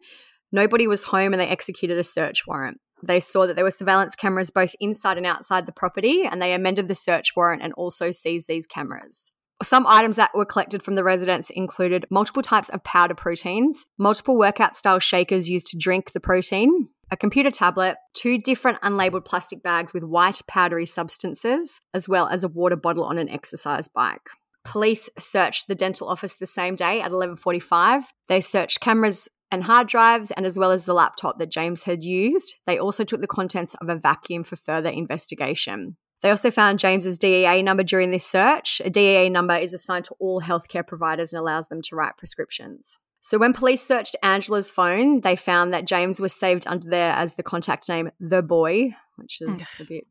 Nobody 0.52 0.86
was 0.86 1.04
home 1.04 1.34
and 1.34 1.40
they 1.40 1.48
executed 1.48 1.98
a 1.98 2.04
search 2.04 2.46
warrant. 2.46 2.80
They 3.02 3.20
saw 3.20 3.46
that 3.46 3.56
there 3.56 3.64
were 3.64 3.70
surveillance 3.70 4.16
cameras 4.16 4.50
both 4.50 4.74
inside 4.80 5.16
and 5.16 5.26
outside 5.26 5.66
the 5.66 5.72
property, 5.72 6.24
and 6.24 6.40
they 6.40 6.52
amended 6.52 6.88
the 6.88 6.94
search 6.94 7.37
warrant 7.37 7.62
and 7.62 7.72
also 7.74 8.11
seized 8.11 8.48
these 8.48 8.66
cameras. 8.66 9.32
Some 9.62 9.87
items 9.88 10.16
that 10.16 10.34
were 10.34 10.44
collected 10.44 10.82
from 10.82 10.94
the 10.94 11.02
residents 11.02 11.50
included 11.50 12.06
multiple 12.11 12.42
types 12.42 12.68
of 12.68 12.84
powder 12.84 13.14
proteins, 13.14 13.87
multiple 13.98 14.38
workout 14.38 14.76
style 14.76 15.00
shakers 15.00 15.50
used 15.50 15.66
to 15.68 15.76
drink 15.76 16.12
the 16.12 16.20
protein, 16.20 16.88
a 17.11 17.16
computer 17.16 17.50
tablet, 17.50 17.96
two 18.14 18.38
different 18.38 18.80
unlabeled 18.82 19.24
plastic 19.24 19.62
bags 19.62 19.92
with 19.92 20.04
white 20.04 20.40
powdery 20.46 20.87
substances, 20.87 21.80
as 21.92 22.08
well 22.08 22.28
as 22.28 22.44
a 22.44 22.48
water 22.48 22.76
bottle 22.76 23.04
on 23.04 23.18
an 23.18 23.28
exercise 23.28 23.88
bike. 23.88 24.28
Police 24.68 25.09
searched 25.18 25.66
the 25.66 25.74
dental 25.74 26.09
office 26.09 26.37
the 26.37 26.46
same 26.46 26.74
day 26.74 27.00
at 27.00 27.11
11:45. 27.11 28.12
They 28.26 28.42
searched 28.42 28.81
cameras 28.81 29.26
and 29.50 29.64
hard 29.64 29.88
drives 29.88 30.31
and 30.31 30.44
as 30.44 30.59
well 30.59 30.70
as 30.70 30.85
the 30.85 30.92
laptop 30.92 31.38
that 31.38 31.50
James 31.50 31.85
had 31.85 32.04
used. 32.04 32.57
They 32.66 32.78
also 32.78 33.02
took 33.02 33.22
the 33.22 33.26
contents 33.26 33.74
of 33.76 33.88
a 33.88 33.96
vacuum 33.96 34.44
for 34.44 34.57
further 34.57 34.90
investigation. 34.90 35.96
They 36.20 36.28
also 36.28 36.50
found 36.50 36.81
James's 36.81 37.16
DEA 37.16 37.62
number 37.62 37.83
during 37.83 38.11
this 38.11 38.26
search. 38.26 38.83
A 38.85 38.90
DEA 38.90 39.31
number 39.31 39.57
is 39.57 39.72
assigned 39.72 40.04
to 40.04 40.14
all 40.18 40.42
healthcare 40.42 40.87
providers 40.87 41.33
and 41.33 41.40
allows 41.40 41.68
them 41.68 41.81
to 41.83 41.96
write 41.96 42.18
prescriptions. 42.18 42.98
So 43.20 43.38
when 43.38 43.54
police 43.54 43.83
searched 43.83 44.16
Angela's 44.22 44.70
phone, 44.70 45.22
they 45.22 45.35
found 45.35 45.72
that 45.72 45.87
James 45.87 46.20
was 46.20 46.35
saved 46.35 46.66
under 46.66 46.90
there 46.90 47.12
as 47.12 47.37
the 47.37 47.42
contact 47.42 47.88
name 47.88 48.11
The 48.20 48.42
Boy, 48.42 48.94
which 49.16 49.40
is 49.40 49.81
a 49.81 49.85
bit 49.87 50.07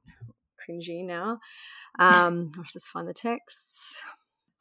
cringy 0.68 1.06
now. 1.06 1.40
Um, 2.00 2.52
I'll 2.58 2.64
just 2.64 2.88
find 2.88 3.08
the 3.08 3.14
texts. 3.14 4.02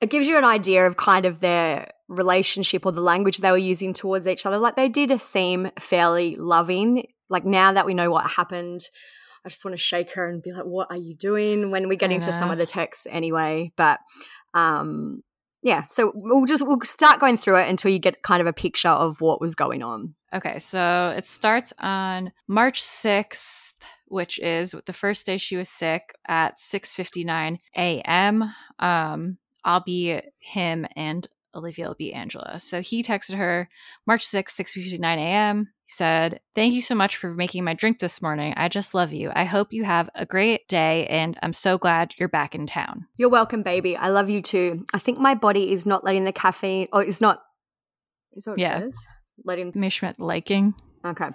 It 0.00 0.11
gives 0.11 0.26
you 0.26 0.37
an 0.37 0.44
idea 0.44 0.87
of 0.87 0.96
kind 0.96 1.24
of 1.24 1.40
their 1.40 1.88
relationship 2.09 2.87
or 2.87 2.92
the 2.92 3.00
language 3.00 3.38
they 3.38 3.50
were 3.50 3.56
using 3.56 3.94
towards 3.94 4.26
each 4.26 4.46
other. 4.46 4.59
Like 4.59 4.76
they 4.76 4.88
did 4.88 5.20
seem 5.20 5.70
fairly 5.78 6.37
loving. 6.37 7.06
Like 7.28 7.44
now 7.44 7.72
that 7.72 7.87
we 7.87 7.94
know 7.94 8.11
what 8.11 8.30
happened, 8.30 8.82
I 9.44 9.48
just 9.48 9.64
want 9.64 9.76
to 9.76 9.82
shake 9.82 10.12
her 10.14 10.28
and 10.28 10.42
be 10.42 10.52
like, 10.52 10.64
"What 10.64 10.88
are 10.90 10.96
you 10.96 11.14
doing?" 11.14 11.70
When 11.70 11.88
we 11.88 11.96
get 11.96 12.11
into 12.12 12.32
some 12.32 12.50
of 12.50 12.59
the 12.59 12.66
texts, 12.66 13.06
anyway. 13.09 13.72
But 13.76 14.00
um, 14.54 15.22
yeah, 15.62 15.85
so 15.88 16.12
we'll 16.14 16.46
just 16.46 16.66
we'll 16.66 16.80
start 16.82 17.20
going 17.20 17.37
through 17.37 17.61
it 17.61 17.68
until 17.68 17.90
you 17.90 17.98
get 17.98 18.22
kind 18.22 18.40
of 18.40 18.46
a 18.46 18.52
picture 18.52 18.88
of 18.88 19.20
what 19.20 19.40
was 19.40 19.54
going 19.54 19.82
on. 19.82 20.14
Okay, 20.35 20.59
so 20.59 21.14
it 21.16 21.24
starts 21.24 21.72
on 21.78 22.32
March 22.48 22.82
6th, 22.82 23.72
which 24.06 24.38
is 24.40 24.74
the 24.87 24.92
first 24.92 25.26
day 25.26 25.38
she 25.38 25.56
was 25.56 25.68
sick 25.68 26.12
at 26.26 26.59
6:59 26.59 27.59
a.m. 27.76 28.52
Um, 28.78 29.38
I'll 29.66 29.81
be 29.81 30.20
him 30.38 30.87
and 30.96 31.26
Olivia 31.55 31.88
will 31.88 31.94
be 31.94 32.12
Angela. 32.12 32.61
So 32.61 32.81
he 32.81 33.02
texted 33.02 33.35
her 33.35 33.68
March 34.07 34.26
6th, 34.26 34.50
6:59 34.57 35.18
a.m. 35.18 35.72
He 35.87 35.92
said, 35.92 36.40
"Thank 36.55 36.74
you 36.74 36.83
so 36.83 36.94
much 36.94 37.16
for 37.16 37.33
making 37.33 37.64
my 37.64 37.74
drink 37.74 37.98
this 37.98 38.20
morning. 38.20 38.55
I 38.57 38.68
just 38.68 38.94
love 38.94 39.12
you. 39.12 39.33
I 39.35 39.44
hope 39.44 39.72
you 39.72 39.85
have 39.85 40.11
a 40.14 40.26
great 40.26 40.68
day 40.68 41.07
and 41.07 41.38
I'm 41.42 41.52
so 41.52 41.79
glad 41.79 42.14
you're 42.18 42.29
back 42.29 42.55
in 42.55 42.66
town." 42.66 43.07
You're 43.16 43.29
welcome, 43.31 43.62
baby. 43.62 43.96
I 43.96 44.09
love 44.09 44.31
you 44.31 44.42
too. 44.42 44.85
I 44.94 44.98
think 44.98 45.18
my 45.18 45.35
body 45.35 45.72
is 45.72 45.87
not 45.87 46.05
letting 46.05 46.24
the 46.24 46.33
caffeine 46.33 46.88
oh, 46.92 46.98
or 46.98 47.05
is 47.05 47.20
not 47.20 47.42
is 48.37 48.44
that 48.44 48.50
what 48.52 48.61
Yeah. 48.61 48.79
it 48.79 48.92
says? 48.92 49.07
Letting 49.44 49.72
Mishmet 49.72 50.14
liking. 50.18 50.74
Okay. 51.04 51.28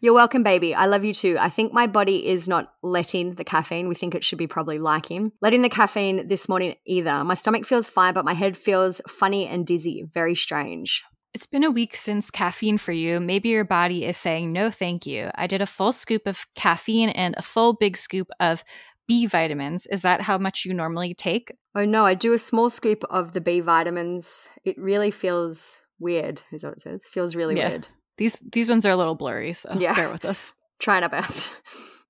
You're 0.00 0.14
welcome, 0.14 0.42
baby. 0.42 0.74
I 0.74 0.86
love 0.86 1.04
you 1.04 1.12
too. 1.12 1.36
I 1.38 1.48
think 1.48 1.72
my 1.72 1.86
body 1.86 2.26
is 2.26 2.48
not 2.48 2.72
letting 2.82 3.34
the 3.34 3.44
caffeine. 3.44 3.88
We 3.88 3.94
think 3.94 4.14
it 4.14 4.24
should 4.24 4.38
be 4.38 4.46
probably 4.46 4.78
liking. 4.78 5.32
Letting 5.40 5.62
the 5.62 5.68
caffeine 5.68 6.28
this 6.28 6.48
morning 6.48 6.74
either. 6.86 7.22
My 7.24 7.34
stomach 7.34 7.66
feels 7.66 7.90
fine, 7.90 8.14
but 8.14 8.24
my 8.24 8.34
head 8.34 8.56
feels 8.56 9.00
funny 9.06 9.46
and 9.46 9.66
dizzy. 9.66 10.04
Very 10.12 10.34
strange. 10.34 11.02
It's 11.34 11.46
been 11.46 11.64
a 11.64 11.70
week 11.70 11.96
since 11.96 12.30
caffeine 12.30 12.78
for 12.78 12.92
you. 12.92 13.18
Maybe 13.20 13.48
your 13.50 13.64
body 13.64 14.04
is 14.04 14.16
saying 14.18 14.52
no 14.52 14.70
thank 14.70 15.06
you. 15.06 15.30
I 15.34 15.46
did 15.46 15.60
a 15.62 15.66
full 15.66 15.92
scoop 15.92 16.26
of 16.26 16.44
caffeine 16.54 17.08
and 17.10 17.34
a 17.38 17.42
full 17.42 17.72
big 17.72 17.96
scoop 17.96 18.28
of 18.38 18.62
B 19.08 19.26
vitamins. 19.26 19.86
Is 19.86 20.02
that 20.02 20.22
how 20.22 20.36
much 20.38 20.64
you 20.64 20.74
normally 20.74 21.14
take? 21.14 21.50
Oh 21.74 21.84
no, 21.84 22.04
I 22.04 22.14
do 22.14 22.32
a 22.34 22.38
small 22.38 22.70
scoop 22.70 23.02
of 23.10 23.32
the 23.32 23.40
B 23.40 23.60
vitamins. 23.60 24.48
It 24.64 24.76
really 24.78 25.10
feels 25.10 25.80
weird, 25.98 26.42
is 26.52 26.64
what 26.64 26.74
it 26.74 26.82
says. 26.82 27.06
Feels 27.06 27.34
really 27.34 27.56
Yeah. 27.56 27.68
weird. 27.70 27.88
These 28.18 28.38
these 28.52 28.68
ones 28.68 28.84
are 28.86 28.90
a 28.90 28.96
little 28.96 29.14
blurry, 29.14 29.52
so 29.52 29.74
Yeah. 29.78 29.94
bear 29.94 30.10
with 30.10 30.24
us. 30.24 30.52
Trying 30.78 31.02
our 31.02 31.08
best. 31.08 31.50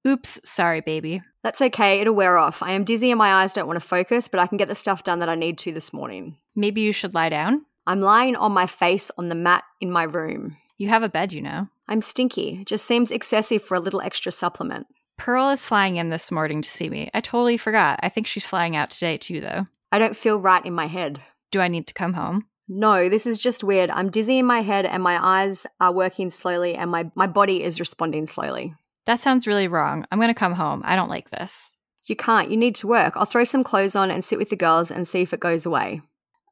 Oops, 0.06 0.40
sorry, 0.44 0.80
baby. 0.80 1.22
That's 1.44 1.60
okay. 1.60 2.00
It'll 2.00 2.14
wear 2.14 2.36
off. 2.38 2.62
I 2.62 2.72
am 2.72 2.84
dizzy 2.84 3.10
and 3.10 3.18
my 3.18 3.42
eyes 3.42 3.52
don't 3.52 3.66
want 3.68 3.80
to 3.80 3.86
focus, 3.86 4.26
but 4.28 4.40
I 4.40 4.46
can 4.46 4.58
get 4.58 4.66
the 4.68 4.74
stuff 4.74 5.04
done 5.04 5.20
that 5.20 5.28
I 5.28 5.34
need 5.36 5.58
to 5.58 5.72
this 5.72 5.92
morning. 5.92 6.36
Maybe 6.56 6.80
you 6.80 6.92
should 6.92 7.14
lie 7.14 7.28
down. 7.28 7.64
I'm 7.86 8.00
lying 8.00 8.34
on 8.34 8.50
my 8.52 8.66
face 8.66 9.10
on 9.18 9.28
the 9.28 9.34
mat 9.34 9.62
in 9.80 9.92
my 9.92 10.04
room. 10.04 10.56
You 10.78 10.88
have 10.88 11.02
a 11.04 11.08
bed, 11.08 11.32
you 11.32 11.40
know. 11.42 11.68
I'm 11.86 12.02
stinky. 12.02 12.60
It 12.62 12.66
just 12.66 12.84
seems 12.86 13.10
excessive 13.12 13.62
for 13.62 13.76
a 13.76 13.80
little 13.80 14.00
extra 14.00 14.32
supplement. 14.32 14.86
Pearl 15.18 15.50
is 15.50 15.64
flying 15.66 15.96
in 15.96 16.08
this 16.10 16.32
morning 16.32 16.62
to 16.62 16.68
see 16.68 16.88
me. 16.88 17.10
I 17.14 17.20
totally 17.20 17.56
forgot. 17.56 18.00
I 18.02 18.08
think 18.08 18.26
she's 18.26 18.46
flying 18.46 18.74
out 18.74 18.90
today 18.90 19.18
too, 19.18 19.40
though. 19.40 19.66
I 19.92 19.98
don't 20.00 20.16
feel 20.16 20.38
right 20.40 20.64
in 20.64 20.72
my 20.72 20.86
head. 20.86 21.20
Do 21.52 21.60
I 21.60 21.68
need 21.68 21.86
to 21.88 21.94
come 21.94 22.14
home? 22.14 22.46
No, 22.74 23.08
this 23.08 23.26
is 23.26 23.36
just 23.38 23.62
weird. 23.62 23.90
I'm 23.90 24.08
dizzy 24.08 24.38
in 24.38 24.46
my 24.46 24.62
head 24.62 24.86
and 24.86 25.02
my 25.02 25.18
eyes 25.22 25.66
are 25.78 25.92
working 25.92 26.30
slowly 26.30 26.74
and 26.74 26.90
my, 26.90 27.10
my 27.14 27.26
body 27.26 27.62
is 27.62 27.78
responding 27.78 28.24
slowly. 28.24 28.74
That 29.04 29.20
sounds 29.20 29.46
really 29.46 29.68
wrong. 29.68 30.06
I'm 30.10 30.18
going 30.18 30.28
to 30.28 30.34
come 30.34 30.54
home. 30.54 30.80
I 30.84 30.96
don't 30.96 31.10
like 31.10 31.30
this. 31.30 31.76
You 32.04 32.16
can't. 32.16 32.50
You 32.50 32.56
need 32.56 32.74
to 32.76 32.86
work. 32.86 33.14
I'll 33.14 33.26
throw 33.26 33.44
some 33.44 33.62
clothes 33.62 33.94
on 33.94 34.10
and 34.10 34.24
sit 34.24 34.38
with 34.38 34.48
the 34.48 34.56
girls 34.56 34.90
and 34.90 35.06
see 35.06 35.20
if 35.20 35.34
it 35.34 35.40
goes 35.40 35.66
away. 35.66 36.00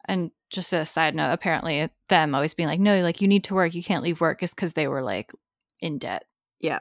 And 0.05 0.31
just 0.51 0.73
a 0.73 0.85
side 0.85 1.15
note, 1.15 1.33
apparently 1.33 1.89
them 2.09 2.35
always 2.35 2.55
being 2.55 2.69
like, 2.69 2.81
no, 2.81 3.01
like 3.01 3.21
you 3.21 3.29
need 3.29 3.45
to 3.45 3.55
work. 3.55 3.75
You 3.75 3.83
can't 3.83 4.03
leave 4.03 4.21
work 4.21 4.43
is 4.43 4.53
because 4.53 4.75
they 4.75 4.89
were 4.89 5.03
like 5.03 5.33
in 5.81 5.99
debt. 5.99 6.25
Yeah. 6.59 6.81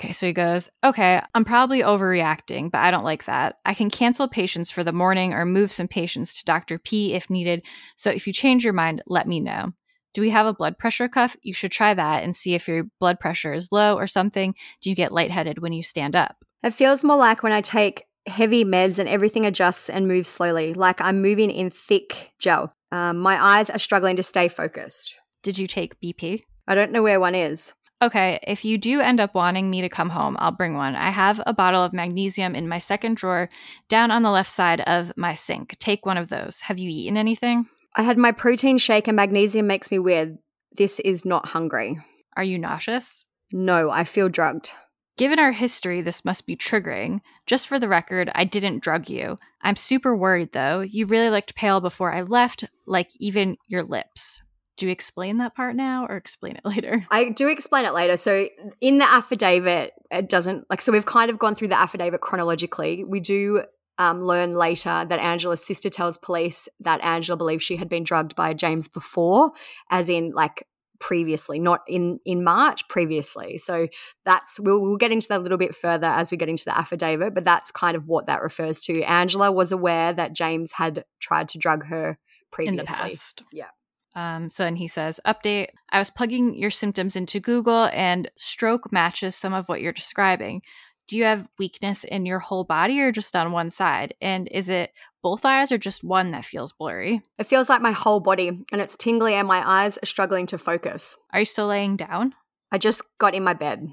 Okay, 0.00 0.12
so 0.12 0.26
he 0.26 0.32
goes, 0.32 0.68
Okay, 0.84 1.20
I'm 1.34 1.44
probably 1.44 1.80
overreacting, 1.80 2.70
but 2.70 2.80
I 2.80 2.90
don't 2.90 3.04
like 3.04 3.24
that. 3.26 3.58
I 3.64 3.74
can 3.74 3.90
cancel 3.90 4.26
patients 4.28 4.70
for 4.70 4.82
the 4.82 4.92
morning 4.92 5.34
or 5.34 5.44
move 5.44 5.70
some 5.70 5.88
patients 5.88 6.34
to 6.38 6.44
Dr. 6.44 6.78
P 6.78 7.14
if 7.14 7.30
needed. 7.30 7.64
So 7.96 8.10
if 8.10 8.26
you 8.26 8.32
change 8.32 8.64
your 8.64 8.72
mind, 8.72 9.02
let 9.06 9.28
me 9.28 9.40
know. 9.40 9.72
Do 10.12 10.20
we 10.20 10.30
have 10.30 10.46
a 10.46 10.54
blood 10.54 10.78
pressure 10.78 11.08
cuff? 11.08 11.36
You 11.42 11.54
should 11.54 11.72
try 11.72 11.92
that 11.92 12.22
and 12.22 12.34
see 12.34 12.54
if 12.54 12.68
your 12.68 12.84
blood 13.00 13.18
pressure 13.18 13.52
is 13.52 13.70
low 13.72 13.96
or 13.96 14.06
something. 14.06 14.54
Do 14.80 14.90
you 14.90 14.96
get 14.96 15.12
lightheaded 15.12 15.58
when 15.58 15.72
you 15.72 15.82
stand 15.82 16.14
up? 16.14 16.36
It 16.62 16.72
feels 16.72 17.04
more 17.04 17.16
like 17.16 17.42
when 17.42 17.52
I 17.52 17.60
take 17.60 18.04
heavy 18.26 18.64
meds 18.64 18.98
and 18.98 19.08
everything 19.08 19.44
adjusts 19.44 19.90
and 19.90 20.08
moves 20.08 20.28
slowly, 20.28 20.72
like 20.72 21.00
I'm 21.00 21.20
moving 21.20 21.50
in 21.50 21.70
thick 21.70 22.32
gel. 22.38 22.72
Um, 22.90 23.18
my 23.18 23.42
eyes 23.42 23.70
are 23.70 23.78
struggling 23.78 24.16
to 24.16 24.22
stay 24.22 24.48
focused. 24.48 25.16
Did 25.42 25.58
you 25.58 25.66
take 25.66 26.00
BP? 26.00 26.42
I 26.66 26.74
don't 26.74 26.92
know 26.92 27.02
where 27.02 27.20
one 27.20 27.34
is. 27.34 27.74
Okay, 28.02 28.38
if 28.46 28.64
you 28.64 28.76
do 28.76 29.00
end 29.00 29.20
up 29.20 29.34
wanting 29.34 29.70
me 29.70 29.80
to 29.80 29.88
come 29.88 30.10
home, 30.10 30.36
I'll 30.38 30.50
bring 30.50 30.74
one. 30.74 30.94
I 30.94 31.10
have 31.10 31.40
a 31.46 31.54
bottle 31.54 31.82
of 31.82 31.92
magnesium 31.92 32.54
in 32.54 32.68
my 32.68 32.78
second 32.78 33.16
drawer 33.16 33.48
down 33.88 34.10
on 34.10 34.22
the 34.22 34.30
left 34.30 34.50
side 34.50 34.80
of 34.82 35.12
my 35.16 35.34
sink. 35.34 35.78
Take 35.78 36.04
one 36.04 36.18
of 36.18 36.28
those. 36.28 36.60
Have 36.60 36.78
you 36.78 36.90
eaten 36.90 37.16
anything? 37.16 37.66
I 37.96 38.02
had 38.02 38.18
my 38.18 38.32
protein 38.32 38.78
shake 38.78 39.08
and 39.08 39.16
magnesium 39.16 39.66
makes 39.66 39.90
me 39.90 39.98
weird. 39.98 40.38
This 40.76 41.00
is 41.00 41.24
not 41.24 41.48
hungry. 41.48 41.98
Are 42.36 42.44
you 42.44 42.58
nauseous? 42.58 43.24
No, 43.52 43.90
I 43.90 44.04
feel 44.04 44.28
drugged. 44.28 44.72
Given 45.16 45.38
our 45.38 45.52
history, 45.52 46.02
this 46.02 46.24
must 46.24 46.44
be 46.44 46.56
triggering. 46.56 47.20
Just 47.46 47.68
for 47.68 47.78
the 47.78 47.88
record, 47.88 48.32
I 48.34 48.42
didn't 48.42 48.82
drug 48.82 49.08
you. 49.08 49.36
I'm 49.62 49.76
super 49.76 50.16
worried 50.16 50.52
though. 50.52 50.80
You 50.80 51.06
really 51.06 51.30
looked 51.30 51.54
pale 51.54 51.80
before 51.80 52.12
I 52.12 52.22
left, 52.22 52.64
like 52.84 53.10
even 53.20 53.56
your 53.68 53.84
lips. 53.84 54.42
Do 54.76 54.86
you 54.86 54.92
explain 54.92 55.38
that 55.38 55.54
part 55.54 55.76
now 55.76 56.06
or 56.06 56.16
explain 56.16 56.56
it 56.56 56.64
later? 56.64 57.06
I 57.10 57.28
do 57.28 57.48
explain 57.48 57.84
it 57.84 57.94
later. 57.94 58.16
So 58.16 58.48
in 58.80 58.98
the 58.98 59.10
affidavit, 59.10 59.92
it 60.10 60.28
doesn't 60.28 60.66
like 60.70 60.80
so 60.80 60.92
we've 60.92 61.06
kind 61.06 61.30
of 61.30 61.38
gone 61.38 61.54
through 61.54 61.68
the 61.68 61.78
affidavit 61.78 62.20
chronologically. 62.20 63.04
We 63.04 63.20
do 63.20 63.64
um, 63.98 64.22
learn 64.22 64.54
later 64.54 65.04
that 65.08 65.18
Angela's 65.20 65.64
sister 65.64 65.88
tells 65.88 66.18
police 66.18 66.68
that 66.80 67.02
Angela 67.04 67.36
believes 67.36 67.62
she 67.62 67.76
had 67.76 67.88
been 67.88 68.02
drugged 68.02 68.34
by 68.34 68.52
James 68.54 68.88
before, 68.88 69.52
as 69.90 70.08
in 70.08 70.32
like 70.32 70.66
previously, 71.00 71.58
not 71.60 71.82
in 71.86 72.18
in 72.24 72.42
March 72.42 72.88
previously. 72.88 73.58
So 73.58 73.88
that's 74.24 74.58
we'll, 74.58 74.80
we'll 74.80 74.96
get 74.96 75.12
into 75.12 75.28
that 75.28 75.40
a 75.40 75.42
little 75.42 75.58
bit 75.58 75.74
further 75.74 76.06
as 76.06 76.30
we 76.30 76.36
get 76.36 76.48
into 76.48 76.64
the 76.64 76.76
affidavit, 76.76 77.34
but 77.34 77.44
that's 77.44 77.70
kind 77.70 77.96
of 77.96 78.08
what 78.08 78.26
that 78.26 78.42
refers 78.42 78.80
to. 78.82 79.02
Angela 79.02 79.52
was 79.52 79.70
aware 79.70 80.12
that 80.12 80.32
James 80.32 80.72
had 80.72 81.04
tried 81.20 81.48
to 81.50 81.58
drug 81.58 81.84
her 81.86 82.18
previously. 82.50 82.80
In 82.80 82.84
the 82.84 82.90
past. 82.90 83.42
Yeah. 83.52 83.68
Um, 84.14 84.48
so, 84.48 84.64
and 84.64 84.78
he 84.78 84.88
says, 84.88 85.20
update 85.26 85.68
I 85.90 85.98
was 85.98 86.10
plugging 86.10 86.54
your 86.54 86.70
symptoms 86.70 87.16
into 87.16 87.40
Google 87.40 87.88
and 87.92 88.30
stroke 88.36 88.92
matches 88.92 89.34
some 89.34 89.54
of 89.54 89.68
what 89.68 89.80
you're 89.80 89.92
describing. 89.92 90.62
Do 91.06 91.18
you 91.18 91.24
have 91.24 91.48
weakness 91.58 92.04
in 92.04 92.24
your 92.24 92.38
whole 92.38 92.64
body 92.64 93.00
or 93.00 93.12
just 93.12 93.36
on 93.36 93.52
one 93.52 93.70
side? 93.70 94.14
And 94.22 94.48
is 94.50 94.70
it 94.70 94.92
both 95.22 95.44
eyes 95.44 95.70
or 95.70 95.78
just 95.78 96.02
one 96.02 96.30
that 96.30 96.44
feels 96.44 96.72
blurry? 96.72 97.22
It 97.38 97.46
feels 97.46 97.68
like 97.68 97.82
my 97.82 97.92
whole 97.92 98.20
body 98.20 98.48
and 98.48 98.80
it's 98.80 98.96
tingly 98.96 99.34
and 99.34 99.46
my 99.46 99.62
eyes 99.68 99.98
are 99.98 100.06
struggling 100.06 100.46
to 100.46 100.58
focus. 100.58 101.16
Are 101.32 101.40
you 101.40 101.44
still 101.44 101.66
laying 101.66 101.96
down? 101.96 102.34
I 102.72 102.78
just 102.78 103.02
got 103.18 103.34
in 103.34 103.44
my 103.44 103.54
bed. 103.54 103.88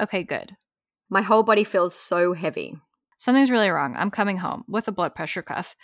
Okay, 0.00 0.22
good. 0.22 0.56
My 1.08 1.22
whole 1.22 1.42
body 1.42 1.64
feels 1.64 1.94
so 1.94 2.32
heavy. 2.32 2.76
Something's 3.18 3.50
really 3.50 3.70
wrong. 3.70 3.96
I'm 3.96 4.10
coming 4.10 4.36
home 4.36 4.64
with 4.68 4.86
a 4.88 4.92
blood 4.92 5.14
pressure 5.14 5.42
cuff. 5.42 5.74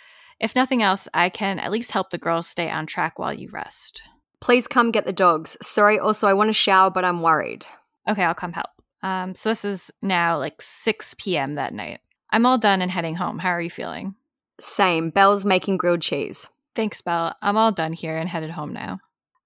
If 0.43 0.57
nothing 0.57 0.83
else, 0.83 1.07
I 1.13 1.29
can 1.29 1.57
at 1.57 1.71
least 1.71 1.93
help 1.93 2.09
the 2.09 2.17
girls 2.17 2.47
stay 2.47 2.69
on 2.69 2.85
track 2.85 3.17
while 3.17 3.33
you 3.33 3.47
rest. 3.53 4.01
Please 4.41 4.67
come 4.67 4.91
get 4.91 5.05
the 5.05 5.13
dogs. 5.13 5.55
Sorry, 5.61 5.97
also, 5.97 6.27
I 6.27 6.33
want 6.33 6.49
to 6.49 6.53
shower, 6.53 6.89
but 6.89 7.05
I'm 7.05 7.21
worried. 7.21 7.65
Okay, 8.09 8.25
I'll 8.25 8.33
come 8.33 8.51
help. 8.51 8.67
Um, 9.01 9.35
so 9.35 9.47
this 9.47 9.63
is 9.63 9.89
now 10.01 10.37
like 10.37 10.61
6 10.61 11.15
p.m. 11.17 11.55
that 11.55 11.73
night. 11.73 12.01
I'm 12.29 12.45
all 12.45 12.57
done 12.57 12.81
and 12.81 12.91
heading 12.91 13.15
home. 13.15 13.39
How 13.39 13.51
are 13.51 13.61
you 13.61 13.69
feeling? 13.69 14.15
Same. 14.59 15.11
Belle's 15.11 15.45
making 15.45 15.77
grilled 15.77 16.01
cheese. 16.01 16.45
Thanks, 16.75 16.99
Belle. 16.99 17.33
I'm 17.41 17.55
all 17.55 17.71
done 17.71 17.93
here 17.93 18.17
and 18.17 18.27
headed 18.27 18.51
home 18.51 18.73
now. 18.73 18.99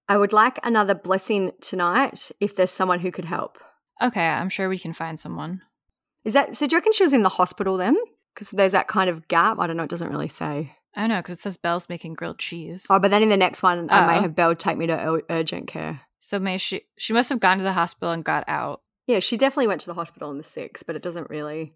I 0.09 0.17
would 0.17 0.34
like 0.34 0.57
another 0.63 0.95
blessing 0.95 1.51
tonight 1.61 2.32
if 2.39 2.55
there's 2.55 2.72
someone 2.72 3.01
who 3.01 3.11
could 3.11 3.26
help. 3.26 3.59
Okay, 4.01 4.28
I'm 4.28 4.49
sure 4.49 4.67
we 4.67 4.80
can 4.80 4.93
find 4.93 5.19
someone. 5.19 5.61
Is 6.26 6.34
that 6.34 6.57
so? 6.57 6.65
Do 6.65 6.74
you 6.74 6.78
reckon 6.80 6.93
she 6.93 7.03
was 7.03 7.13
in 7.13 7.22
the 7.22 7.30
hospital 7.30 7.78
then? 7.78 7.95
Because 8.34 8.49
there's 8.49 8.72
that 8.72 8.88
kind 8.88 9.11
of 9.11 9.28
gap. 9.28 9.59
I 9.59 9.67
don't 9.67 9.78
know. 9.78 9.84
It 9.84 9.91
doesn't 9.91 10.09
really 10.09 10.28
say. 10.28 10.74
I 10.95 11.01
don't 11.01 11.09
know 11.09 11.17
because 11.19 11.33
it 11.38 11.41
says 11.41 11.57
Belle's 11.57 11.89
making 11.89 12.13
grilled 12.15 12.39
cheese. 12.39 12.85
Oh, 12.89 12.99
but 12.99 13.11
then 13.11 13.23
in 13.23 13.29
the 13.29 13.38
next 13.38 13.61
one, 13.63 13.89
I 13.91 14.07
may 14.07 14.17
Oh. 14.17 14.21
have 14.21 14.35
Belle 14.35 14.55
take 14.55 14.77
me 14.77 14.88
to 14.88 15.07
ur- 15.09 15.23
urgent 15.29 15.67
care. 15.67 16.01
So 16.21 16.39
may 16.39 16.57
she 16.57 16.81
she 16.97 17.13
must 17.13 17.29
have 17.29 17.39
gone 17.39 17.57
to 17.57 17.63
the 17.63 17.73
hospital 17.73 18.11
and 18.11 18.23
got 18.23 18.43
out. 18.47 18.81
Yeah, 19.05 19.19
she 19.19 19.38
definitely 19.38 19.67
went 19.67 19.81
to 19.81 19.88
the 19.88 19.93
hospital 19.93 20.29
on 20.29 20.38
the 20.38 20.43
6th, 20.43 20.83
but 20.85 20.95
it 20.95 21.01
doesn't 21.01 21.29
really. 21.29 21.73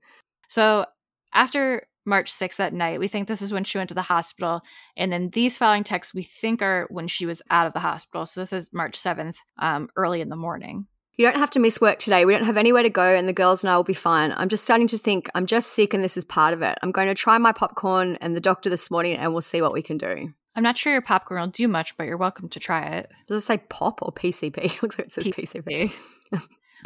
So 0.50 0.86
after 1.34 1.84
March 2.06 2.30
6th 2.32 2.58
that 2.58 2.74
night, 2.74 3.00
we 3.00 3.08
think 3.08 3.28
this 3.28 3.42
is 3.42 3.54
when 3.54 3.64
she 3.64 3.78
went 3.78 3.88
to 3.90 3.94
the 3.96 4.02
hospital. 4.02 4.62
And 4.98 5.14
then 5.14 5.30
these 5.30 5.58
following 5.58 5.84
texts 5.86 6.14
we 6.14 6.24
think 6.24 6.62
are 6.62 6.88
when 6.90 7.08
she 7.08 7.26
was 7.26 7.42
out 7.50 7.68
of 7.68 7.74
the 7.74 7.80
hospital. 7.80 8.26
So 8.26 8.42
this 8.42 8.52
is 8.52 8.74
March 8.74 8.98
7th, 8.98 9.36
um, 9.60 9.88
early 9.96 10.20
in 10.20 10.28
the 10.30 10.36
morning. 10.36 10.88
You 11.22 11.28
don't 11.28 11.38
have 11.38 11.52
to 11.52 11.60
miss 11.60 11.80
work 11.80 12.00
today. 12.00 12.26
We 12.26 12.34
don't 12.34 12.46
have 12.46 12.58
anywhere 12.58 12.82
to 12.82 12.90
go, 12.90 13.04
and 13.14 13.28
the 13.30 13.34
girls 13.34 13.64
and 13.64 13.70
I 13.70 13.76
will 13.76 13.84
be 13.84 13.94
fine. 13.94 14.34
I'm 14.36 14.50
just 14.50 14.64
starting 14.64 14.88
to 14.88 14.98
think 14.98 15.30
I'm 15.36 15.46
just 15.46 15.74
sick, 15.74 15.94
and 15.94 16.04
this 16.04 16.18
is 16.18 16.26
part 16.26 16.52
of 16.52 16.64
it. 16.64 16.80
I'm 16.82 16.92
going 16.92 17.10
to 17.10 17.14
try 17.14 17.38
my 17.38 17.52
popcorn 17.52 18.16
and 18.22 18.36
the 18.36 18.40
doctor 18.40 18.72
this 18.72 18.90
morning, 18.90 19.18
and 19.18 19.32
we'll 19.32 19.44
see 19.44 19.62
what 19.62 19.72
we 19.72 19.84
can 19.84 20.00
do. 20.00 20.34
I'm 20.56 20.64
not 20.64 20.80
sure 20.80 20.92
your 20.92 21.04
popcorn 21.04 21.40
will 21.40 21.48
do 21.50 21.68
much, 21.68 21.96
but 21.96 22.08
you're 22.08 22.18
welcome 22.18 22.50
to 22.50 22.60
try 22.60 22.82
it. 22.88 23.12
Does 23.28 23.44
it 23.44 23.46
say 23.46 23.60
pop 23.70 24.00
or 24.02 24.12
PCP? 24.12 24.58
It 24.64 24.82
Looks 24.82 24.98
like 24.98 25.10
it 25.10 25.12
says 25.12 25.26
PCP. 25.26 25.94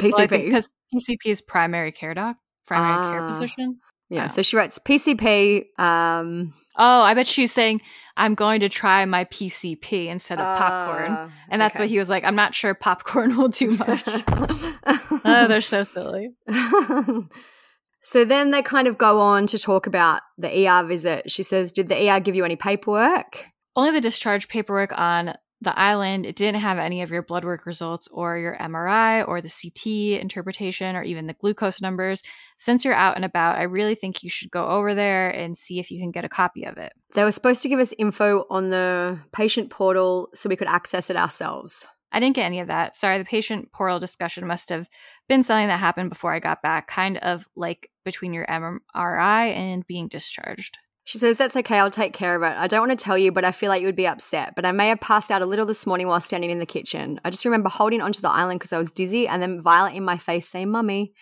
PCP. 0.00 0.12
Well, 0.12 0.28
because 0.28 0.68
PCP 0.94 1.30
is 1.30 1.40
primary 1.40 1.90
care 1.90 2.12
doc, 2.12 2.36
primary 2.66 3.06
care 3.06 3.26
physician. 3.30 3.78
yeah. 4.10 4.26
Oh. 4.26 4.28
So 4.28 4.42
she 4.42 4.58
writes 4.58 4.78
PCP. 4.78 5.64
Um, 5.80 6.52
Oh, 6.78 7.00
I 7.00 7.14
bet 7.14 7.26
she's 7.26 7.52
saying 7.52 7.80
I'm 8.16 8.34
going 8.34 8.60
to 8.60 8.68
try 8.68 9.04
my 9.04 9.24
PCP 9.26 10.06
instead 10.06 10.38
of 10.40 10.58
popcorn. 10.58 11.12
uh, 11.12 11.28
And 11.50 11.60
that's 11.60 11.78
what 11.78 11.88
he 11.88 11.98
was 11.98 12.08
like. 12.08 12.24
I'm 12.24 12.34
not 12.36 12.54
sure 12.54 12.72
popcorn 12.74 13.36
will 13.36 13.48
do 13.48 13.76
much. 13.76 14.02
oh, 14.06 15.46
they're 15.48 15.60
so 15.60 15.82
silly. 15.82 16.30
so 18.02 18.24
then 18.24 18.50
they 18.52 18.62
kind 18.62 18.88
of 18.88 18.96
go 18.98 19.20
on 19.20 19.46
to 19.48 19.58
talk 19.58 19.86
about 19.86 20.22
the 20.38 20.66
ER 20.68 20.84
visit. 20.86 21.30
She 21.30 21.42
says, 21.42 21.72
Did 21.72 21.88
the 21.88 22.08
ER 22.10 22.20
give 22.20 22.36
you 22.36 22.44
any 22.44 22.56
paperwork? 22.56 23.46
Only 23.74 23.90
the 23.92 24.00
discharge 24.00 24.48
paperwork 24.48 24.98
on 24.98 25.34
the 25.60 25.78
island. 25.78 26.26
It 26.26 26.36
didn't 26.36 26.60
have 26.60 26.78
any 26.78 27.02
of 27.02 27.10
your 27.10 27.22
blood 27.22 27.44
work 27.44 27.64
results 27.64 28.08
or 28.08 28.36
your 28.36 28.56
MRI 28.56 29.26
or 29.26 29.40
the 29.40 29.48
CT 29.48 30.20
interpretation 30.20 30.94
or 30.96 31.02
even 31.02 31.26
the 31.26 31.32
glucose 31.32 31.80
numbers. 31.80 32.22
Since 32.58 32.84
you're 32.84 32.94
out 32.94 33.16
and 33.16 33.24
about, 33.24 33.58
I 33.58 33.62
really 33.62 33.94
think 33.94 34.22
you 34.22 34.30
should 34.30 34.50
go 34.50 34.66
over 34.66 34.94
there 34.94 35.30
and 35.30 35.56
see 35.56 35.78
if 35.78 35.90
you 35.90 35.98
can 35.98 36.10
get 36.10 36.24
a 36.24 36.28
copy 36.28 36.64
of 36.64 36.76
it. 36.76 36.92
They 37.14 37.24
were 37.24 37.32
supposed 37.32 37.62
to 37.62 37.68
give 37.68 37.80
us 37.80 37.94
info 37.98 38.44
on 38.50 38.70
the 38.70 39.18
patient 39.32 39.70
portal 39.70 40.28
so 40.34 40.48
we 40.48 40.56
could 40.56 40.68
access 40.68 41.08
it 41.08 41.16
ourselves. 41.16 41.86
I 42.12 42.20
didn't 42.20 42.36
get 42.36 42.46
any 42.46 42.60
of 42.60 42.68
that. 42.68 42.96
Sorry, 42.96 43.18
the 43.18 43.24
patient 43.24 43.72
portal 43.72 43.98
discussion 43.98 44.46
must 44.46 44.68
have 44.70 44.88
been 45.28 45.42
something 45.42 45.68
that 45.68 45.78
happened 45.78 46.08
before 46.08 46.32
I 46.32 46.38
got 46.38 46.62
back, 46.62 46.86
kind 46.86 47.18
of 47.18 47.48
like 47.56 47.90
between 48.04 48.32
your 48.32 48.46
MRI 48.46 49.52
and 49.52 49.86
being 49.86 50.08
discharged. 50.08 50.78
She 51.06 51.18
says, 51.18 51.38
That's 51.38 51.54
okay, 51.54 51.78
I'll 51.78 51.88
take 51.88 52.12
care 52.12 52.34
of 52.34 52.42
it. 52.42 52.58
I 52.58 52.66
don't 52.66 52.80
want 52.86 52.98
to 52.98 53.02
tell 53.02 53.16
you, 53.16 53.30
but 53.30 53.44
I 53.44 53.52
feel 53.52 53.68
like 53.68 53.80
you 53.80 53.86
would 53.86 53.94
be 53.94 54.08
upset. 54.08 54.54
But 54.56 54.66
I 54.66 54.72
may 54.72 54.88
have 54.88 55.00
passed 55.00 55.30
out 55.30 55.40
a 55.40 55.46
little 55.46 55.64
this 55.64 55.86
morning 55.86 56.08
while 56.08 56.20
standing 56.20 56.50
in 56.50 56.58
the 56.58 56.66
kitchen. 56.66 57.20
I 57.24 57.30
just 57.30 57.44
remember 57.44 57.68
holding 57.68 58.02
onto 58.02 58.20
the 58.20 58.28
island 58.28 58.58
because 58.58 58.72
I 58.72 58.78
was 58.78 58.90
dizzy 58.90 59.28
and 59.28 59.40
then 59.40 59.62
Violet 59.62 59.94
in 59.94 60.04
my 60.04 60.18
face 60.18 60.48
saying, 60.48 60.68
Mummy. 60.68 61.14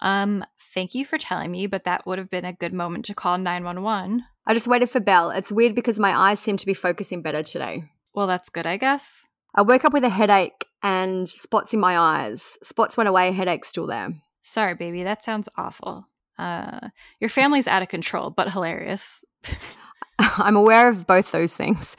Um, 0.00 0.44
thank 0.72 0.94
you 0.94 1.04
for 1.04 1.18
telling 1.18 1.50
me, 1.50 1.66
but 1.66 1.82
that 1.84 2.06
would 2.06 2.18
have 2.18 2.30
been 2.30 2.44
a 2.44 2.52
good 2.52 2.72
moment 2.72 3.04
to 3.06 3.14
call 3.14 3.36
911. 3.36 4.22
I 4.46 4.54
just 4.54 4.68
waited 4.68 4.90
for 4.90 5.00
Belle. 5.00 5.32
It's 5.32 5.50
weird 5.50 5.74
because 5.74 5.98
my 5.98 6.16
eyes 6.16 6.38
seem 6.38 6.56
to 6.58 6.66
be 6.66 6.74
focusing 6.74 7.20
better 7.20 7.42
today. 7.42 7.82
Well, 8.14 8.28
that's 8.28 8.48
good, 8.48 8.64
I 8.64 8.76
guess. 8.76 9.24
I 9.56 9.62
woke 9.62 9.84
up 9.84 9.92
with 9.92 10.04
a 10.04 10.08
headache 10.08 10.66
and 10.84 11.28
spots 11.28 11.74
in 11.74 11.80
my 11.80 11.98
eyes. 11.98 12.58
Spots 12.62 12.96
went 12.96 13.08
away, 13.08 13.32
headache's 13.32 13.66
still 13.66 13.88
there. 13.88 14.10
Sorry, 14.42 14.74
baby, 14.74 15.02
that 15.02 15.24
sounds 15.24 15.48
awful. 15.56 16.06
Uh, 16.38 16.88
your 17.20 17.30
family's 17.30 17.68
out 17.68 17.82
of 17.82 17.88
control, 17.88 18.30
but 18.30 18.52
hilarious. 18.52 19.24
I'm 20.18 20.56
aware 20.56 20.88
of 20.88 21.06
both 21.06 21.32
those 21.32 21.54
things. 21.54 21.96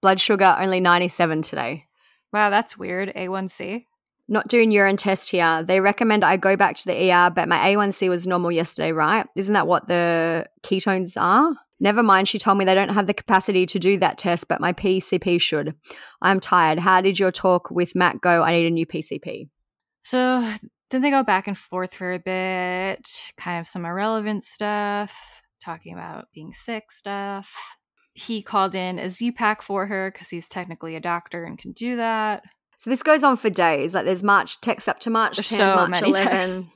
Blood 0.00 0.20
sugar 0.20 0.56
only 0.58 0.80
97 0.80 1.42
today. 1.42 1.86
Wow, 2.32 2.50
that's 2.50 2.78
weird. 2.78 3.12
A1C. 3.14 3.84
Not 4.28 4.46
doing 4.46 4.70
urine 4.70 4.96
test 4.96 5.30
here. 5.30 5.62
They 5.62 5.80
recommend 5.80 6.24
I 6.24 6.36
go 6.36 6.56
back 6.56 6.76
to 6.76 6.86
the 6.86 7.12
ER, 7.12 7.30
but 7.30 7.48
my 7.48 7.58
A1C 7.58 8.08
was 8.08 8.26
normal 8.26 8.52
yesterday, 8.52 8.92
right? 8.92 9.26
Isn't 9.34 9.54
that 9.54 9.66
what 9.66 9.88
the 9.88 10.46
ketones 10.62 11.14
are? 11.20 11.56
Never 11.80 12.02
mind, 12.02 12.28
she 12.28 12.38
told 12.38 12.58
me 12.58 12.64
they 12.64 12.74
don't 12.74 12.90
have 12.90 13.06
the 13.06 13.14
capacity 13.14 13.64
to 13.66 13.78
do 13.78 13.98
that 13.98 14.18
test, 14.18 14.48
but 14.48 14.60
my 14.60 14.74
PCP 14.74 15.40
should. 15.40 15.74
I'm 16.20 16.38
tired. 16.38 16.78
How 16.78 17.00
did 17.00 17.18
your 17.18 17.32
talk 17.32 17.70
with 17.70 17.96
Matt 17.96 18.20
go? 18.20 18.42
I 18.42 18.52
need 18.52 18.66
a 18.66 18.70
new 18.70 18.86
PCP. 18.86 19.48
So 20.04 20.46
then 20.90 21.02
they 21.02 21.10
go 21.10 21.22
back 21.22 21.46
and 21.46 21.56
forth 21.56 21.94
for 21.94 22.12
a 22.12 22.18
bit, 22.18 23.08
kind 23.36 23.60
of 23.60 23.66
some 23.66 23.84
irrelevant 23.84 24.44
stuff, 24.44 25.42
talking 25.64 25.92
about 25.94 26.28
being 26.34 26.52
sick 26.52 26.90
stuff. 26.90 27.54
He 28.14 28.42
called 28.42 28.74
in 28.74 28.98
a 28.98 29.08
Z 29.08 29.32
pack 29.32 29.62
for 29.62 29.86
her 29.86 30.10
because 30.10 30.28
he's 30.28 30.48
technically 30.48 30.96
a 30.96 31.00
doctor 31.00 31.44
and 31.44 31.56
can 31.56 31.72
do 31.72 31.96
that. 31.96 32.42
So 32.78 32.90
this 32.90 33.02
goes 33.02 33.22
on 33.22 33.36
for 33.36 33.50
days. 33.50 33.94
Like 33.94 34.04
there's 34.04 34.22
March 34.22 34.60
text 34.60 34.88
up 34.88 34.98
to 35.00 35.10
March 35.10 35.36
There's 35.36 35.50
10, 35.50 35.58
so 35.58 35.74
March 35.76 35.90
many 35.90 36.10
11. 36.10 36.28
texts. 36.28 36.66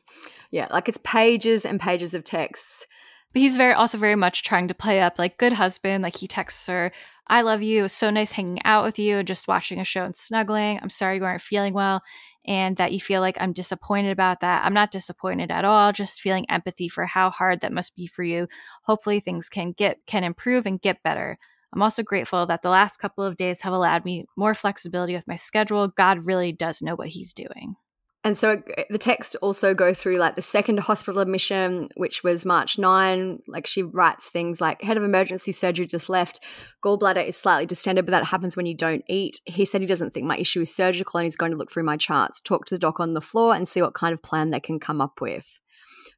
Yeah, 0.50 0.68
like 0.70 0.88
it's 0.88 0.98
pages 1.02 1.64
and 1.64 1.80
pages 1.80 2.14
of 2.14 2.22
texts. 2.22 2.86
But 3.32 3.42
he's 3.42 3.56
very 3.56 3.72
also 3.72 3.98
very 3.98 4.14
much 4.14 4.44
trying 4.44 4.68
to 4.68 4.74
play 4.74 5.00
up 5.00 5.18
like 5.18 5.38
good 5.38 5.54
husband. 5.54 6.04
Like 6.04 6.16
he 6.16 6.28
texts 6.28 6.66
her, 6.68 6.92
I 7.26 7.42
love 7.42 7.62
you. 7.62 7.80
It 7.80 7.82
was 7.82 7.92
so 7.92 8.10
nice 8.10 8.32
hanging 8.32 8.60
out 8.64 8.84
with 8.84 8.98
you 8.98 9.16
and 9.16 9.26
just 9.26 9.48
watching 9.48 9.80
a 9.80 9.84
show 9.84 10.04
and 10.04 10.14
snuggling. 10.14 10.78
I'm 10.80 10.90
sorry 10.90 11.16
you 11.16 11.24
aren't 11.24 11.40
feeling 11.40 11.74
well 11.74 12.02
and 12.46 12.76
that 12.76 12.92
you 12.92 13.00
feel 13.00 13.20
like 13.20 13.36
I'm 13.40 13.52
disappointed 13.52 14.10
about 14.10 14.40
that. 14.40 14.64
I'm 14.64 14.74
not 14.74 14.90
disappointed 14.90 15.50
at 15.50 15.64
all, 15.64 15.92
just 15.92 16.20
feeling 16.20 16.48
empathy 16.50 16.88
for 16.88 17.06
how 17.06 17.30
hard 17.30 17.60
that 17.60 17.72
must 17.72 17.96
be 17.96 18.06
for 18.06 18.22
you. 18.22 18.48
Hopefully 18.82 19.20
things 19.20 19.48
can 19.48 19.72
get 19.72 19.98
can 20.06 20.24
improve 20.24 20.66
and 20.66 20.80
get 20.80 21.02
better. 21.02 21.38
I'm 21.72 21.82
also 21.82 22.02
grateful 22.02 22.46
that 22.46 22.62
the 22.62 22.68
last 22.68 22.98
couple 22.98 23.24
of 23.24 23.36
days 23.36 23.62
have 23.62 23.72
allowed 23.72 24.04
me 24.04 24.26
more 24.36 24.54
flexibility 24.54 25.14
with 25.14 25.26
my 25.26 25.34
schedule. 25.36 25.88
God 25.88 26.24
really 26.24 26.52
does 26.52 26.80
know 26.82 26.94
what 26.94 27.08
he's 27.08 27.32
doing. 27.34 27.76
And 28.24 28.38
so 28.38 28.62
the 28.88 28.96
text 28.96 29.36
also 29.42 29.74
go 29.74 29.92
through 29.92 30.16
like 30.16 30.34
the 30.34 30.40
second 30.40 30.80
hospital 30.80 31.20
admission, 31.20 31.88
which 31.94 32.24
was 32.24 32.46
March 32.46 32.78
9. 32.78 33.42
Like 33.46 33.66
she 33.66 33.82
writes 33.82 34.30
things 34.30 34.62
like 34.62 34.80
head 34.80 34.96
of 34.96 35.04
emergency 35.04 35.52
surgery 35.52 35.86
just 35.86 36.08
left. 36.08 36.40
Gallbladder 36.82 37.26
is 37.26 37.36
slightly 37.36 37.66
distended, 37.66 38.06
but 38.06 38.12
that 38.12 38.24
happens 38.24 38.56
when 38.56 38.64
you 38.64 38.74
don't 38.74 39.04
eat. 39.08 39.40
He 39.44 39.66
said 39.66 39.82
he 39.82 39.86
doesn't 39.86 40.14
think 40.14 40.26
my 40.26 40.38
issue 40.38 40.62
is 40.62 40.74
surgical 40.74 41.18
and 41.18 41.26
he's 41.26 41.36
going 41.36 41.52
to 41.52 41.58
look 41.58 41.70
through 41.70 41.82
my 41.82 41.98
charts, 41.98 42.40
talk 42.40 42.64
to 42.66 42.74
the 42.74 42.78
doc 42.78 42.98
on 42.98 43.12
the 43.12 43.20
floor 43.20 43.54
and 43.54 43.68
see 43.68 43.82
what 43.82 43.92
kind 43.92 44.14
of 44.14 44.22
plan 44.22 44.50
they 44.50 44.60
can 44.60 44.80
come 44.80 45.02
up 45.02 45.20
with. 45.20 45.60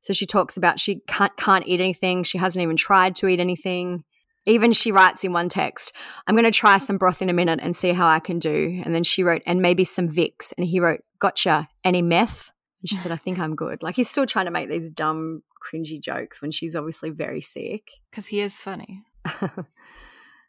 So 0.01 0.13
she 0.13 0.27
talks 0.27 0.57
about 0.57 0.79
she 0.79 1.01
can't, 1.09 1.37
can't 1.37 1.67
eat 1.67 1.81
anything. 1.81 2.23
She 2.23 2.39
hasn't 2.39 2.63
even 2.63 2.77
tried 2.77 3.17
to 3.17 3.27
eat 3.27 3.41
anything. 3.41 4.05
Even 4.47 4.73
she 4.73 4.93
writes 4.93 5.25
in 5.25 5.33
one 5.33 5.49
text, 5.49 5.93
I'm 6.27 6.35
going 6.35 6.45
to 6.45 6.51
try 6.51 6.79
some 6.79 6.99
broth 6.99 7.21
in 7.21 7.29
a 7.29 7.35
minute 7.35 7.61
and 7.63 7.77
see 7.77 7.93
how 7.93 8.07
I 8.07 8.21
can 8.21 8.39
do. 8.39 8.81
And 8.85 8.95
then 8.95 9.05
she 9.05 9.23
wrote, 9.23 9.43
and 9.45 9.61
maybe 9.61 9.85
some 9.85 10.09
Vicks. 10.09 10.53
And 10.57 10.67
he 10.67 10.81
wrote, 10.81 11.01
Gotcha. 11.19 11.69
Any 11.83 12.03
meth? 12.03 12.51
And 12.83 12.89
she 12.89 12.97
said, 12.97 13.11
I 13.11 13.17
think 13.17 13.39
I'm 13.39 13.57
good. 13.57 13.83
Like 13.83 13.97
he's 13.97 14.11
still 14.11 14.27
trying 14.27 14.45
to 14.45 14.51
make 14.51 14.69
these 14.69 14.91
dumb, 14.91 15.43
cringy 15.63 16.01
jokes 16.01 16.41
when 16.41 16.51
she's 16.51 16.77
obviously 16.77 17.11
very 17.11 17.41
sick. 17.41 17.91
Because 18.11 18.29
he 18.29 18.41
is 18.41 18.61
funny. 18.61 19.03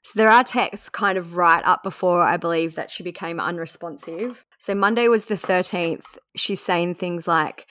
So 0.07 0.19
there 0.19 0.29
are 0.29 0.41
texts 0.41 0.87
kind 0.87 1.17
of 1.17 1.35
right 1.35 1.61
up 1.65 1.83
before 1.83 2.21
I 2.21 2.37
believe 2.37 2.75
that 2.75 2.89
she 2.89 3.03
became 3.03 3.41
unresponsive. 3.41 4.45
So 4.57 4.73
Monday 4.73 5.09
was 5.09 5.25
the 5.25 5.35
13th. 5.35 6.17
She's 6.33 6.61
saying 6.61 6.93
things 6.93 7.27
like, 7.27 7.67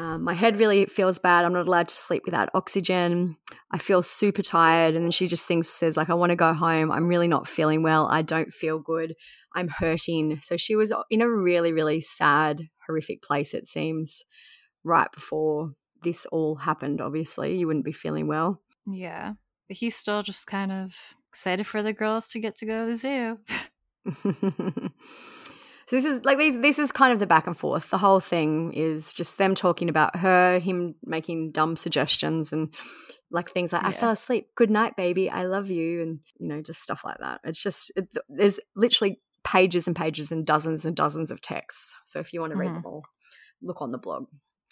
um, 0.00 0.24
my 0.24 0.32
head 0.32 0.56
really 0.56 0.86
feels 0.86 1.18
bad. 1.18 1.44
I'm 1.44 1.52
not 1.52 1.66
allowed 1.66 1.88
to 1.88 1.96
sleep 1.96 2.22
without 2.24 2.48
oxygen. 2.54 3.36
I 3.70 3.76
feel 3.76 4.02
super 4.02 4.40
tired. 4.40 4.94
And 4.94 5.04
then 5.04 5.10
she 5.10 5.28
just 5.28 5.46
thinks, 5.46 5.68
says, 5.68 5.94
like, 5.94 6.08
I 6.08 6.14
want 6.14 6.30
to 6.30 6.36
go 6.36 6.54
home. 6.54 6.90
I'm 6.90 7.06
really 7.06 7.28
not 7.28 7.46
feeling 7.46 7.82
well. 7.82 8.08
I 8.10 8.22
don't 8.22 8.50
feel 8.50 8.78
good. 8.78 9.14
I'm 9.54 9.68
hurting. 9.68 10.38
So 10.40 10.56
she 10.56 10.74
was 10.74 10.90
in 11.10 11.20
a 11.20 11.28
really, 11.28 11.74
really 11.74 12.00
sad, 12.00 12.62
horrific 12.86 13.20
place, 13.20 13.52
it 13.52 13.66
seems, 13.66 14.24
right 14.84 15.12
before 15.12 15.72
this 16.02 16.24
all 16.32 16.54
happened. 16.54 17.02
Obviously, 17.02 17.58
you 17.58 17.66
wouldn't 17.66 17.84
be 17.84 17.92
feeling 17.92 18.26
well. 18.26 18.62
Yeah. 18.86 19.34
But 19.68 19.76
he's 19.76 19.96
still 19.96 20.22
just 20.22 20.46
kind 20.46 20.72
of 20.72 20.96
excited 21.28 21.66
for 21.66 21.82
the 21.82 21.92
girls 21.92 22.26
to 22.28 22.40
get 22.40 22.56
to 22.56 22.64
go 22.64 22.86
to 22.86 22.90
the 22.90 22.96
zoo. 22.96 24.92
so 25.90 25.96
this 25.96 26.04
is 26.04 26.24
like 26.24 26.38
these 26.38 26.56
this 26.60 26.78
is 26.78 26.92
kind 26.92 27.12
of 27.12 27.18
the 27.18 27.26
back 27.26 27.48
and 27.48 27.56
forth. 27.56 27.90
The 27.90 27.98
whole 27.98 28.20
thing 28.20 28.72
is 28.74 29.12
just 29.12 29.38
them 29.38 29.56
talking 29.56 29.88
about 29.88 30.14
her, 30.14 30.60
him 30.60 30.94
making 31.04 31.50
dumb 31.50 31.74
suggestions 31.74 32.52
and 32.52 32.72
like 33.28 33.50
things 33.50 33.72
like 33.72 33.82
I 33.82 33.90
fell 33.90 34.10
asleep. 34.10 34.50
Good 34.54 34.70
night, 34.70 34.94
baby. 34.96 35.28
I 35.28 35.42
love 35.42 35.68
you 35.68 36.00
and 36.00 36.20
you 36.38 36.46
know 36.46 36.62
just 36.62 36.80
stuff 36.80 37.02
like 37.04 37.18
that. 37.18 37.40
It's 37.42 37.60
just 37.60 37.90
it, 37.96 38.06
there's 38.28 38.60
literally 38.76 39.20
pages 39.42 39.88
and 39.88 39.96
pages 39.96 40.30
and 40.30 40.46
dozens 40.46 40.84
and 40.84 40.94
dozens 40.94 41.32
of 41.32 41.40
texts. 41.40 41.96
So 42.04 42.20
if 42.20 42.32
you 42.32 42.40
want 42.40 42.52
to 42.52 42.56
read 42.56 42.70
Mhm. 42.70 42.74
them 42.74 42.86
all, 42.86 43.02
look 43.60 43.82
on 43.82 43.90
the 43.90 43.98
blog. 43.98 44.26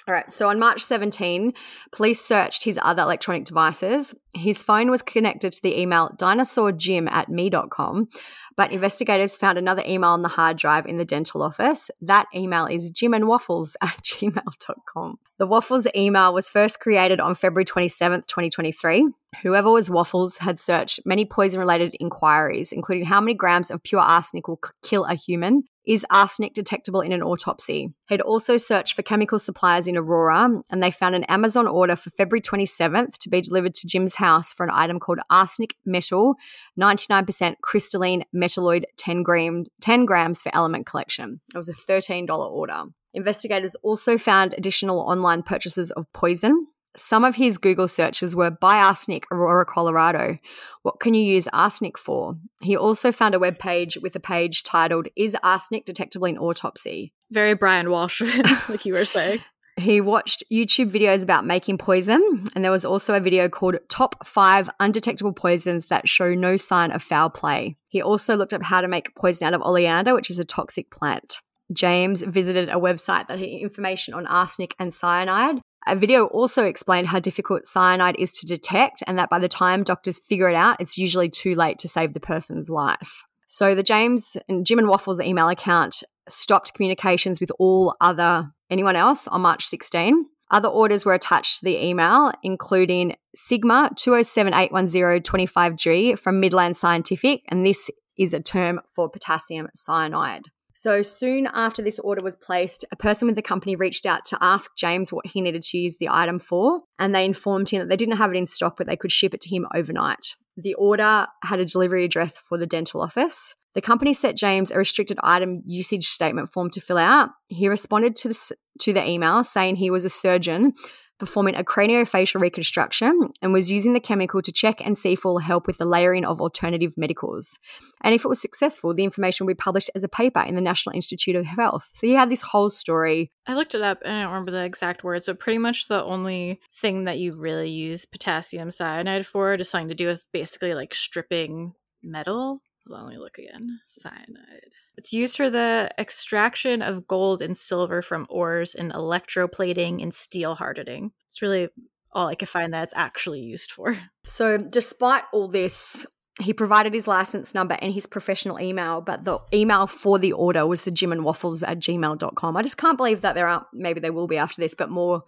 All 0.06 0.14
right. 0.14 0.30
So 0.30 0.48
on 0.48 0.60
March 0.60 0.84
17, 0.84 1.52
police 1.90 2.20
searched 2.20 2.62
his 2.62 2.78
other 2.80 3.02
electronic 3.02 3.44
devices. 3.44 4.14
His 4.34 4.62
phone 4.62 4.90
was 4.90 5.02
connected 5.02 5.52
to 5.52 5.62
the 5.62 5.80
email 5.80 6.10
dinosaurjim 6.10 7.10
at 7.10 7.28
me.com, 7.28 8.08
but 8.56 8.72
investigators 8.72 9.36
found 9.36 9.58
another 9.58 9.82
email 9.86 10.10
on 10.10 10.22
the 10.22 10.28
hard 10.28 10.58
drive 10.58 10.86
in 10.86 10.98
the 10.98 11.04
dental 11.04 11.42
office. 11.42 11.90
That 12.00 12.26
email 12.34 12.66
is 12.66 12.90
jimandwaffles 12.90 13.76
at 13.80 13.96
gmail.com. 14.02 15.18
The 15.38 15.46
Waffles 15.46 15.86
email 15.96 16.34
was 16.34 16.50
first 16.50 16.80
created 16.80 17.20
on 17.20 17.34
February 17.34 17.64
27th, 17.64 18.26
2023. 18.26 19.08
Whoever 19.42 19.70
was 19.70 19.88
Waffles 19.90 20.38
had 20.38 20.58
searched 20.58 21.00
many 21.04 21.24
poison 21.24 21.60
related 21.60 21.94
inquiries, 22.00 22.72
including 22.72 23.06
how 23.06 23.20
many 23.20 23.34
grams 23.34 23.70
of 23.70 23.82
pure 23.82 24.00
arsenic 24.00 24.48
will 24.48 24.60
kill 24.82 25.04
a 25.04 25.14
human, 25.14 25.64
is 25.88 26.04
arsenic 26.10 26.52
detectable 26.52 27.00
in 27.00 27.12
an 27.12 27.22
autopsy? 27.22 27.94
He'd 28.10 28.20
also 28.20 28.58
searched 28.58 28.94
for 28.94 29.00
chemical 29.00 29.38
suppliers 29.38 29.88
in 29.88 29.96
Aurora, 29.96 30.60
and 30.70 30.82
they 30.82 30.90
found 30.90 31.14
an 31.14 31.24
Amazon 31.24 31.66
order 31.66 31.96
for 31.96 32.10
February 32.10 32.42
27th 32.42 33.16
to 33.16 33.30
be 33.30 33.40
delivered 33.40 33.72
to 33.72 33.86
Jim's 33.86 34.16
house 34.16 34.27
for 34.54 34.64
an 34.64 34.70
item 34.72 34.98
called 34.98 35.18
arsenic 35.30 35.74
metal, 35.84 36.34
99% 36.78 37.56
crystalline 37.62 38.24
metalloid, 38.34 38.84
10, 38.96 39.22
gram, 39.22 39.64
10 39.80 40.04
grams 40.04 40.42
for 40.42 40.54
element 40.54 40.86
collection. 40.86 41.40
It 41.54 41.58
was 41.58 41.68
a 41.68 41.74
$13 41.74 42.28
order. 42.28 42.84
Investigators 43.14 43.74
also 43.76 44.18
found 44.18 44.54
additional 44.56 45.00
online 45.00 45.42
purchases 45.42 45.90
of 45.92 46.10
poison, 46.12 46.66
some 46.96 47.24
of 47.24 47.36
his 47.36 47.58
Google 47.58 47.88
searches 47.88 48.34
were 48.34 48.50
buy 48.50 48.78
arsenic, 48.78 49.26
Aurora, 49.30 49.64
Colorado. 49.64 50.38
What 50.82 51.00
can 51.00 51.14
you 51.14 51.22
use 51.22 51.48
arsenic 51.52 51.98
for? 51.98 52.36
He 52.60 52.76
also 52.76 53.12
found 53.12 53.34
a 53.34 53.38
web 53.38 53.58
page 53.58 53.96
with 53.98 54.16
a 54.16 54.20
page 54.20 54.62
titled 54.62 55.08
Is 55.16 55.36
Arsenic 55.42 55.84
Detectable 55.84 56.26
in 56.26 56.38
Autopsy? 56.38 57.12
Very 57.30 57.54
Brian 57.54 57.86
Walshe, 57.86 58.68
like 58.68 58.84
you 58.84 58.94
were 58.94 59.04
saying. 59.04 59.40
He 59.78 60.00
watched 60.00 60.42
YouTube 60.50 60.90
videos 60.90 61.22
about 61.22 61.46
making 61.46 61.78
poison, 61.78 62.48
and 62.54 62.64
there 62.64 62.72
was 62.72 62.84
also 62.84 63.14
a 63.14 63.20
video 63.20 63.48
called 63.48 63.76
Top 63.88 64.26
5 64.26 64.68
Undetectable 64.80 65.32
Poisons 65.32 65.86
That 65.86 66.08
Show 66.08 66.34
No 66.34 66.56
Sign 66.56 66.90
of 66.90 67.02
Foul 67.02 67.30
Play. 67.30 67.76
He 67.86 68.02
also 68.02 68.36
looked 68.36 68.52
up 68.52 68.62
how 68.62 68.80
to 68.80 68.88
make 68.88 69.14
poison 69.14 69.46
out 69.46 69.54
of 69.54 69.62
oleander, 69.62 70.14
which 70.14 70.30
is 70.30 70.38
a 70.38 70.44
toxic 70.44 70.90
plant. 70.90 71.40
James 71.72 72.22
visited 72.22 72.68
a 72.68 72.74
website 72.74 73.28
that 73.28 73.38
had 73.38 73.48
information 73.48 74.14
on 74.14 74.26
arsenic 74.26 74.74
and 74.78 74.92
cyanide, 74.92 75.60
a 75.88 75.96
video 75.96 76.26
also 76.26 76.64
explained 76.64 77.06
how 77.06 77.18
difficult 77.18 77.64
cyanide 77.64 78.16
is 78.18 78.32
to 78.32 78.46
detect, 78.46 79.02
and 79.06 79.18
that 79.18 79.30
by 79.30 79.38
the 79.38 79.48
time 79.48 79.84
doctors 79.84 80.18
figure 80.18 80.48
it 80.48 80.54
out, 80.54 80.80
it's 80.80 80.98
usually 80.98 81.30
too 81.30 81.54
late 81.54 81.78
to 81.78 81.88
save 81.88 82.12
the 82.12 82.20
person's 82.20 82.68
life. 82.68 83.24
So 83.46 83.74
the 83.74 83.82
James 83.82 84.36
and 84.48 84.66
Jim 84.66 84.78
and 84.78 84.88
Waffles 84.88 85.20
email 85.20 85.48
account 85.48 86.02
stopped 86.28 86.74
communications 86.74 87.40
with 87.40 87.50
all 87.58 87.96
other 88.02 88.52
anyone 88.70 88.96
else 88.96 89.28
on 89.28 89.42
March 89.42 89.66
16. 89.66 90.24
Other 90.50 90.68
orders 90.68 91.04
were 91.04 91.12
attached 91.14 91.58
to 91.58 91.64
the 91.64 91.84
email, 91.84 92.32
including 92.42 93.16
Sigma 93.34 93.90
207811025G 93.96 96.18
from 96.18 96.40
Midland 96.40 96.74
Scientific, 96.76 97.42
and 97.48 97.66
this 97.66 97.90
is 98.18 98.34
a 98.34 98.40
term 98.40 98.80
for 98.88 99.08
potassium 99.08 99.68
cyanide. 99.74 100.42
So 100.72 101.00
soon 101.02 101.48
after 101.52 101.82
this 101.82 101.98
order 101.98 102.22
was 102.22 102.36
placed, 102.36 102.84
a 102.92 102.96
person 102.96 103.26
with 103.26 103.34
the 103.34 103.42
company 103.42 103.74
reached 103.74 104.06
out 104.06 104.24
to 104.26 104.38
ask 104.40 104.70
James 104.76 105.12
what 105.12 105.26
he 105.26 105.40
needed 105.40 105.62
to 105.62 105.76
use 105.76 105.96
the 105.96 106.08
item 106.08 106.38
for, 106.38 106.82
and 107.00 107.12
they 107.12 107.24
informed 107.24 107.68
him 107.68 107.80
that 107.80 107.88
they 107.88 107.96
didn't 107.96 108.18
have 108.18 108.30
it 108.30 108.36
in 108.36 108.46
stock, 108.46 108.76
but 108.76 108.86
they 108.86 108.96
could 108.96 109.10
ship 109.10 109.34
it 109.34 109.40
to 109.40 109.48
him 109.48 109.66
overnight. 109.74 110.36
The 110.56 110.74
order 110.74 111.26
had 111.42 111.58
a 111.58 111.64
delivery 111.64 112.04
address 112.04 112.38
for 112.38 112.58
the 112.58 112.66
dental 112.66 113.00
office. 113.00 113.56
The 113.78 113.82
company 113.82 114.12
sent 114.12 114.36
James 114.36 114.72
a 114.72 114.76
restricted 114.76 115.20
item 115.22 115.62
usage 115.64 116.08
statement 116.08 116.50
form 116.50 116.68
to 116.70 116.80
fill 116.80 116.98
out. 116.98 117.30
He 117.46 117.68
responded 117.68 118.16
to 118.16 118.28
the, 118.30 118.56
to 118.80 118.92
the 118.92 119.08
email 119.08 119.44
saying 119.44 119.76
he 119.76 119.88
was 119.88 120.04
a 120.04 120.10
surgeon 120.10 120.74
performing 121.20 121.54
a 121.54 121.62
craniofacial 121.62 122.40
reconstruction 122.40 123.30
and 123.40 123.52
was 123.52 123.70
using 123.70 123.92
the 123.92 124.00
chemical 124.00 124.42
to 124.42 124.50
check 124.50 124.84
and 124.84 124.98
see 124.98 125.12
if 125.12 125.20
it 125.20 125.24
will 125.24 125.38
help 125.38 125.68
with 125.68 125.78
the 125.78 125.84
layering 125.84 126.24
of 126.24 126.40
alternative 126.40 126.94
medicals. 126.96 127.60
And 128.02 128.16
if 128.16 128.24
it 128.24 128.28
was 128.28 128.40
successful, 128.40 128.94
the 128.94 129.04
information 129.04 129.46
will 129.46 129.54
be 129.54 129.58
published 129.58 129.92
as 129.94 130.02
a 130.02 130.08
paper 130.08 130.40
in 130.40 130.56
the 130.56 130.60
National 130.60 130.96
Institute 130.96 131.36
of 131.36 131.46
Health. 131.46 131.88
So 131.92 132.08
you 132.08 132.16
had 132.16 132.30
this 132.30 132.42
whole 132.42 132.70
story. 132.70 133.30
I 133.46 133.54
looked 133.54 133.76
it 133.76 133.82
up 133.82 134.02
and 134.04 134.12
I 134.12 134.22
don't 134.22 134.32
remember 134.32 134.50
the 134.50 134.64
exact 134.64 135.04
words, 135.04 135.26
but 135.26 135.38
pretty 135.38 135.58
much 135.58 135.86
the 135.86 136.02
only 136.02 136.58
thing 136.74 137.04
that 137.04 137.20
you 137.20 137.32
really 137.32 137.70
use 137.70 138.06
potassium 138.06 138.72
cyanide 138.72 139.24
for 139.24 139.54
is 139.54 139.70
something 139.70 139.88
to 139.90 139.94
do 139.94 140.08
with 140.08 140.24
basically 140.32 140.74
like 140.74 140.94
stripping 140.94 141.74
metal. 142.02 142.60
Hold 142.88 143.00
on, 143.00 143.06
let 143.06 143.14
me 143.14 143.18
look 143.18 143.38
again. 143.38 143.80
Cyanide. 143.86 144.74
It's 144.96 145.12
used 145.12 145.36
for 145.36 145.50
the 145.50 145.90
extraction 145.98 146.82
of 146.82 147.06
gold 147.06 147.42
and 147.42 147.56
silver 147.56 148.02
from 148.02 148.26
ores 148.30 148.74
and 148.74 148.92
electroplating 148.92 150.02
and 150.02 150.12
steel 150.12 150.54
hardening. 150.54 151.12
It's 151.28 151.42
really 151.42 151.68
all 152.12 152.28
I 152.28 152.34
could 152.34 152.48
find 152.48 152.72
that 152.72 152.84
it's 152.84 152.94
actually 152.96 153.40
used 153.40 153.72
for. 153.72 153.96
So, 154.24 154.58
despite 154.58 155.24
all 155.32 155.48
this, 155.48 156.06
he 156.40 156.52
provided 156.52 156.94
his 156.94 157.06
license 157.06 157.54
number 157.54 157.76
and 157.80 157.92
his 157.92 158.06
professional 158.06 158.58
email, 158.58 159.00
but 159.00 159.24
the 159.24 159.38
email 159.52 159.86
for 159.86 160.18
the 160.18 160.32
order 160.32 160.66
was 160.66 160.84
the 160.84 160.90
Jim 160.90 161.12
and 161.12 161.24
Waffles 161.24 161.62
at 161.62 161.78
gmail.com. 161.78 162.56
I 162.56 162.62
just 162.62 162.76
can't 162.76 162.96
believe 162.96 163.20
that 163.20 163.34
there 163.34 163.48
aren't, 163.48 163.66
maybe 163.72 164.00
there 164.00 164.12
will 164.12 164.26
be 164.28 164.38
after 164.38 164.60
this, 164.60 164.74
but 164.74 164.90
more 164.90 165.24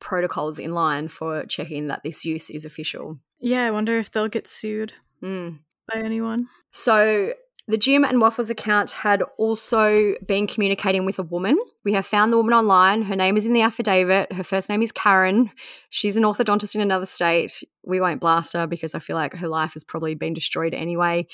protocols 0.00 0.58
in 0.58 0.72
line 0.72 1.08
for 1.08 1.44
checking 1.46 1.88
that 1.88 2.02
this 2.04 2.24
use 2.24 2.50
is 2.50 2.64
official. 2.64 3.18
Yeah, 3.40 3.66
I 3.66 3.70
wonder 3.70 3.98
if 3.98 4.10
they'll 4.10 4.28
get 4.28 4.46
sued 4.46 4.92
mm. 5.22 5.58
By 5.92 6.00
anyone. 6.00 6.48
So, 6.70 7.32
the 7.68 7.76
Jim 7.76 8.02
and 8.02 8.18
Waffles 8.18 8.48
account 8.48 8.92
had 8.92 9.22
also 9.36 10.14
been 10.26 10.46
communicating 10.46 11.04
with 11.04 11.18
a 11.18 11.22
woman. 11.22 11.58
We 11.84 11.92
have 11.92 12.06
found 12.06 12.32
the 12.32 12.38
woman 12.38 12.54
online. 12.54 13.02
Her 13.02 13.14
name 13.14 13.36
is 13.36 13.44
in 13.44 13.52
the 13.52 13.60
affidavit. 13.60 14.32
Her 14.32 14.42
first 14.42 14.70
name 14.70 14.80
is 14.80 14.90
Karen. 14.90 15.50
She's 15.90 16.16
an 16.16 16.22
orthodontist 16.22 16.74
in 16.74 16.80
another 16.80 17.04
state. 17.04 17.62
We 17.84 18.00
won't 18.00 18.22
blast 18.22 18.54
her 18.54 18.66
because 18.66 18.94
I 18.94 19.00
feel 19.00 19.16
like 19.16 19.34
her 19.34 19.48
life 19.48 19.74
has 19.74 19.84
probably 19.84 20.14
been 20.14 20.32
destroyed 20.32 20.72
anyway. 20.72 21.26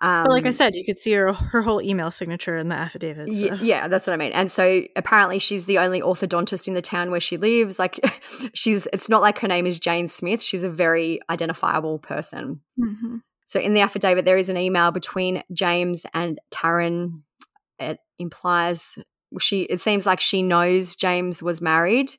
Um, 0.00 0.24
but 0.24 0.32
like 0.32 0.46
I 0.46 0.50
said, 0.50 0.76
you 0.76 0.84
could 0.86 0.98
see 0.98 1.12
her 1.12 1.30
her 1.30 1.60
whole 1.60 1.82
email 1.82 2.10
signature 2.10 2.56
in 2.56 2.68
the 2.68 2.74
affidavit. 2.74 3.30
So. 3.30 3.48
Y- 3.48 3.58
yeah, 3.60 3.86
that's 3.86 4.06
what 4.06 4.14
I 4.14 4.16
mean. 4.16 4.32
And 4.32 4.50
so 4.50 4.84
apparently 4.96 5.38
she's 5.38 5.66
the 5.66 5.76
only 5.76 6.00
orthodontist 6.00 6.68
in 6.68 6.72
the 6.72 6.80
town 6.80 7.10
where 7.10 7.20
she 7.20 7.36
lives. 7.36 7.78
Like 7.78 8.00
she's, 8.54 8.88
it's 8.94 9.10
not 9.10 9.20
like 9.20 9.40
her 9.40 9.48
name 9.48 9.66
is 9.66 9.78
Jane 9.78 10.08
Smith. 10.08 10.42
She's 10.42 10.62
a 10.62 10.70
very 10.70 11.20
identifiable 11.28 11.98
person. 11.98 12.62
Mm-hmm. 12.80 13.16
So 13.44 13.60
in 13.60 13.74
the 13.74 13.80
affidavit, 13.80 14.24
there 14.24 14.36
is 14.36 14.48
an 14.48 14.56
email 14.56 14.90
between 14.90 15.42
James 15.52 16.06
and 16.14 16.38
Karen. 16.50 17.24
It 17.78 17.98
implies 18.18 18.98
she. 19.40 19.62
It 19.62 19.80
seems 19.80 20.06
like 20.06 20.20
she 20.20 20.42
knows 20.42 20.96
James 20.96 21.42
was 21.42 21.60
married. 21.60 22.12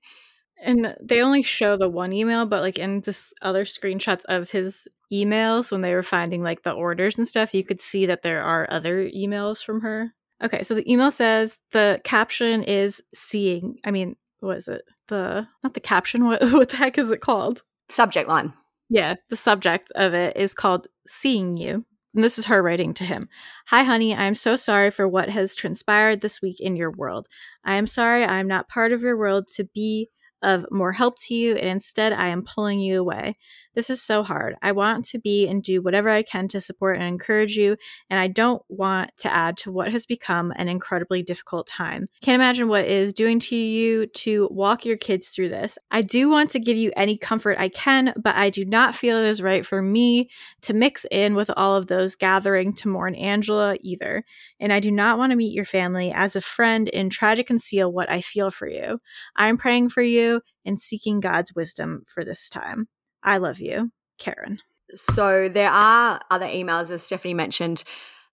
And 0.64 0.96
they 1.02 1.22
only 1.22 1.42
show 1.42 1.76
the 1.76 1.90
one 1.90 2.14
email, 2.14 2.46
but 2.46 2.62
like 2.62 2.80
in 2.80 3.02
this 3.02 3.34
other 3.42 3.66
screenshots 3.66 4.24
of 4.30 4.52
his 4.52 4.88
emails 5.12 5.72
when 5.72 5.82
they 5.82 5.94
were 5.94 6.04
finding 6.04 6.42
like 6.42 6.64
the 6.64 6.72
orders 6.72 7.18
and 7.18 7.28
stuff, 7.28 7.54
you 7.54 7.64
could 7.64 7.82
see 7.82 8.06
that 8.06 8.24
there 8.24 8.42
are 8.42 8.68
other 8.70 9.10
emails 9.10 9.64
from 9.64 9.82
her. 9.82 10.14
Okay, 10.44 10.64
so 10.64 10.74
the 10.74 10.90
email 10.92 11.12
says 11.12 11.58
the 11.72 12.02
caption 12.04 12.64
is 12.64 13.02
seeing. 13.14 13.78
I 13.86 13.92
mean, 13.92 14.16
what 14.40 14.58
is 14.58 14.68
it? 14.68 14.84
The 15.08 15.48
not 15.64 15.74
the 15.74 15.80
caption. 15.80 16.26
What 16.26 16.42
what 16.52 16.70
the 16.70 16.78
heck 16.78 16.98
is 16.98 17.12
it 17.12 17.22
called? 17.22 17.64
Subject 17.90 18.28
line. 18.28 18.54
Yeah, 18.94 19.16
the 19.32 19.36
subject 19.36 19.92
of 19.96 20.14
it 20.14 20.38
is 20.38 20.54
called 20.54 20.86
Seeing 21.08 21.58
You. 21.58 21.84
And 22.14 22.24
this 22.24 22.38
is 22.38 22.46
her 22.46 22.62
writing 22.62 22.94
to 22.94 23.04
him. 23.04 23.28
Hi, 23.70 23.82
honey. 23.82 24.14
I 24.14 24.26
am 24.26 24.36
so 24.36 24.56
sorry 24.56 24.92
for 24.92 25.08
what 25.08 25.32
has 25.32 25.56
transpired 25.56 26.22
this 26.22 26.44
week 26.44 26.60
in 26.60 26.76
your 26.76 26.92
world. 26.96 27.28
I 27.66 27.74
am 27.74 27.88
sorry 27.88 28.24
I 28.24 28.40
am 28.40 28.48
not 28.48 28.70
part 28.70 28.92
of 28.92 29.02
your 29.02 29.18
world 29.18 29.48
to 29.56 29.64
be 29.64 30.10
of 30.44 30.68
more 30.70 30.92
help 30.92 31.18
to 31.22 31.34
you, 31.34 31.56
and 31.56 31.68
instead 31.70 32.14
I 32.14 32.28
am 32.28 32.44
pulling 32.44 32.80
you 32.82 33.00
away. 33.00 33.34
This 33.76 33.90
is 33.90 34.02
so 34.02 34.24
hard. 34.24 34.56
I 34.62 34.72
want 34.72 35.06
to 35.06 35.20
be 35.20 35.48
and 35.48 35.64
do 35.64 35.82
whatever 35.82 36.10
I 36.10 36.24
can 36.24 36.48
to 36.50 36.62
support 36.62 36.98
and 36.98 37.06
encourage 37.06 37.56
you, 37.56 37.76
and 38.10 38.20
I 38.20 38.28
don't 38.28 38.62
want 38.70 39.12
to 39.20 39.34
add 39.34 39.58
to 39.58 39.72
what 39.72 39.92
has 39.92 40.06
become 40.06 40.54
an 40.56 40.68
incredibly 40.68 41.24
difficult 41.24 41.68
time. 41.68 42.08
Can't 42.22 42.36
imagine 42.36 42.68
what 42.68 42.86
it 42.86 42.92
is 42.92 43.14
doing 43.14 43.40
to 43.40 43.56
you 43.56 44.08
to 44.08 44.48
walk 44.52 44.86
your 44.86 44.98
kids 44.98 45.30
through 45.30 45.50
this. 45.50 45.78
I 45.92 46.02
do 46.02 46.30
want 46.30 46.52
to 46.52 46.60
give 46.60 46.78
you 46.78 46.92
any 46.96 47.18
comfort 47.18 47.58
I 47.58 47.70
can, 47.70 48.14
but 48.22 48.36
I 48.36 48.50
do 48.50 48.66
not 48.66 48.96
feel 48.96 49.18
it 49.18 49.26
is 49.26 49.42
right 49.42 49.66
for 49.66 49.82
me 49.82 50.30
to 50.62 50.74
mix 50.74 51.06
in 51.10 51.34
with 51.34 51.50
all 51.58 51.76
of 51.76 51.88
those 51.88 52.16
gathering 52.16 52.74
to 52.74 52.90
mourn 52.90 53.16
Angela 53.16 53.76
either. 53.82 54.22
And 54.60 54.72
I 54.72 54.80
do 54.80 54.92
not 54.92 55.18
want 55.18 55.32
to 55.32 55.36
meet 55.36 55.54
your 55.54 55.66
family 55.66 56.12
as 56.12 56.36
a 56.36 56.42
friend 56.42 56.90
and 56.94 57.12
try 57.12 57.36
to 57.36 57.44
conceal 57.44 57.92
what 57.92 58.10
I 58.10 58.22
feel 58.22 58.52
for 58.52 58.68
you. 58.68 59.00
I'm 59.36 59.58
praying 59.58 59.90
for 59.90 60.02
you 60.02 60.42
and 60.66 60.80
seeking 60.80 61.20
God's 61.20 61.54
wisdom 61.56 62.02
for 62.08 62.24
this 62.24 62.50
time. 62.50 62.88
I 63.24 63.38
love 63.38 63.60
you, 63.60 63.92
Karen. 64.20 64.60
So 64.92 65.50
there 65.50 65.72
are 65.72 66.20
other 66.30 66.46
emails, 66.46 66.92
as 66.92 67.04
Stephanie 67.04 67.34
mentioned. 67.34 67.84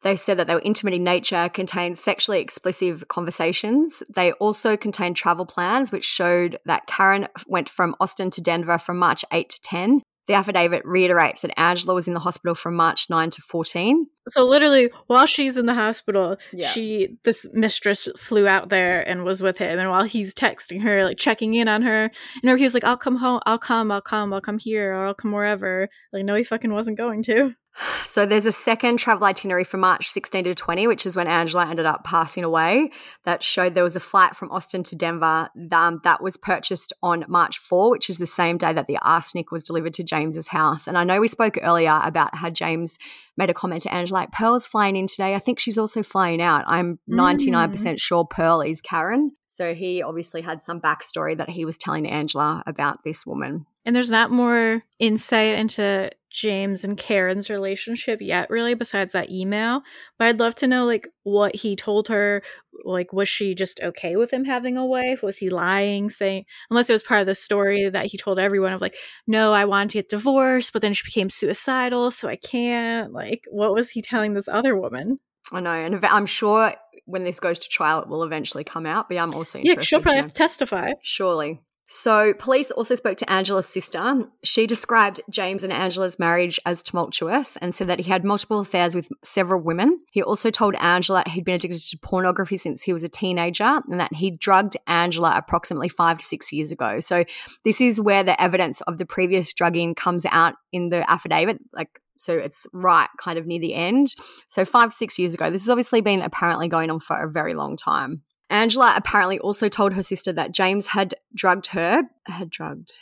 They 0.03 0.17
said 0.17 0.39
that 0.39 0.47
they 0.47 0.55
were 0.55 0.63
intimate 0.65 0.95
in 0.95 1.05
nature, 1.05 1.51
contained 1.53 1.99
sexually 1.99 2.41
explicit 2.41 3.07
conversations. 3.09 4.03
They 4.15 4.33
also 4.33 4.77
contained 4.77 5.17
travel 5.17 5.45
plans, 5.45 5.93
which 5.93 6.07
showed 6.07 6.59
that 6.65 6.87
Karen 6.87 7.29
went 7.47 7.69
from 7.69 7.95
Austin 8.01 8.31
to 8.31 8.41
Denver 8.41 8.79
from 8.79 8.99
March 8.99 9.25
8 9.31 9.49
to 9.51 9.61
10. 9.61 10.03
The 10.31 10.37
affidavit 10.37 10.83
reiterates 10.85 11.43
that 11.43 11.59
Angela 11.59 11.93
was 11.93 12.07
in 12.07 12.15
the 12.15 12.21
hospital 12.21 12.55
from 12.55 12.77
March 12.77 13.11
9 13.11 13.31
to 13.31 13.43
14. 13.43 14.07
So 14.29 14.45
literally, 14.47 14.89
while 15.09 15.27
she's 15.27 15.57
in 15.57 15.67
the 15.67 15.75
hospital, 15.75 16.37
Yeah. 16.53 16.69
she 16.69 17.17
this 17.25 17.47
mistress 17.53 18.07
flew 18.17 18.47
out 18.47 18.69
there 18.69 19.01
and 19.09 19.25
was 19.25 19.43
with 19.43 19.59
him. 19.59 19.81
And 19.81 19.91
while 19.91 20.05
he's 20.05 20.33
texting 20.33 20.83
her, 20.83 21.05
like 21.05 21.17
checking 21.17 21.55
in 21.55 21.67
on 21.67 21.83
her, 21.83 22.05
and 22.05 22.13
whenever 22.43 22.59
he 22.59 22.65
was 22.65 22.75
like, 22.75 22.85
"I'll 22.85 22.97
come 22.97 23.17
home, 23.17 23.41
I'll 23.45 23.59
come, 23.59 23.91
I'll 23.91 24.01
come, 24.01 24.33
I'll 24.33 24.41
come 24.41 24.59
here, 24.59 24.95
or 24.95 25.07
I'll 25.07 25.15
come 25.15 25.33
wherever," 25.33 25.89
like 26.13 26.25
no, 26.25 26.37
he 26.37 26.45
fucking 26.45 26.73
wasn't 26.73 26.97
going 26.97 27.25
to. 27.25 27.57
So 28.05 28.27
there's 28.27 28.47
a 28.47 28.53
second 28.53 28.99
travel 28.99 29.25
itinerary 29.25 29.63
from 29.63 29.81
March 29.81 30.09
16 30.09 30.45
to 30.45 30.55
20, 30.55 30.89
which 30.89 31.07
is 31.07 31.17
when 31.17 31.29
Angela 31.29 31.69
ended 31.69 31.87
up 31.87 32.03
passing 32.03 32.43
away, 32.43 32.91
that 33.25 33.43
showed 33.43 33.75
there 33.75 33.85
was 33.85 33.95
a 33.95 34.01
flight 34.01 34.35
from 34.35 34.51
Austin 34.51 34.83
to 34.85 34.97
Denver 34.97 35.49
um, 35.71 36.01
that 36.03 36.23
was 36.23 36.37
purchased 36.37 36.93
on 37.03 37.25
March 37.29 37.59
4, 37.59 37.91
which 37.91 38.11
is 38.11 38.17
the 38.17 38.27
same 38.27 38.57
day 38.57 38.73
that 38.73 38.89
the 38.89 38.99
arsenic 39.03 39.53
was 39.53 39.63
delivered 39.63 39.95
to 39.95 40.03
James's 40.03 40.49
house. 40.49 40.89
And 40.89 40.99
I 40.99 41.05
know 41.05 41.21
we 41.21 41.29
spoke 41.29 41.59
earlier 41.63 42.01
about 42.03 42.35
how 42.35 42.51
James 42.51 42.99
made 43.37 43.51
a 43.51 43.55
comment 43.55 43.83
to 43.85 43.95
Angela, 43.95 44.21
like, 44.21 44.33
Pearl's 44.33 44.67
flying 44.67 44.97
in 44.97 45.07
today. 45.07 45.35
I 45.35 45.39
think 45.39 45.61
she's 45.61 45.79
also 45.79 46.03
flying 46.03 46.43
out. 46.43 46.65
I'm 46.67 46.99
99% 47.09 48.01
sure 48.01 48.25
Pearl 48.25 48.61
is 48.61 48.81
Karen. 48.81 49.33
So 49.47 49.75
he 49.75 50.03
obviously 50.03 50.43
had 50.43 50.63
some 50.63 50.81
backstory 50.81 51.37
that 51.37 51.51
he 51.51 51.65
was 51.65 51.77
telling 51.77 52.09
Angela 52.09 52.63
about 52.67 53.05
this 53.05 53.27
woman. 53.27 53.67
And 53.85 53.97
there's 53.97 54.11
not 54.11 54.31
more 54.31 54.83
insight 54.99 55.59
into 55.59 56.11
James 56.31 56.85
and 56.85 56.97
Karen's 56.97 57.51
relationship 57.51 58.21
yet, 58.21 58.49
really, 58.51 58.75
besides 58.75 59.13
that 59.13 59.31
email. 59.31 59.83
But 60.19 60.29
I'd 60.29 60.41
love 60.41 60.55
to 60.57 60.67
know, 60.67 60.87
like, 60.87 61.09
what 61.25 61.55
he 61.57 61.77
told 61.77 62.09
her. 62.09 62.43
Like, 62.85 63.13
was 63.13 63.29
she 63.29 63.55
just 63.55 63.79
okay 63.83 64.17
with 64.17 64.33
him 64.33 64.45
having 64.45 64.77
a 64.79 64.87
wife? 64.87 65.23
Was 65.23 65.37
he 65.37 65.51
lying, 65.51 66.09
saying, 66.09 66.47
unless 66.71 66.89
it 66.89 66.95
was 66.95 67.03
part 67.03 67.21
of 67.21 67.27
the 67.27 67.35
story 67.35 67.89
that 67.89 68.07
he 68.07 68.17
told 68.17 68.39
everyone 68.39 68.73
of, 68.73 68.81
like, 68.81 68.97
no, 69.27 69.53
I 69.53 69.67
wanted 69.67 69.91
to 69.91 69.99
get 69.99 70.09
divorced, 70.09 70.73
but 70.73 70.81
then 70.81 70.93
she 70.93 71.05
became 71.05 71.29
suicidal, 71.29 72.11
so 72.11 72.29
I 72.29 72.37
can't. 72.37 73.13
Like, 73.13 73.45
what 73.51 73.75
was 73.75 73.91
he 73.91 74.01
telling 74.01 74.33
this 74.33 74.49
other 74.49 74.77
woman? 74.77 75.19
I 75.53 75.61
know. 75.61 75.73
And 75.73 76.03
I'm 76.05 76.27
sure 76.27 76.75
when 77.07 77.25
this 77.25 77.41
goes 77.41 77.59
to 77.59 77.69
trial, 77.69 78.03
it 78.03 78.09
will 78.09 78.23
eventually 78.23 78.65
come 78.65 78.87
out. 78.87 79.09
But 79.09 79.19
I'm 79.19 79.35
also 79.35 79.59
Yeah, 79.63 79.81
she'll 79.81 80.01
probably 80.01 80.21
have 80.21 80.29
to 80.29 80.35
testify. 80.35 80.93
Surely. 81.03 81.61
So, 81.93 82.35
police 82.35 82.71
also 82.71 82.95
spoke 82.95 83.17
to 83.17 83.29
Angela's 83.29 83.67
sister. 83.67 84.21
She 84.45 84.69
described 84.69 85.23
James 85.29 85.65
and 85.65 85.73
Angela's 85.73 86.21
marriage 86.21 86.61
as 86.65 86.85
tumultuous 86.85 87.57
and 87.57 87.75
said 87.75 87.89
that 87.89 87.99
he 87.99 88.09
had 88.09 88.25
multiple 88.25 88.61
affairs 88.61 88.95
with 88.95 89.09
several 89.25 89.61
women. 89.61 89.99
He 90.13 90.23
also 90.23 90.53
told 90.53 90.77
Angela 90.77 91.25
he'd 91.27 91.45
been 91.45 91.57
addicted 91.57 91.81
to 91.81 91.99
pornography 91.99 92.59
since 92.59 92.85
he 92.85 92.93
was 92.93 93.03
a 93.03 93.09
teenager 93.09 93.83
and 93.89 93.99
that 93.99 94.15
he 94.15 94.31
drugged 94.31 94.77
Angela 94.87 95.35
approximately 95.37 95.89
five 95.89 96.19
to 96.19 96.25
six 96.25 96.53
years 96.53 96.71
ago. 96.71 97.01
So, 97.01 97.25
this 97.65 97.81
is 97.81 98.01
where 98.01 98.23
the 98.23 98.41
evidence 98.41 98.83
of 98.83 98.99
the 98.99 99.07
previous 99.07 99.53
drugging 99.53 99.97
comes 99.97 100.25
out 100.31 100.55
in 100.71 100.91
the 100.91 101.11
affidavit. 101.11 101.59
Like, 101.73 102.01
so 102.17 102.35
it's 102.37 102.69
right 102.73 103.09
kind 103.19 103.37
of 103.37 103.49
near 103.49 103.59
the 103.59 103.75
end. 103.75 104.15
So, 104.47 104.65
five 104.65 104.91
to 104.91 104.95
six 104.95 105.19
years 105.19 105.35
ago, 105.35 105.51
this 105.51 105.63
has 105.63 105.71
obviously 105.71 106.03
been 106.03 106.23
apparently 106.23 106.69
going 106.69 106.89
on 106.89 107.01
for 107.01 107.21
a 107.21 107.29
very 107.29 107.55
long 107.55 107.77
time. 107.77 108.23
Angela 108.51 108.93
apparently 108.97 109.39
also 109.39 109.69
told 109.69 109.95
her 109.95 110.03
sister 110.03 110.33
that 110.33 110.53
James 110.53 110.89
had 110.89 111.15
drugged 111.35 111.69
her, 111.69 112.03
had 112.27 112.51
drugged. 112.51 112.93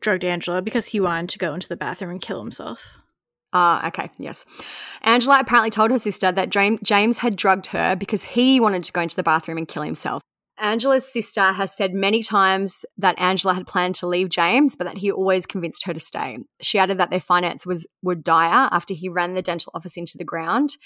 Drugged 0.00 0.24
Angela 0.24 0.62
because 0.62 0.88
he 0.88 1.00
wanted 1.00 1.30
to 1.30 1.38
go 1.38 1.54
into 1.54 1.68
the 1.68 1.76
bathroom 1.76 2.10
and 2.10 2.20
kill 2.20 2.40
himself. 2.40 2.98
Ah, 3.54 3.86
okay, 3.88 4.10
yes. 4.18 4.44
Angela 5.02 5.38
apparently 5.40 5.70
told 5.70 5.90
her 5.90 5.98
sister 5.98 6.32
that 6.32 6.50
James, 6.50 6.80
James 6.82 7.18
had 7.18 7.36
drugged 7.36 7.68
her 7.68 7.96
because 7.96 8.22
he 8.22 8.60
wanted 8.60 8.84
to 8.84 8.92
go 8.92 9.00
into 9.00 9.16
the 9.16 9.22
bathroom 9.22 9.58
and 9.58 9.68
kill 9.68 9.82
himself. 9.82 10.22
Angela's 10.58 11.10
sister 11.10 11.52
has 11.52 11.74
said 11.74 11.92
many 11.92 12.22
times 12.22 12.84
that 12.96 13.18
Angela 13.18 13.54
had 13.54 13.66
planned 13.66 13.94
to 13.96 14.06
leave 14.06 14.28
James, 14.28 14.76
but 14.76 14.86
that 14.86 14.98
he 14.98 15.10
always 15.10 15.46
convinced 15.46 15.84
her 15.86 15.94
to 15.94 16.00
stay. 16.00 16.38
She 16.60 16.78
added 16.78 16.98
that 16.98 17.10
their 17.10 17.20
finance 17.20 17.66
was 17.66 17.86
were 18.02 18.14
dire 18.14 18.68
after 18.70 18.94
he 18.94 19.08
ran 19.08 19.34
the 19.34 19.42
dental 19.42 19.72
office 19.74 19.96
into 19.96 20.18
the 20.18 20.24
ground. 20.24 20.76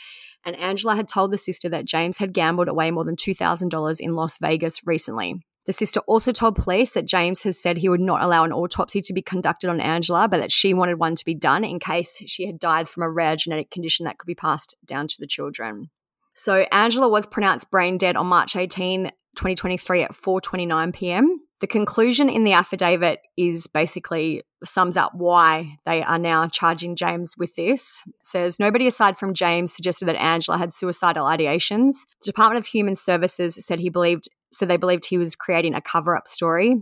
And 0.47 0.57
Angela 0.57 0.95
had 0.95 1.09
told 1.09 1.33
the 1.33 1.39
sister 1.39 1.69
that 1.69 1.85
James 1.85 2.19
had 2.19 2.33
gambled 2.33 2.69
away 2.69 2.91
more 2.93 3.05
than 3.05 3.17
$2,000 3.17 4.01
in 4.01 4.15
Las 4.15 4.39
Vegas 4.39 4.87
recently. 4.87 5.43
The 5.67 5.73
sister 5.73 5.99
also 6.07 6.31
told 6.31 6.55
police 6.55 6.91
that 6.91 7.09
James 7.09 7.43
has 7.43 7.59
said 7.59 7.77
he 7.77 7.89
would 7.89 8.01
not 8.01 8.23
allow 8.23 8.45
an 8.45 8.53
autopsy 8.53 9.01
to 9.03 9.13
be 9.13 9.21
conducted 9.21 9.69
on 9.69 9.81
Angela, 9.81 10.29
but 10.29 10.39
that 10.39 10.53
she 10.53 10.73
wanted 10.73 11.01
one 11.01 11.17
to 11.17 11.25
be 11.25 11.35
done 11.35 11.65
in 11.65 11.81
case 11.81 12.23
she 12.27 12.47
had 12.47 12.61
died 12.61 12.89
from 12.89 13.03
a 13.03 13.11
rare 13.11 13.35
genetic 13.35 13.73
condition 13.73 14.05
that 14.05 14.19
could 14.19 14.29
be 14.29 14.37
passed 14.37 14.77
down 14.87 15.09
to 15.09 15.17
the 15.19 15.27
children. 15.27 15.91
So 16.35 16.67
Angela 16.71 17.09
was 17.09 17.27
pronounced 17.27 17.71
brain 17.71 17.99
dead 17.99 18.15
on 18.15 18.29
March 18.29 18.55
18, 18.55 19.07
2023 19.35 20.03
at 20.03 20.13
4:29 20.13 20.95
p.m. 20.95 21.41
The 21.61 21.67
conclusion 21.67 22.29
in 22.29 22.45
the 22.45 22.53
affidavit 22.53 23.21
is 23.37 23.67
basically 23.67 24.43
sums 24.63 24.97
up 24.97 25.15
why 25.15 25.77
they 25.87 26.03
are 26.03 26.19
now 26.19 26.49
charging 26.49 26.97
James 26.97 27.35
with 27.39 27.55
this. 27.57 28.03
It 28.07 28.15
says 28.23 28.59
nobody 28.59 28.87
aside 28.87 29.17
from 29.17 29.33
James 29.33 29.73
suggested 29.73 30.05
that 30.07 30.21
Angela 30.21 30.59
had 30.59 30.73
suicidal 30.73 31.27
ideations. 31.27 32.05
The 32.21 32.27
Department 32.27 32.59
of 32.59 32.67
Human 32.67 32.95
Services 32.95 33.55
said 33.65 33.81
he 33.81 33.89
believed 33.89 34.29
so 34.53 34.65
they 34.65 34.77
believed 34.77 35.07
he 35.07 35.19
was 35.19 35.37
creating 35.37 35.75
a 35.75 35.81
cover-up 35.81 36.29
story. 36.29 36.77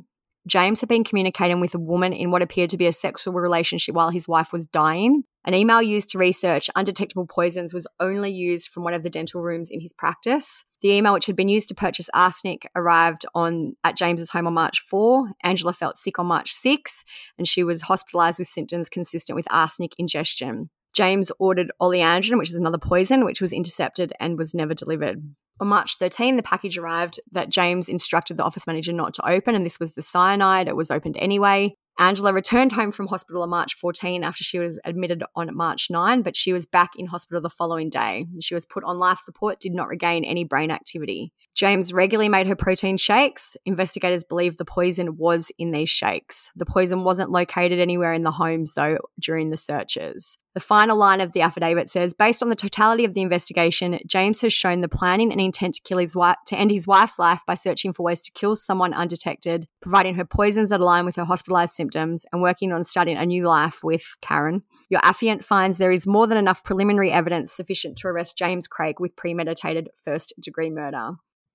James 0.46 0.80
had 0.80 0.88
been 0.88 1.04
communicating 1.04 1.60
with 1.60 1.74
a 1.74 1.78
woman 1.78 2.12
in 2.12 2.30
what 2.30 2.42
appeared 2.42 2.70
to 2.70 2.76
be 2.76 2.86
a 2.86 2.92
sexual 2.92 3.32
relationship 3.32 3.94
while 3.94 4.10
his 4.10 4.28
wife 4.28 4.52
was 4.52 4.66
dying. 4.66 5.24
An 5.46 5.52
email 5.54 5.82
used 5.82 6.08
to 6.10 6.18
research 6.18 6.70
undetectable 6.74 7.26
poisons 7.26 7.74
was 7.74 7.86
only 8.00 8.30
used 8.30 8.70
from 8.70 8.82
one 8.82 8.94
of 8.94 9.02
the 9.02 9.10
dental 9.10 9.42
rooms 9.42 9.70
in 9.70 9.80
his 9.80 9.92
practice. 9.92 10.64
The 10.80 10.90
email, 10.90 11.12
which 11.12 11.26
had 11.26 11.36
been 11.36 11.50
used 11.50 11.68
to 11.68 11.74
purchase 11.74 12.08
arsenic, 12.14 12.66
arrived 12.74 13.26
on 13.34 13.76
at 13.84 13.96
James's 13.96 14.30
home 14.30 14.46
on 14.46 14.54
March 14.54 14.80
4. 14.80 15.32
Angela 15.42 15.74
felt 15.74 15.98
sick 15.98 16.18
on 16.18 16.26
March 16.26 16.52
6, 16.52 17.04
and 17.36 17.46
she 17.46 17.62
was 17.62 17.82
hospitalized 17.82 18.38
with 18.38 18.48
symptoms 18.48 18.88
consistent 18.88 19.36
with 19.36 19.46
arsenic 19.50 19.92
ingestion. 19.98 20.70
James 20.94 21.30
ordered 21.38 21.72
oleandrin, 21.80 22.38
which 22.38 22.50
is 22.50 22.56
another 22.56 22.78
poison, 22.78 23.24
which 23.24 23.40
was 23.40 23.52
intercepted 23.52 24.12
and 24.20 24.38
was 24.38 24.54
never 24.54 24.72
delivered. 24.72 25.22
On 25.60 25.68
March 25.68 25.98
13, 25.98 26.36
the 26.36 26.42
package 26.42 26.78
arrived 26.78 27.20
that 27.32 27.48
James 27.48 27.88
instructed 27.88 28.36
the 28.36 28.44
office 28.44 28.66
manager 28.66 28.92
not 28.92 29.14
to 29.14 29.28
open, 29.28 29.54
and 29.54 29.64
this 29.64 29.78
was 29.78 29.92
the 29.92 30.02
cyanide. 30.02 30.68
It 30.68 30.76
was 30.76 30.90
opened 30.90 31.16
anyway. 31.18 31.76
Angela 31.98 32.32
returned 32.32 32.72
home 32.72 32.90
from 32.90 33.06
hospital 33.06 33.42
on 33.42 33.50
March 33.50 33.74
14 33.74 34.24
after 34.24 34.42
she 34.42 34.58
was 34.58 34.80
admitted 34.84 35.22
on 35.36 35.54
March 35.54 35.88
9, 35.90 36.22
but 36.22 36.34
she 36.34 36.52
was 36.52 36.66
back 36.66 36.90
in 36.96 37.06
hospital 37.06 37.40
the 37.40 37.48
following 37.48 37.88
day. 37.88 38.26
She 38.40 38.54
was 38.54 38.66
put 38.66 38.82
on 38.82 38.98
life 38.98 39.18
support, 39.18 39.60
did 39.60 39.74
not 39.74 39.88
regain 39.88 40.24
any 40.24 40.44
brain 40.44 40.72
activity. 40.72 41.32
James 41.54 41.92
regularly 41.92 42.28
made 42.28 42.48
her 42.48 42.56
protein 42.56 42.96
shakes. 42.96 43.56
Investigators 43.64 44.24
believe 44.24 44.56
the 44.56 44.64
poison 44.64 45.16
was 45.16 45.52
in 45.56 45.70
these 45.70 45.88
shakes. 45.88 46.50
The 46.56 46.66
poison 46.66 47.04
wasn't 47.04 47.30
located 47.30 47.78
anywhere 47.78 48.12
in 48.12 48.24
the 48.24 48.32
homes, 48.32 48.74
though, 48.74 48.98
during 49.20 49.50
the 49.50 49.56
searches. 49.56 50.36
The 50.54 50.60
final 50.60 50.96
line 50.96 51.20
of 51.20 51.32
the 51.32 51.40
affidavit 51.40 51.90
says, 51.90 52.14
based 52.14 52.42
on 52.42 52.48
the 52.48 52.54
totality 52.54 53.04
of 53.04 53.12
the 53.12 53.22
investigation, 53.22 53.98
James 54.06 54.40
has 54.42 54.52
shown 54.52 54.80
the 54.80 54.88
planning 54.88 55.32
and 55.32 55.40
intent 55.40 55.74
to 55.74 55.82
kill 55.82 55.98
his 55.98 56.14
wife 56.14 56.36
to 56.46 56.56
end 56.56 56.70
his 56.70 56.86
wife's 56.86 57.18
life 57.18 57.42
by 57.44 57.54
searching 57.54 57.92
for 57.92 58.04
ways 58.04 58.20
to 58.20 58.30
kill 58.32 58.54
someone 58.54 58.94
undetected, 58.94 59.66
providing 59.82 60.14
her 60.14 60.24
poisons 60.24 60.70
that 60.70 60.80
align 60.80 61.04
with 61.04 61.16
her 61.16 61.24
hospitalized 61.24 61.74
symptoms, 61.74 62.24
and 62.32 62.40
working 62.40 62.72
on 62.72 62.84
starting 62.84 63.16
a 63.16 63.26
new 63.26 63.48
life 63.48 63.82
with 63.82 64.16
Karen. 64.20 64.62
Your 64.88 65.00
affiant 65.00 65.42
finds 65.42 65.78
there 65.78 65.90
is 65.90 66.06
more 66.06 66.28
than 66.28 66.38
enough 66.38 66.62
preliminary 66.62 67.10
evidence 67.10 67.52
sufficient 67.52 67.98
to 67.98 68.08
arrest 68.08 68.38
James 68.38 68.68
Craig 68.68 69.00
with 69.00 69.16
premeditated 69.16 69.90
first 69.96 70.32
degree 70.40 70.70
murder. 70.70 71.14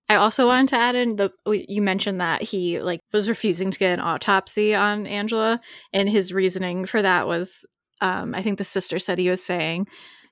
I 0.10 0.16
also 0.16 0.48
wanted 0.48 0.70
to 0.70 0.78
add 0.78 0.96
in 0.96 1.16
the 1.18 1.32
you 1.46 1.84
mentioned 1.84 2.20
that 2.20 2.42
he 2.42 2.82
like 2.82 3.02
was 3.14 3.30
refusing 3.30 3.70
to 3.70 3.78
get 3.78 3.94
an 3.94 4.00
autopsy 4.00 4.74
on 4.74 5.06
Angela, 5.06 5.62
and 5.94 6.10
his 6.10 6.34
reasoning 6.34 6.86
for 6.86 7.02
that 7.02 7.28
was, 7.28 7.64
um, 8.02 8.34
I 8.36 8.42
think 8.42 8.58
the 8.58 8.64
sister 8.64 9.00
said 9.00 9.18
he 9.18 9.30
was 9.30 9.44
saying, 9.44 9.88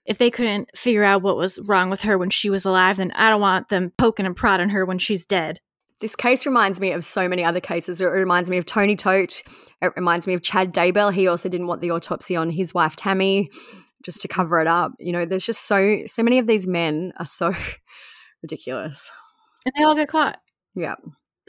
if 0.05 0.17
they 0.17 0.31
couldn't 0.31 0.75
figure 0.75 1.03
out 1.03 1.21
what 1.21 1.35
was 1.35 1.59
wrong 1.65 1.89
with 1.89 2.01
her 2.01 2.17
when 2.17 2.29
she 2.29 2.49
was 2.49 2.65
alive, 2.65 2.97
then 2.97 3.11
I 3.11 3.29
don't 3.29 3.41
want 3.41 3.67
them 3.67 3.91
poking 3.97 4.25
and 4.25 4.35
prodding 4.35 4.69
her 4.69 4.85
when 4.85 4.97
she's 4.97 5.25
dead. 5.25 5.59
This 5.99 6.15
case 6.15 6.45
reminds 6.45 6.79
me 6.79 6.91
of 6.91 7.03
so 7.03 7.27
many 7.27 7.43
other 7.43 7.59
cases. 7.59 7.99
It 7.99 8.05
reminds 8.05 8.49
me 8.49 8.57
of 8.57 8.65
Tony 8.65 8.95
Todt. 8.95 9.43
It 9.81 9.93
reminds 9.95 10.27
me 10.27 10.33
of 10.33 10.43
Chad 10.43 10.73
Daybell. 10.73 11.11
He 11.11 11.27
also 11.27 11.49
didn't 11.49 11.67
want 11.67 11.81
the 11.81 11.91
autopsy 11.91 12.35
on 12.35 12.51
his 12.51 12.73
wife 12.73 12.95
Tammy, 12.95 13.49
just 14.03 14.21
to 14.21 14.27
cover 14.27 14.61
it 14.61 14.67
up. 14.67 14.93
You 14.99 15.11
know, 15.11 15.25
there's 15.25 15.45
just 15.45 15.63
so 15.63 16.03
so 16.05 16.23
many 16.23 16.37
of 16.37 16.47
these 16.47 16.67
men 16.67 17.13
are 17.17 17.25
so 17.25 17.53
ridiculous. 18.43 19.11
And 19.65 19.73
they 19.77 19.83
all 19.83 19.95
get 19.95 20.07
caught. 20.07 20.39
Yeah. 20.75 20.95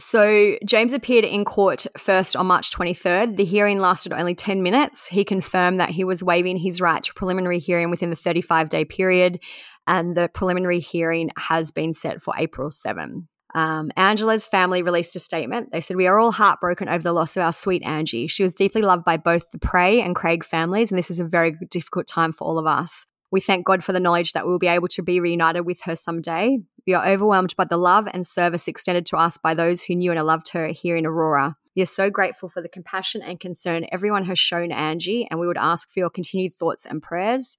So 0.01 0.57
James 0.65 0.93
appeared 0.93 1.25
in 1.25 1.45
court 1.45 1.87
first 1.97 2.37
on 2.37 2.47
March 2.47 2.71
23rd. 2.71 3.37
The 3.37 3.45
hearing 3.45 3.81
lasted 3.81 4.13
only 4.13 4.35
10 4.35 4.63
minutes. 4.63 5.09
He 5.09 5.25
confirmed 5.25 5.81
that 5.81 5.91
he 5.91 6.05
was 6.05 6.23
waiving 6.23 6.57
his 6.57 6.81
right 6.81 7.03
to 7.03 7.15
preliminary 7.15 7.59
hearing 7.59 7.91
within 7.91 8.11
the 8.11 8.17
35 8.17 8.69
day 8.69 8.85
period, 8.85 9.41
and 9.89 10.17
the 10.17 10.29
preliminary 10.29 10.79
hearing 10.79 11.31
has 11.37 11.73
been 11.73 11.93
set 11.93 12.23
for 12.23 12.33
April 12.39 12.71
7. 12.71 13.27
Um, 13.55 13.91
Angela's 13.97 14.47
family 14.47 14.83
released 14.83 15.17
a 15.17 15.19
statement. 15.19 15.73
They 15.73 15.81
said, 15.81 15.97
We 15.97 16.07
are 16.07 16.19
all 16.19 16.33
heartbroken 16.33 16.89
over 16.89 17.03
the 17.03 17.13
loss 17.13 17.37
of 17.37 17.43
our 17.43 17.53
sweet 17.53 17.83
Angie. 17.83 18.29
She 18.29 18.45
was 18.45 18.55
deeply 18.55 18.83
loved 18.83 19.05
by 19.05 19.17
both 19.17 19.51
the 19.51 19.59
Prey 19.59 20.01
and 20.01 20.15
Craig 20.15 20.45
families, 20.45 20.93
and 20.93 20.99
this 20.99 21.11
is 21.11 21.19
a 21.19 21.25
very 21.25 21.57
difficult 21.71 22.07
time 22.07 22.33
for 22.33 22.47
all 22.47 22.59
of 22.59 22.67
us. 22.67 23.05
We 23.31 23.41
thank 23.41 23.67
God 23.67 23.85
for 23.85 23.93
the 23.93 24.01
knowledge 24.01 24.33
that 24.33 24.47
we'll 24.47 24.59
be 24.59 24.69
able 24.69 24.89
to 24.89 25.03
be 25.03 25.21
reunited 25.21 25.67
with 25.67 25.83
her 25.83 25.95
someday. 25.95 26.59
We 26.87 26.95
are 26.95 27.07
overwhelmed 27.07 27.55
by 27.57 27.65
the 27.65 27.77
love 27.77 28.09
and 28.13 28.27
service 28.27 28.69
extended 28.69 29.05
to 29.07 29.19
us 29.19 29.37
by 29.37 29.53
those 29.53 29.83
who 29.83 29.95
knew 29.95 30.11
and 30.11 30.27
loved 30.27 30.51
her 30.51 30.69
here 30.69 30.97
in 30.97 31.05
Aurora. 31.05 31.57
We 31.77 31.83
are 31.83 31.87
so 31.87 32.11
grateful 32.11 32.49
for 32.49 32.63
the 32.63 32.69
compassion 32.69 33.23
and 33.23 33.39
concern 33.39 33.87
everyone 33.93 34.25
has 34.25 34.39
shown 34.39 34.73
Angie, 34.73 35.29
and 35.31 35.39
we 35.39 35.47
would 35.47 35.59
ask 35.59 35.91
for 35.91 36.01
your 36.01 36.11
continued 36.11 36.55
thoughts 36.55 36.87
and 36.87 37.03
prayers. 37.03 37.57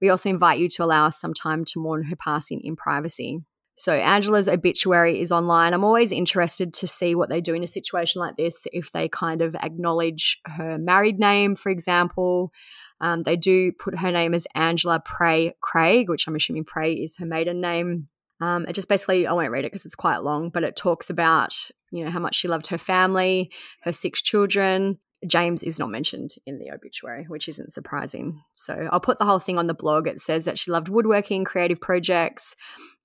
We 0.00 0.08
also 0.08 0.30
invite 0.30 0.58
you 0.58 0.68
to 0.70 0.82
allow 0.84 1.04
us 1.04 1.20
some 1.20 1.34
time 1.34 1.64
to 1.66 1.78
mourn 1.78 2.04
her 2.04 2.16
passing 2.16 2.62
in 2.64 2.74
privacy. 2.74 3.40
So, 3.80 3.94
Angela's 3.94 4.46
obituary 4.46 5.22
is 5.22 5.32
online. 5.32 5.72
I'm 5.72 5.84
always 5.84 6.12
interested 6.12 6.74
to 6.74 6.86
see 6.86 7.14
what 7.14 7.30
they 7.30 7.40
do 7.40 7.54
in 7.54 7.64
a 7.64 7.66
situation 7.66 8.20
like 8.20 8.36
this, 8.36 8.66
if 8.74 8.92
they 8.92 9.08
kind 9.08 9.40
of 9.40 9.54
acknowledge 9.54 10.38
her 10.44 10.76
married 10.76 11.18
name, 11.18 11.54
for 11.54 11.70
example. 11.70 12.52
Um, 13.00 13.22
they 13.22 13.36
do 13.36 13.72
put 13.72 13.98
her 13.98 14.12
name 14.12 14.34
as 14.34 14.46
Angela 14.54 15.00
Prey 15.00 15.54
Craig, 15.62 16.10
which 16.10 16.26
I'm 16.26 16.36
assuming 16.36 16.64
Prey 16.64 16.92
is 16.92 17.16
her 17.16 17.24
maiden 17.24 17.62
name. 17.62 18.08
Um, 18.42 18.66
it 18.66 18.74
just 18.74 18.88
basically, 18.88 19.26
I 19.26 19.32
won't 19.32 19.50
read 19.50 19.64
it 19.64 19.72
because 19.72 19.86
it's 19.86 19.94
quite 19.94 20.22
long, 20.22 20.50
but 20.50 20.62
it 20.62 20.76
talks 20.76 21.08
about, 21.08 21.54
you 21.90 22.04
know, 22.04 22.10
how 22.10 22.20
much 22.20 22.34
she 22.34 22.48
loved 22.48 22.66
her 22.66 22.78
family, 22.78 23.50
her 23.82 23.92
six 23.92 24.20
children, 24.20 24.98
James 25.26 25.62
is 25.62 25.78
not 25.78 25.90
mentioned 25.90 26.36
in 26.46 26.58
the 26.58 26.70
obituary, 26.70 27.24
which 27.28 27.48
isn't 27.48 27.72
surprising. 27.72 28.42
So 28.54 28.88
I'll 28.90 29.00
put 29.00 29.18
the 29.18 29.26
whole 29.26 29.38
thing 29.38 29.58
on 29.58 29.66
the 29.66 29.74
blog. 29.74 30.06
It 30.06 30.20
says 30.20 30.46
that 30.46 30.58
she 30.58 30.70
loved 30.70 30.88
woodworking, 30.88 31.44
creative 31.44 31.80
projects. 31.80 32.56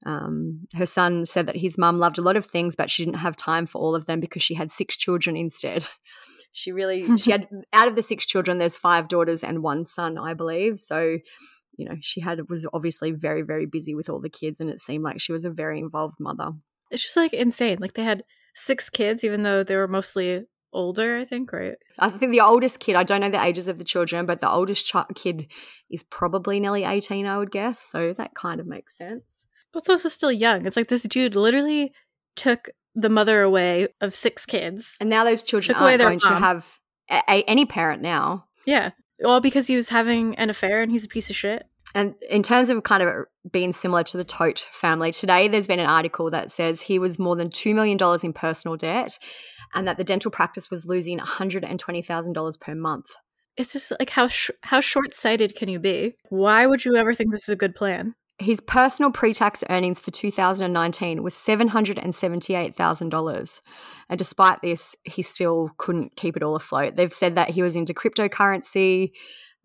Um, 0.05 0.67
her 0.75 0.85
son 0.85 1.25
said 1.25 1.47
that 1.47 1.57
his 1.57 1.77
mum 1.77 1.99
loved 1.99 2.17
a 2.17 2.21
lot 2.21 2.37
of 2.37 2.45
things, 2.45 2.75
but 2.75 2.89
she 2.89 3.03
didn't 3.03 3.19
have 3.19 3.35
time 3.35 3.65
for 3.65 3.79
all 3.79 3.95
of 3.95 4.05
them 4.05 4.21
because 4.21 4.43
she 4.43 4.53
had 4.53 4.71
six 4.71 4.95
children 4.95 5.35
instead. 5.35 5.87
She 6.57 6.71
really, 6.71 7.17
she 7.17 7.31
had, 7.31 7.49
out 7.73 7.89
of 7.89 7.97
the 7.97 8.01
six 8.01 8.25
children, 8.25 8.59
there's 8.59 8.77
five 8.77 9.09
daughters 9.09 9.43
and 9.43 9.61
one 9.61 9.83
son, 9.83 10.17
I 10.17 10.33
believe. 10.33 10.79
So, 10.79 11.17
you 11.75 11.85
know, 11.85 11.97
she 11.99 12.21
had, 12.21 12.47
was 12.47 12.65
obviously 12.71 13.11
very, 13.11 13.41
very 13.41 13.65
busy 13.65 13.93
with 13.93 14.09
all 14.09 14.21
the 14.21 14.29
kids 14.29 14.61
and 14.61 14.69
it 14.69 14.79
seemed 14.79 15.03
like 15.03 15.19
she 15.19 15.33
was 15.33 15.43
a 15.43 15.49
very 15.49 15.79
involved 15.79 16.17
mother. 16.17 16.53
It's 16.91 17.03
just 17.03 17.17
like 17.17 17.33
insane. 17.33 17.79
Like 17.81 17.91
they 17.91 18.05
had 18.05 18.23
six 18.53 18.89
kids, 18.89 19.25
even 19.25 19.43
though 19.43 19.63
they 19.63 19.75
were 19.75 19.89
mostly 19.89 20.45
older, 20.75 21.17
I 21.17 21.25
think, 21.25 21.51
right? 21.51 21.75
I 21.97 22.09
think 22.09 22.31
the 22.31 22.41
oldest 22.41 22.79
kid, 22.79 22.95
I 22.95 23.03
don't 23.03 23.21
know 23.21 23.29
the 23.29 23.43
ages 23.43 23.67
of 23.67 23.77
the 23.77 23.83
children, 23.83 24.25
but 24.25 24.41
the 24.41 24.51
oldest 24.51 24.85
ch- 24.85 25.15
kid 25.15 25.47
is 25.89 26.03
probably 26.03 26.59
nearly 26.59 26.83
18, 26.83 27.25
I 27.25 27.37
would 27.37 27.51
guess. 27.51 27.79
So 27.79 28.13
that 28.13 28.35
kind 28.35 28.59
of 28.59 28.67
makes 28.67 28.97
sense. 28.97 29.47
But 29.73 29.79
it's 29.79 29.89
also 29.89 30.09
still 30.09 30.31
young. 30.31 30.65
It's 30.65 30.77
like 30.77 30.87
this 30.87 31.03
dude 31.03 31.35
literally 31.35 31.93
took 32.35 32.69
the 32.93 33.09
mother 33.09 33.41
away 33.41 33.87
of 34.01 34.13
six 34.13 34.45
kids. 34.45 34.97
And 35.01 35.09
now 35.09 35.23
those 35.23 35.41
children 35.41 35.77
aren't 35.77 35.99
going 36.01 36.19
mom. 36.23 36.33
to 36.33 36.45
have 36.45 36.79
a- 37.09 37.23
a- 37.27 37.43
any 37.49 37.65
parent 37.65 38.01
now. 38.01 38.45
Yeah. 38.65 38.91
All 39.25 39.39
because 39.39 39.67
he 39.67 39.75
was 39.75 39.89
having 39.89 40.35
an 40.35 40.49
affair 40.49 40.81
and 40.81 40.91
he's 40.91 41.05
a 41.05 41.09
piece 41.09 41.29
of 41.29 41.35
shit. 41.35 41.63
And 41.95 42.13
in 42.29 42.43
terms 42.43 42.69
of 42.69 42.83
kind 42.83 43.01
of 43.01 43.25
being 43.49 43.71
similar 43.71 44.03
to 44.03 44.17
the 44.17 44.25
Todt 44.25 44.67
family, 44.71 45.13
today 45.13 45.47
there's 45.47 45.65
been 45.65 45.79
an 45.79 45.89
article 45.89 46.29
that 46.29 46.51
says 46.51 46.81
he 46.81 46.99
was 46.99 47.17
more 47.17 47.37
than 47.37 47.47
$2 47.47 47.73
million 47.73 47.97
in 48.21 48.33
personal 48.33 48.75
debt 48.75 49.17
and 49.73 49.87
that 49.87 49.95
the 49.97 50.03
dental 50.03 50.29
practice 50.29 50.69
was 50.69 50.85
losing 50.85 51.19
$120,000 51.19 52.59
per 52.59 52.75
month. 52.75 53.05
It's 53.55 53.71
just 53.71 53.93
like 53.97 54.09
how 54.09 54.27
sh- 54.27 54.51
how 54.63 54.81
short-sighted 54.81 55.55
can 55.55 55.69
you 55.69 55.79
be? 55.79 56.15
Why 56.27 56.65
would 56.65 56.83
you 56.83 56.97
ever 56.97 57.13
think 57.13 57.31
this 57.31 57.43
is 57.43 57.49
a 57.49 57.55
good 57.55 57.73
plan? 57.73 58.15
His 58.37 58.59
personal 58.59 59.11
pre-tax 59.11 59.63
earnings 59.69 60.01
for 60.01 60.11
2019 60.11 61.23
was 61.23 61.33
$778,000. 61.35 63.61
And 64.09 64.17
despite 64.17 64.61
this, 64.61 64.93
he 65.05 65.21
still 65.21 65.69
couldn't 65.77 66.17
keep 66.17 66.35
it 66.35 66.43
all 66.43 66.57
afloat. 66.57 66.97
They've 66.97 67.13
said 67.13 67.35
that 67.35 67.51
he 67.51 67.63
was 67.63 67.77
into 67.77 67.93
cryptocurrency, 67.93 69.13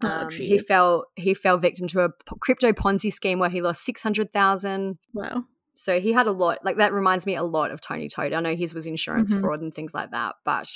Oh, 0.03 0.09
um, 0.09 0.31
he 0.31 0.59
fell 0.59 1.05
he 1.17 1.35
fell 1.35 1.59
victim 1.59 1.87
to 1.89 2.05
a 2.05 2.11
crypto 2.41 2.73
Ponzi 2.73 3.13
scheme 3.13 3.39
where 3.39 3.51
he 3.51 3.61
lost 3.61 3.85
six 3.85 4.03
hundred 4.03 4.33
thousand. 4.33 4.99
Wow. 5.13 5.45
So 5.75 6.01
he 6.01 6.13
had 6.13 6.27
a 6.27 6.33
lot. 6.33 6.59
Like 6.65 6.77
that 6.77 6.93
reminds 6.93 7.27
me 7.27 7.37
a 7.37 7.43
lot 7.43 7.71
of 7.71 7.81
Tony 7.81 8.09
Todt. 8.09 8.35
I 8.35 8.41
know 8.41 8.55
his 8.55 8.75
was 8.75 8.87
insurance 8.87 9.33
mm-hmm. 9.33 9.41
fraud 9.41 9.61
and 9.61 9.75
things 9.75 9.95
like 9.95 10.11
that, 10.11 10.37
but 10.45 10.69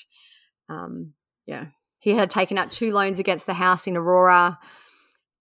um, 0.69 1.15
yeah, 1.47 1.67
he 1.99 2.11
had 2.11 2.31
taken 2.31 2.59
out 2.59 2.71
two 2.71 2.93
loans 2.93 3.19
against 3.19 3.47
the 3.47 3.55
house 3.55 3.87
in 3.87 3.97
Aurora. 3.97 4.59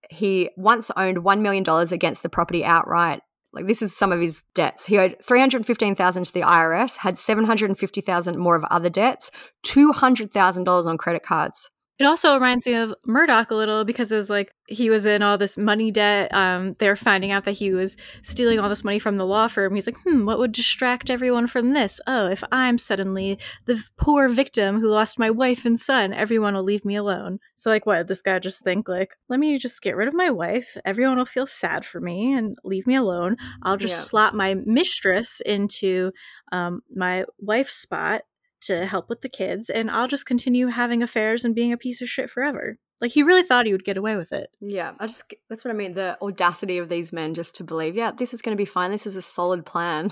He 0.09 0.49
once 0.57 0.91
owned 0.95 1.23
one 1.23 1.41
million 1.41 1.63
dollars 1.63 1.91
against 1.91 2.23
the 2.23 2.29
property 2.29 2.63
outright. 2.63 3.21
Like 3.51 3.67
this 3.67 3.81
is 3.81 3.95
some 3.95 4.11
of 4.11 4.19
his 4.19 4.43
debts. 4.55 4.85
He 4.85 4.97
owed 4.97 5.17
three 5.21 5.39
hundred 5.39 5.65
fifteen 5.65 5.95
thousand 5.95 6.23
to 6.25 6.33
the 6.33 6.41
IRS, 6.41 6.97
had 6.97 7.17
seven 7.17 7.45
hundred 7.45 7.77
fifty 7.77 8.01
thousand 8.01 8.37
more 8.37 8.55
of 8.55 8.63
other 8.65 8.89
debts, 8.89 9.29
two 9.61 9.91
hundred 9.91 10.31
thousand 10.31 10.63
dollars 10.63 10.87
on 10.87 10.97
credit 10.97 11.23
cards. 11.23 11.69
It 11.99 12.05
also 12.05 12.33
reminds 12.33 12.65
me 12.65 12.73
of 12.73 12.95
Murdaugh 13.07 13.49
a 13.51 13.55
little 13.55 13.85
because 13.85 14.11
it 14.11 14.15
was 14.15 14.29
like 14.29 14.51
he 14.67 14.89
was 14.89 15.05
in 15.05 15.21
all 15.21 15.37
this 15.37 15.59
money 15.59 15.91
debt. 15.91 16.33
Um, 16.33 16.73
they're 16.79 16.95
finding 16.95 17.31
out 17.31 17.45
that 17.45 17.51
he 17.51 17.71
was 17.71 17.95
stealing 18.23 18.59
all 18.59 18.67
this 18.67 18.83
money 18.83 18.97
from 18.97 19.17
the 19.17 19.25
law 19.27 19.47
firm. 19.47 19.75
He's 19.75 19.85
like, 19.85 19.99
hmm, 20.03 20.25
what 20.25 20.39
would 20.39 20.53
distract 20.53 21.11
everyone 21.11 21.45
from 21.45 21.73
this? 21.73 22.01
Oh, 22.07 22.27
if 22.27 22.43
I'm 22.51 22.79
suddenly 22.79 23.37
the 23.65 23.83
poor 23.97 24.27
victim 24.27 24.79
who 24.79 24.89
lost 24.89 25.19
my 25.19 25.29
wife 25.29 25.65
and 25.65 25.79
son, 25.79 26.13
everyone 26.13 26.55
will 26.55 26.63
leave 26.63 26.83
me 26.83 26.95
alone. 26.95 27.39
So, 27.53 27.69
like, 27.69 27.85
what? 27.85 28.07
This 28.07 28.23
guy 28.23 28.39
just 28.39 28.63
think 28.63 28.89
like, 28.89 29.15
let 29.29 29.39
me 29.39 29.59
just 29.59 29.81
get 29.83 29.95
rid 29.95 30.07
of 30.07 30.15
my 30.15 30.31
wife. 30.31 30.75
Everyone 30.85 31.17
will 31.17 31.25
feel 31.25 31.45
sad 31.47 31.85
for 31.85 32.01
me 32.01 32.33
and 32.33 32.57
leave 32.63 32.87
me 32.87 32.95
alone. 32.95 33.37
I'll 33.61 33.77
just 33.77 33.97
yeah. 33.97 34.09
slot 34.09 34.33
my 34.33 34.55
mistress 34.65 35.41
into 35.45 36.11
um, 36.51 36.81
my 36.89 37.25
wife's 37.39 37.75
spot 37.75 38.23
to 38.67 38.85
help 38.85 39.09
with 39.09 39.21
the 39.21 39.29
kids, 39.29 39.69
and 39.69 39.89
I'll 39.89 40.07
just 40.07 40.25
continue 40.25 40.67
having 40.67 41.03
affairs 41.03 41.45
and 41.45 41.55
being 41.55 41.73
a 41.73 41.77
piece 41.77 42.01
of 42.01 42.09
shit 42.09 42.29
forever. 42.29 42.77
Like 43.01 43.11
he 43.11 43.23
really 43.23 43.43
thought 43.43 43.65
he 43.65 43.73
would 43.73 43.83
get 43.83 43.97
away 43.97 44.15
with 44.15 44.31
it. 44.31 44.55
Yeah, 44.61 44.93
I 44.99 45.07
just 45.07 45.33
that's 45.49 45.65
what 45.65 45.71
I 45.71 45.77
mean. 45.77 45.93
The 45.93 46.17
audacity 46.21 46.77
of 46.77 46.89
these 46.89 47.11
men 47.11 47.33
just 47.33 47.55
to 47.55 47.63
believe, 47.63 47.95
yeah, 47.95 48.11
this 48.11 48.33
is 48.33 48.41
going 48.41 48.55
to 48.55 48.61
be 48.61 48.65
fine. 48.65 48.91
This 48.91 49.05
is 49.05 49.17
a 49.17 49.21
solid 49.21 49.65
plan. 49.65 50.11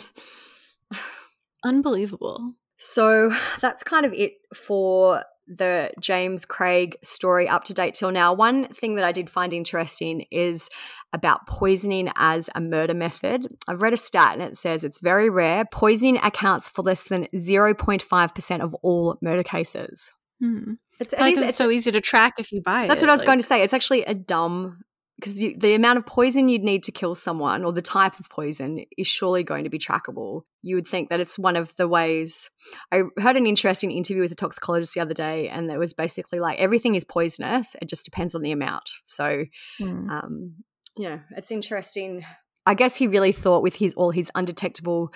Unbelievable. 1.63 2.53
So 2.75 3.31
that's 3.61 3.83
kind 3.83 4.05
of 4.05 4.13
it 4.13 4.33
for 4.53 5.23
the 5.51 5.91
James 5.99 6.45
Craig 6.45 6.97
story 7.03 7.47
up 7.47 7.65
to 7.65 7.73
date 7.73 7.93
till 7.93 8.11
now. 8.11 8.33
One 8.33 8.67
thing 8.67 8.95
that 8.95 9.05
I 9.05 9.11
did 9.11 9.29
find 9.29 9.51
interesting 9.51 10.25
is 10.31 10.69
about 11.13 11.45
poisoning 11.45 12.09
as 12.15 12.49
a 12.55 12.61
murder 12.61 12.93
method. 12.93 13.47
I've 13.67 13.81
read 13.81 13.93
a 13.93 13.97
stat 13.97 14.33
and 14.33 14.41
it 14.41 14.57
says 14.57 14.83
it's 14.83 14.99
very 14.99 15.29
rare. 15.29 15.65
Poisoning 15.65 16.17
accounts 16.17 16.69
for 16.69 16.81
less 16.83 17.03
than 17.03 17.27
0.5% 17.35 18.61
of 18.61 18.73
all 18.75 19.17
murder 19.21 19.43
cases. 19.43 20.13
Hmm. 20.39 20.73
It's, 20.99 21.13
like, 21.13 21.33
it's, 21.33 21.41
it's, 21.41 21.57
so 21.57 21.69
easy 21.69 21.91
to 21.91 22.01
track 22.01 22.35
if 22.37 22.51
you 22.51 22.61
buy 22.61 22.85
it. 22.85 22.87
That's 22.87 23.01
what 23.01 23.09
I 23.09 23.13
was 23.13 23.21
like, 23.21 23.27
going 23.27 23.39
to 23.39 23.43
say. 23.43 23.63
It's 23.63 23.73
actually 23.73 24.03
a 24.03 24.13
dumb 24.13 24.83
because 25.21 25.35
the 25.35 25.75
amount 25.75 25.99
of 25.99 26.05
poison 26.07 26.49
you'd 26.49 26.63
need 26.63 26.81
to 26.83 26.91
kill 26.91 27.13
someone 27.13 27.63
or 27.63 27.71
the 27.71 27.81
type 27.81 28.19
of 28.19 28.27
poison 28.27 28.83
is 28.97 29.07
surely 29.07 29.43
going 29.43 29.63
to 29.63 29.69
be 29.69 29.77
trackable. 29.77 30.41
You 30.63 30.75
would 30.75 30.87
think 30.87 31.09
that 31.09 31.19
it's 31.19 31.37
one 31.37 31.55
of 31.55 31.75
the 31.75 31.87
ways. 31.87 32.49
I 32.91 33.03
heard 33.19 33.35
an 33.35 33.45
interesting 33.45 33.91
interview 33.91 34.23
with 34.23 34.31
a 34.31 34.35
toxicologist 34.35 34.95
the 34.95 34.99
other 34.99 35.13
day, 35.13 35.47
and 35.47 35.69
it 35.69 35.77
was 35.77 35.93
basically 35.93 36.39
like 36.39 36.57
everything 36.57 36.95
is 36.95 37.03
poisonous. 37.03 37.75
It 37.79 37.87
just 37.87 38.03
depends 38.03 38.33
on 38.33 38.41
the 38.41 38.51
amount. 38.51 38.89
So, 39.05 39.43
mm. 39.79 40.09
um, 40.09 40.55
yeah, 40.97 41.19
it's 41.37 41.51
interesting. 41.51 42.25
I 42.65 42.73
guess 42.73 42.95
he 42.95 43.07
really 43.07 43.31
thought 43.31 43.61
with 43.61 43.75
his 43.75 43.93
all 43.93 44.09
his 44.09 44.31
undetectable, 44.33 45.13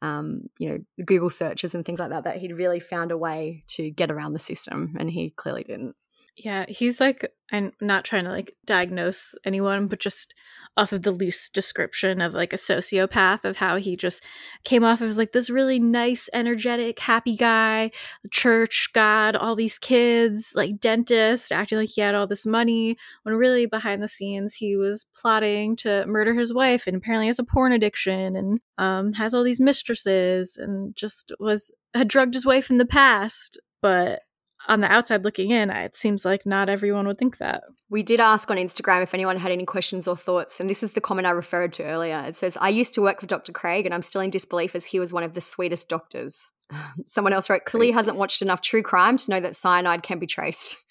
um, 0.00 0.44
you 0.58 0.70
know, 0.70 1.04
Google 1.04 1.30
searches 1.30 1.74
and 1.74 1.84
things 1.84 1.98
like 1.98 2.10
that, 2.10 2.24
that 2.24 2.38
he'd 2.38 2.56
really 2.56 2.80
found 2.80 3.10
a 3.10 3.18
way 3.18 3.62
to 3.68 3.90
get 3.90 4.10
around 4.10 4.32
the 4.32 4.38
system, 4.38 4.94
and 4.98 5.10
he 5.10 5.34
clearly 5.36 5.64
didn't. 5.64 5.96
Yeah, 6.36 6.64
he's 6.68 7.00
like, 7.00 7.32
I'm 7.52 7.72
not 7.80 8.04
trying 8.04 8.24
to 8.24 8.30
like 8.30 8.56
diagnose 8.66 9.34
anyone, 9.44 9.86
but 9.86 10.00
just 10.00 10.34
off 10.76 10.92
of 10.92 11.02
the 11.02 11.12
loose 11.12 11.48
description 11.48 12.20
of 12.20 12.34
like 12.34 12.52
a 12.52 12.56
sociopath 12.56 13.44
of 13.44 13.58
how 13.58 13.76
he 13.76 13.96
just 13.96 14.24
came 14.64 14.82
off 14.82 15.00
as 15.00 15.16
like 15.16 15.30
this 15.30 15.48
really 15.48 15.78
nice, 15.78 16.28
energetic, 16.32 16.98
happy 16.98 17.36
guy, 17.36 17.92
church, 18.32 18.90
God, 18.92 19.36
all 19.36 19.54
these 19.54 19.78
kids, 19.78 20.50
like 20.56 20.80
dentist, 20.80 21.52
acting 21.52 21.78
like 21.78 21.90
he 21.90 22.00
had 22.00 22.16
all 22.16 22.26
this 22.26 22.44
money, 22.44 22.96
when 23.22 23.36
really 23.36 23.66
behind 23.66 24.02
the 24.02 24.08
scenes 24.08 24.54
he 24.54 24.76
was 24.76 25.06
plotting 25.14 25.76
to 25.76 26.04
murder 26.06 26.34
his 26.34 26.52
wife 26.52 26.88
and 26.88 26.96
apparently 26.96 27.28
has 27.28 27.38
a 27.38 27.44
porn 27.44 27.70
addiction 27.70 28.34
and 28.34 28.60
um, 28.78 29.12
has 29.12 29.32
all 29.34 29.44
these 29.44 29.60
mistresses 29.60 30.56
and 30.56 30.96
just 30.96 31.32
was 31.38 31.70
had 31.94 32.08
drugged 32.08 32.34
his 32.34 32.44
wife 32.44 32.70
in 32.70 32.78
the 32.78 32.84
past. 32.86 33.60
But 33.80 34.22
on 34.68 34.80
the 34.80 34.90
outside 34.90 35.24
looking 35.24 35.50
in, 35.50 35.70
it 35.70 35.96
seems 35.96 36.24
like 36.24 36.46
not 36.46 36.68
everyone 36.68 37.06
would 37.06 37.18
think 37.18 37.38
that. 37.38 37.64
We 37.90 38.02
did 38.02 38.20
ask 38.20 38.50
on 38.50 38.56
Instagram 38.56 39.02
if 39.02 39.14
anyone 39.14 39.36
had 39.36 39.52
any 39.52 39.64
questions 39.64 40.08
or 40.08 40.16
thoughts, 40.16 40.60
and 40.60 40.68
this 40.68 40.82
is 40.82 40.92
the 40.92 41.00
comment 41.00 41.26
I 41.26 41.30
referred 41.30 41.72
to 41.74 41.84
earlier. 41.84 42.24
It 42.26 42.36
says, 42.36 42.56
I 42.60 42.70
used 42.70 42.94
to 42.94 43.02
work 43.02 43.20
for 43.20 43.26
Dr. 43.26 43.52
Craig, 43.52 43.84
and 43.84 43.94
I'm 43.94 44.02
still 44.02 44.20
in 44.20 44.30
disbelief 44.30 44.74
as 44.74 44.86
he 44.86 44.98
was 44.98 45.12
one 45.12 45.24
of 45.24 45.34
the 45.34 45.40
sweetest 45.40 45.88
doctors. 45.88 46.48
Someone 47.04 47.32
else 47.32 47.50
wrote, 47.50 47.64
clearly 47.64 47.92
hasn't 47.92 48.16
watched 48.16 48.42
enough 48.42 48.60
true 48.60 48.82
crime 48.82 49.16
to 49.18 49.30
know 49.30 49.40
that 49.40 49.56
cyanide 49.56 50.02
can 50.02 50.18
be 50.18 50.26
traced. 50.26 50.82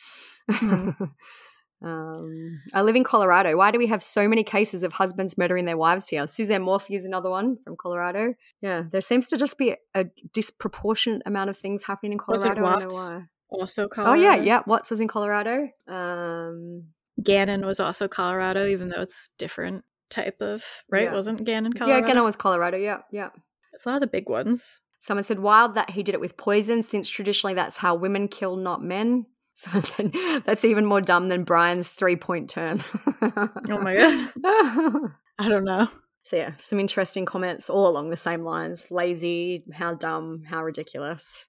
Mm. 0.50 0.96
um, 1.84 2.62
I 2.74 2.82
live 2.84 2.96
in 2.96 3.04
Colorado. 3.04 3.58
Why 3.58 3.72
do 3.72 3.80
we 3.80 3.88
have 3.88 4.04
so 4.04 4.28
many 4.28 4.44
cases 4.44 4.84
of 4.84 4.94
husbands 4.94 5.38
murdering 5.38 5.66
their 5.66 5.78
wives 5.78 6.10
here? 6.10 6.28
Suzanne 6.28 6.62
Morphew 6.62 6.96
is 6.96 7.06
another 7.06 7.30
one 7.30 7.58
from 7.58 7.76
Colorado. 7.76 8.36
Yeah, 8.62 8.84
there 8.92 9.02
seems 9.02 9.28
to 9.28 9.38
just 9.38 9.58
be 9.58 9.76
a 9.96 10.06
disproportionate 10.32 11.24
amount 11.26 11.50
of 11.50 11.58
things 11.58 11.84
happening 11.84 12.14
in 12.14 12.18
Colorado. 12.20 12.52
I 12.52 12.76
don't 12.76 12.90
know 12.90 12.94
why 12.94 13.24
also 13.54 13.88
Colorado. 13.88 14.20
Oh 14.20 14.24
yeah, 14.24 14.36
yeah. 14.36 14.62
Watts 14.66 14.90
was 14.90 15.00
in 15.00 15.08
Colorado. 15.08 15.70
Um, 15.88 16.88
Gannon 17.22 17.66
was 17.66 17.80
also 17.80 18.08
Colorado, 18.08 18.66
even 18.66 18.90
though 18.90 19.02
it's 19.02 19.30
different 19.38 19.84
type 20.10 20.42
of 20.42 20.64
right. 20.90 21.04
Yeah. 21.04 21.14
Wasn't 21.14 21.44
Gannon 21.44 21.74
Colorado? 21.74 22.00
Yeah, 22.00 22.08
Gannon 22.08 22.24
was 22.24 22.36
Colorado. 22.36 22.78
Yeah, 22.78 23.00
yeah. 23.12 23.30
It's 23.74 23.86
a 23.86 23.90
lot 23.90 23.96
of 23.96 24.02
the 24.02 24.08
big 24.08 24.30
ones. 24.30 24.82
Someone 25.00 25.24
said, 25.24 25.40
wild 25.40 25.76
that 25.76 25.90
he 25.90 26.04
did 26.04 26.16
it 26.16 26.22
with 26.22 26.38
poison, 26.38 26.82
since 26.82 27.10
traditionally 27.10 27.54
that's 27.54 27.78
how 27.78 27.96
women 27.96 28.28
kill, 28.28 28.56
not 28.56 28.82
men. 28.82 29.26
Someone 29.54 29.84
said, 29.84 30.14
that's 30.46 30.66
even 30.66 30.86
more 30.86 31.02
dumb 31.02 31.30
than 31.30 31.44
Brian's 31.44 31.90
three 31.90 32.16
point 32.16 32.50
turn. 32.50 32.80
oh 33.22 33.80
my 33.82 33.96
God. 33.96 34.30
I 35.40 35.50
don't 35.50 35.66
know. 35.66 35.90
So, 36.24 36.38
yeah, 36.38 36.54
some 36.58 36.80
interesting 36.80 37.26
comments 37.26 37.70
all 37.70 37.88
along 37.88 38.10
the 38.10 38.18
same 38.18 38.42
lines 38.42 38.90
lazy, 38.90 39.66
how 39.74 39.94
dumb, 39.94 40.44
how 40.48 40.64
ridiculous 40.64 41.48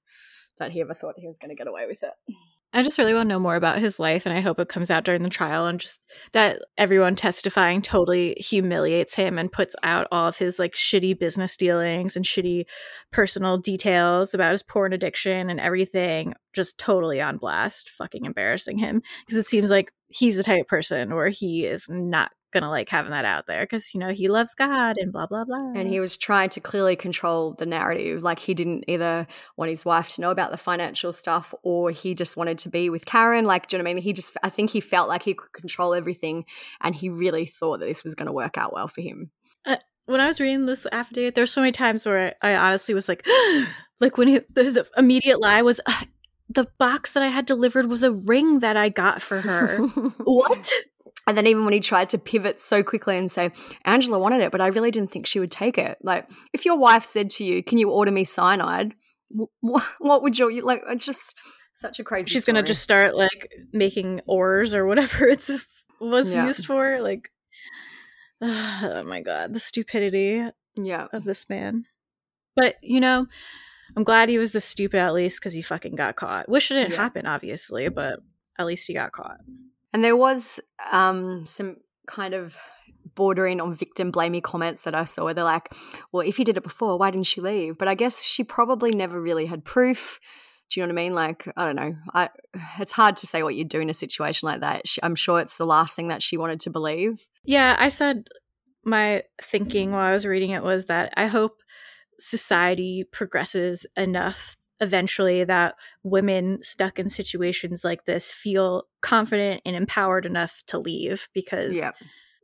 that 0.59 0.73
he 0.73 0.81
ever 0.81 0.95
thought 0.95 1.15
he 1.19 1.27
was 1.27 1.39
going 1.39 1.51
to 1.51 1.55
get 1.55 1.69
away 1.69 1.87
with 1.87 2.03
it. 2.03 2.35
I 2.73 2.83
just 2.83 2.99
really 2.99 3.15
want 3.15 3.29
to 3.29 3.35
know 3.35 3.39
more 3.39 3.55
about 3.55 3.79
his 3.79 4.01
life, 4.01 4.27
and 4.27 4.37
I 4.37 4.41
hope 4.41 4.59
it 4.59 4.69
comes 4.69 4.91
out 4.91 5.05
during 5.05 5.23
the 5.23 5.29
trial 5.29 5.67
and 5.67 5.79
just 5.79 6.01
that 6.33 6.61
everyone 6.77 7.15
testifying 7.15 7.81
totally 7.83 8.35
humiliates 8.35 9.15
him 9.15 9.39
and 9.39 9.53
puts 9.53 9.77
out 9.85 10.09
all 10.11 10.27
of 10.27 10.39
his 10.39 10.59
like 10.59 10.75
shitty 10.75 11.17
business 11.17 11.57
dealings 11.57 12.17
and 12.17 12.25
shitty 12.25 12.65
personal 13.13 13.59
details 13.59 14.35
about 14.35 14.51
his 14.51 14.65
porn 14.65 14.93
addiction 14.93 15.51
and 15.51 15.61
everything 15.61 16.35
just 16.53 16.77
totally 16.77 17.21
on 17.21 17.37
blast, 17.37 17.91
fucking 17.91 18.25
embarrassing 18.25 18.79
him. 18.79 19.03
Because 19.25 19.39
it 19.39 19.47
seems 19.47 19.71
like 19.71 19.93
he's 20.09 20.37
the 20.37 20.43
type 20.43 20.63
of 20.63 20.67
person 20.67 21.15
where 21.15 21.29
he 21.29 21.67
is 21.67 21.87
not 21.89 22.33
gonna 22.55 22.71
like 22.71 22.89
having 22.89 23.11
that 23.11 23.27
out 23.27 23.47
there 23.47 23.65
because 23.65 23.93
you 23.93 24.01
know 24.01 24.11
he 24.11 24.29
loves 24.29 24.55
God 24.55 24.97
and 24.97 25.13
blah 25.13 25.27
blah 25.27 25.45
blah. 25.45 25.73
And 25.75 25.87
he 25.87 26.01
was 26.01 26.17
trying 26.17 26.49
to 26.51 26.61
clearly 26.61 26.97
control 26.97 27.53
the 27.53 27.67
narrative. 27.67 28.23
Like 28.23 28.39
he 28.39 28.55
didn't 28.55 28.85
either 28.89 29.27
want 29.59 29.71
his 29.71 29.85
wife 29.85 30.09
to 30.15 30.23
know 30.23 30.31
about 30.31 30.51
the 30.51 30.57
financial 30.57 31.13
stuff 31.13 31.53
or 31.63 31.91
he 31.91 32.15
just 32.15 32.37
wanted 32.37 32.59
to 32.59 32.69
be 32.69 32.89
with 32.91 33.05
Karen. 33.05 33.45
Like, 33.45 33.69
do 33.69 33.77
you 33.77 33.79
know 33.79 33.85
what 33.85 33.91
I 33.91 33.95
mean? 33.95 34.03
He 34.03 34.13
just, 34.13 34.37
I 34.43 34.49
think 34.49 34.71
he 34.71 34.81
felt 34.81 35.09
like 35.09 35.23
he 35.23 35.35
could 35.35 35.53
control 35.53 35.95
everything, 35.95 36.45
and 36.81 36.95
he 36.95 37.09
really 37.09 37.47
thought 37.47 37.81
that 37.81 37.87
this 37.87 38.05
was 38.05 38.15
going 38.15 38.27
to 38.27 38.33
work 38.33 38.57
out 38.57 38.73
well 38.73 38.89
for 38.89 39.01
him. 39.01 39.31
Uh, 39.65 39.77
when 40.07 40.21
I 40.21 40.27
was 40.27 40.41
reading 40.41 40.67
this 40.67 40.87
affidavit, 40.93 41.35
there's 41.35 41.53
so 41.53 41.61
many 41.61 41.73
times 41.73 42.07
where 42.07 42.35
I, 42.43 42.53
I 42.53 42.57
honestly 42.57 42.95
was 42.95 43.09
like, 43.09 43.27
like 44.01 44.19
when 44.19 44.29
he, 44.29 44.41
his 44.55 44.79
immediate 44.97 45.41
lie 45.41 45.63
was. 45.63 45.81
The 46.51 46.69
box 46.79 47.15
that 47.15 47.23
I 47.23 47.29
had 47.29 47.47
delivered 47.47 47.87
was 47.87 48.03
a 48.03 48.13
ring 48.13 48.61
that 48.61 48.77
I 48.77 48.91
got 48.91 49.23
for 49.23 49.41
her. 49.41 49.79
what? 50.25 50.73
And 51.27 51.37
then 51.37 51.47
even 51.47 51.65
when 51.65 51.73
he 51.73 51.81
tried 51.81 52.11
to 52.11 52.19
pivot 52.19 52.61
so 52.61 52.83
quickly 52.83 53.17
and 53.17 53.31
say, 53.31 53.51
Angela 53.85 54.19
wanted 54.19 54.43
it, 54.43 54.53
but 54.53 54.61
I 54.61 54.69
really 54.69 54.91
didn't 54.91 55.11
think 55.11 55.27
she 55.27 55.41
would 55.41 55.51
take 55.51 55.79
it. 55.79 55.99
Like, 56.03 56.29
if 56.53 56.65
your 56.65 56.77
wife 56.77 57.05
said 57.05 57.31
to 57.33 57.45
you, 57.45 57.63
Can 57.63 57.79
you 57.79 57.91
order 57.91 58.13
me 58.13 58.25
cyanide? 58.25 58.95
What 59.61 60.23
would 60.23 60.39
your, 60.39 60.63
like, 60.63 60.83
it's 60.87 61.07
just 61.07 61.35
such 61.73 61.99
a 61.99 62.05
crazy 62.05 62.31
She's 62.31 62.45
going 62.45 62.57
to 62.57 62.63
just 62.63 62.83
start 62.83 63.17
like 63.17 63.51
making 63.73 64.21
ores 64.27 64.73
or 64.73 64.87
whatever 64.87 65.27
it's 65.29 65.51
was 66.01 66.35
yeah. 66.35 66.47
used 66.47 66.67
for. 66.67 67.01
Like, 67.01 67.31
oh 68.41 69.03
my 69.07 69.21
God, 69.21 69.53
the 69.53 69.59
stupidity 69.59 70.49
yeah. 70.77 71.07
of 71.13 71.25
this 71.25 71.49
man. 71.49 71.87
But, 72.55 72.77
you 72.83 73.01
know, 73.01 73.27
I'm 73.97 74.05
glad 74.05 74.29
he 74.29 74.39
was 74.39 74.53
this 74.53 74.65
stupid 74.65 74.99
at 74.99 75.15
least 75.15 75.41
because 75.41 75.53
he 75.53 75.63
fucking 75.63 75.97
got 75.97 76.17
caught. 76.17 76.49
Wish 76.49 76.71
it 76.71 76.75
didn't 76.75 76.93
yeah. 76.93 77.03
happen, 77.03 77.27
obviously, 77.27 77.89
but 77.89 78.21
at 78.59 78.67
least 78.67 78.87
he 78.87 78.95
got 78.95 79.13
caught. 79.13 79.39
And 79.95 80.05
there 80.05 80.17
was 80.17 80.61
um, 80.91 81.47
some 81.47 81.77
kind 82.09 82.35
of 82.35 82.59
bordering 83.15 83.61
on 83.61 83.73
victim 83.73 84.11
blaming 84.11 84.41
comments 84.43 84.83
that 84.83 84.95
I 84.95 85.05
saw 85.05 85.25
where 85.25 85.35
they're 85.35 85.45
like, 85.45 85.73
well, 86.11 86.27
if 86.27 86.37
he 86.37 86.43
did 86.43 86.57
it 86.57 86.65
before, 86.65 86.99
why 86.99 87.13
didn't 87.13 87.27
she 87.27 87.41
leave? 87.41 87.79
But 87.79 87.87
I 87.87 87.95
guess 87.95 88.23
she 88.23 88.43
probably 88.43 88.91
never 88.91 89.21
really 89.21 89.47
had 89.47 89.65
proof. 89.65 90.19
Do 90.69 90.81
you 90.81 90.87
know 90.87 90.93
what 90.93 91.01
I 91.01 91.05
mean? 91.05 91.15
Like, 91.15 91.49
I 91.57 91.65
don't 91.65 91.77
know. 91.77 91.95
I, 92.13 92.29
it's 92.81 92.91
hard 92.91 93.17
to 93.19 93.27
say 93.29 93.45
what 93.45 93.55
you'd 93.55 93.69
do 93.69 93.79
in 93.79 93.89
a 93.89 93.95
situation 93.95 94.49
like 94.49 94.61
that. 94.63 94.83
I'm 95.01 95.15
sure 95.15 95.39
it's 95.39 95.59
the 95.59 95.67
last 95.67 95.95
thing 95.95 96.09
that 96.09 96.25
she 96.25 96.37
wanted 96.37 96.59
to 96.61 96.71
believe. 96.71 97.29
Yeah, 97.45 97.77
I 97.79 97.89
said 97.89 98.27
my 98.85 99.23
thinking 99.41 99.93
while 99.93 100.01
I 100.01 100.13
was 100.13 100.27
reading 100.27 100.51
it 100.51 100.65
was 100.65 100.87
that 100.87 101.15
I 101.17 101.27
hope 101.27 101.63
society 102.19 103.05
progresses 103.13 103.87
enough 103.97 104.57
eventually 104.81 105.45
that 105.45 105.75
women 106.03 106.59
stuck 106.63 106.99
in 106.99 107.09
situations 107.09 107.85
like 107.85 108.05
this 108.05 108.33
feel 108.33 108.85
confident 109.01 109.63
and 109.65 109.77
empowered 109.77 110.27
enough 110.27 110.63
to 110.67 110.79
leave 110.79 111.29
because 111.33 111.77
yeah. 111.77 111.93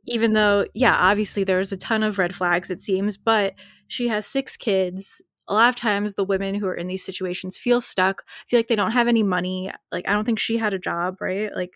even 0.05 0.33
though 0.33 0.65
yeah 0.73 0.95
obviously 0.95 1.43
there's 1.43 1.71
a 1.71 1.77
ton 1.77 2.03
of 2.03 2.17
red 2.17 2.33
flags 2.33 2.71
it 2.71 2.79
seems 2.79 3.17
but 3.17 3.55
she 3.87 4.07
has 4.07 4.25
six 4.25 4.55
kids. 4.55 5.21
A 5.47 5.53
lot 5.53 5.67
of 5.67 5.75
times 5.75 6.13
the 6.13 6.23
women 6.23 6.55
who 6.55 6.67
are 6.67 6.75
in 6.75 6.87
these 6.87 7.03
situations 7.03 7.57
feel 7.57 7.81
stuck 7.81 8.23
feel 8.47 8.59
like 8.59 8.69
they 8.69 8.75
don't 8.75 8.93
have 8.93 9.09
any 9.09 9.23
money 9.23 9.69
like 9.91 10.07
i 10.07 10.13
don't 10.13 10.23
think 10.23 10.39
she 10.39 10.57
had 10.57 10.73
a 10.73 10.79
job 10.79 11.17
right? 11.19 11.53
Like 11.53 11.71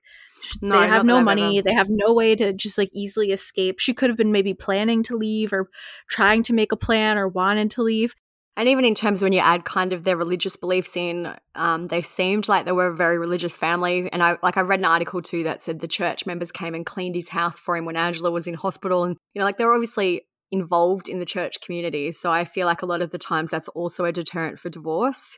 no, 0.61 0.79
they 0.79 0.87
have 0.87 1.05
no 1.05 1.21
money 1.21 1.59
they 1.61 1.73
have 1.73 1.89
no 1.89 2.13
way 2.13 2.35
to 2.35 2.53
just 2.53 2.77
like 2.77 2.89
easily 2.93 3.31
escape. 3.31 3.79
She 3.79 3.93
could 3.93 4.09
have 4.09 4.17
been 4.17 4.31
maybe 4.31 4.53
planning 4.53 5.03
to 5.03 5.17
leave 5.17 5.51
or 5.51 5.69
trying 6.07 6.43
to 6.43 6.53
make 6.53 6.71
a 6.71 6.77
plan 6.77 7.17
or 7.17 7.27
wanted 7.27 7.71
to 7.71 7.83
leave 7.83 8.15
and 8.57 8.69
even 8.69 8.85
in 8.85 8.95
terms 8.95 9.21
when 9.21 9.33
you 9.33 9.39
add 9.39 9.65
kind 9.65 9.91
of 9.91 10.03
their 10.03 10.15
religious 10.15 10.55
beliefs 10.55 10.95
in, 10.95 11.35
um, 11.55 11.87
they 11.87 12.01
seemed 12.01 12.47
like 12.47 12.65
they 12.65 12.71
were 12.71 12.87
a 12.87 12.95
very 12.95 13.17
religious 13.17 13.57
family. 13.57 14.09
And 14.11 14.23
I 14.23 14.37
like 14.41 14.57
I 14.57 14.61
read 14.61 14.79
an 14.79 14.85
article 14.85 15.21
too 15.21 15.43
that 15.43 15.61
said 15.61 15.79
the 15.79 15.87
church 15.87 16.25
members 16.25 16.51
came 16.51 16.73
and 16.73 16.85
cleaned 16.85 17.15
his 17.15 17.29
house 17.29 17.59
for 17.59 17.75
him 17.75 17.85
when 17.85 17.97
Angela 17.97 18.31
was 18.31 18.47
in 18.47 18.53
hospital, 18.53 19.03
and 19.03 19.17
you 19.33 19.39
know, 19.39 19.45
like 19.45 19.57
they 19.57 19.65
were 19.65 19.73
obviously 19.73 20.21
involved 20.51 21.09
in 21.09 21.19
the 21.19 21.25
church 21.25 21.59
community. 21.61 22.11
So 22.11 22.31
I 22.31 22.45
feel 22.45 22.65
like 22.65 22.81
a 22.81 22.85
lot 22.85 23.01
of 23.01 23.09
the 23.09 23.17
times 23.17 23.51
that's 23.51 23.67
also 23.69 24.05
a 24.05 24.11
deterrent 24.11 24.59
for 24.59 24.69
divorce. 24.69 25.37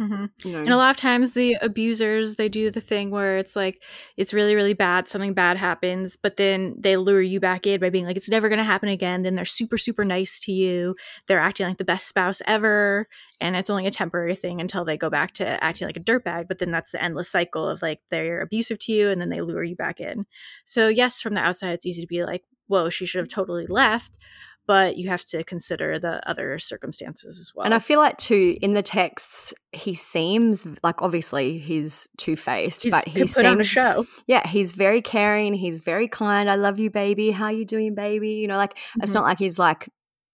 Mm-hmm. 0.00 0.48
You 0.48 0.52
know. 0.52 0.58
And 0.60 0.70
a 0.70 0.76
lot 0.76 0.90
of 0.90 0.96
times 0.96 1.32
the 1.32 1.56
abusers 1.60 2.36
they 2.36 2.48
do 2.48 2.70
the 2.70 2.80
thing 2.80 3.10
where 3.10 3.38
it's 3.38 3.54
like 3.54 3.82
it's 4.16 4.32
really 4.32 4.54
really 4.54 4.72
bad, 4.72 5.06
something 5.06 5.34
bad 5.34 5.58
happens, 5.58 6.16
but 6.20 6.36
then 6.36 6.74
they 6.78 6.96
lure 6.96 7.20
you 7.20 7.40
back 7.40 7.66
in 7.66 7.78
by 7.80 7.90
being 7.90 8.06
like 8.06 8.16
it's 8.16 8.30
never 8.30 8.48
going 8.48 8.58
to 8.58 8.64
happen 8.64 8.88
again. 8.88 9.22
Then 9.22 9.36
they're 9.36 9.44
super 9.44 9.76
super 9.76 10.04
nice 10.04 10.38
to 10.40 10.52
you. 10.52 10.96
They're 11.28 11.38
acting 11.38 11.66
like 11.66 11.76
the 11.76 11.84
best 11.84 12.08
spouse 12.08 12.40
ever, 12.46 13.06
and 13.40 13.54
it's 13.54 13.70
only 13.70 13.86
a 13.86 13.90
temporary 13.90 14.34
thing 14.34 14.60
until 14.60 14.84
they 14.84 14.96
go 14.96 15.10
back 15.10 15.34
to 15.34 15.62
acting 15.62 15.86
like 15.86 15.98
a 15.98 16.00
dirtbag. 16.00 16.48
But 16.48 16.58
then 16.58 16.70
that's 16.70 16.90
the 16.90 17.02
endless 17.02 17.28
cycle 17.28 17.68
of 17.68 17.82
like 17.82 18.00
they're 18.10 18.40
abusive 18.40 18.78
to 18.80 18.92
you 18.92 19.10
and 19.10 19.20
then 19.20 19.28
they 19.28 19.40
lure 19.40 19.64
you 19.64 19.76
back 19.76 20.00
in. 20.00 20.26
So 20.64 20.88
yes, 20.88 21.20
from 21.20 21.34
the 21.34 21.40
outside 21.40 21.74
it's 21.74 21.86
easy 21.86 22.02
to 22.02 22.08
be 22.08 22.24
like, 22.24 22.42
whoa, 22.66 22.88
she 22.88 23.04
should 23.06 23.20
have 23.20 23.28
totally 23.28 23.66
left 23.66 24.18
but 24.66 24.96
you 24.96 25.08
have 25.08 25.24
to 25.26 25.42
consider 25.44 25.98
the 25.98 26.26
other 26.28 26.58
circumstances 26.58 27.38
as 27.38 27.52
well. 27.54 27.64
And 27.64 27.74
I 27.74 27.78
feel 27.78 27.98
like 27.98 28.16
too 28.18 28.56
in 28.62 28.74
the 28.74 28.82
texts 28.82 29.52
he 29.72 29.94
seems 29.94 30.66
like 30.82 31.02
obviously 31.02 31.58
he's 31.58 32.08
two 32.16 32.36
faced, 32.36 32.86
but 32.90 33.06
he 33.08 33.26
seems 33.26 33.46
on 33.46 33.60
a 33.60 33.64
show. 33.64 34.06
Yeah, 34.26 34.46
he's 34.46 34.72
very 34.72 35.02
caring. 35.02 35.54
He's 35.54 35.80
very 35.80 36.08
kind. 36.08 36.50
I 36.50 36.54
love 36.54 36.78
you, 36.78 36.90
baby. 36.90 37.30
How 37.30 37.48
you 37.48 37.64
doing, 37.64 37.94
baby? 37.94 38.34
You 38.34 38.48
know, 38.48 38.56
like 38.56 38.74
mm-hmm. 38.74 39.02
it's 39.02 39.14
not 39.14 39.24
like 39.24 39.38
he's 39.38 39.58
like 39.58 39.88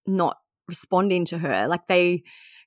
not 0.06 0.38
responding 0.66 1.24
to 1.26 1.38
her. 1.38 1.66
Like 1.68 1.86
they 1.86 2.22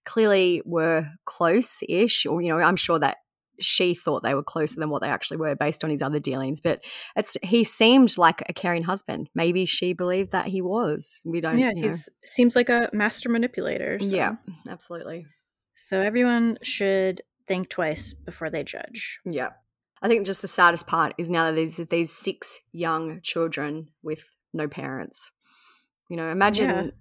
clearly 0.06 0.62
were 0.66 1.08
close 1.26 1.84
ish, 1.88 2.26
or 2.26 2.42
you 2.42 2.50
know, 2.50 2.60
I'm 2.60 2.76
sure 2.76 3.00
that 3.00 3.18
she 3.62 3.94
thought 3.94 4.24
they 4.24 4.36
were 4.36 4.44
closer 4.44 4.80
than 4.80 4.90
what 4.90 5.02
they 5.02 5.10
actually 5.10 5.38
were 5.38 5.56
based 5.56 5.84
on 5.84 5.90
his 5.90 6.02
other 6.02 6.20
dealings. 6.20 6.62
But 6.62 6.84
it's 7.16 7.38
he 7.44 7.64
seemed 7.64 8.18
like 8.18 8.44
a 8.48 8.54
caring 8.54 8.84
husband. 8.84 9.30
Maybe 9.36 9.66
she 9.66 9.94
believed 9.94 10.32
that 10.32 10.48
he 10.48 10.62
was. 10.62 11.22
We 11.26 11.42
don't. 11.42 11.58
Yeah, 11.58 11.72
he 11.76 11.90
seems 12.24 12.56
like 12.56 12.70
a 12.70 12.90
master 12.94 13.30
manipulator. 13.30 14.00
So. 14.00 14.16
Yeah, 14.16 14.36
absolutely. 14.68 15.26
So 15.76 16.02
everyone 16.02 16.58
should 16.62 17.22
think 17.48 17.70
twice 17.70 18.14
before 18.14 18.50
they 18.50 18.64
judge. 18.64 19.20
Yeah. 19.26 19.50
I 20.02 20.08
think 20.08 20.26
just 20.26 20.42
the 20.42 20.48
saddest 20.48 20.88
part 20.88 21.14
is 21.18 21.30
now 21.30 21.46
that 21.46 21.56
there's 21.56 21.78
these 21.90 22.12
six 22.12 22.60
young 22.72 23.22
children 23.22 23.90
with 24.02 24.36
no 24.54 24.68
parents. 24.68 25.32
You 26.10 26.18
know, 26.18 26.28
imagine 26.30 26.70
yeah 26.70 26.92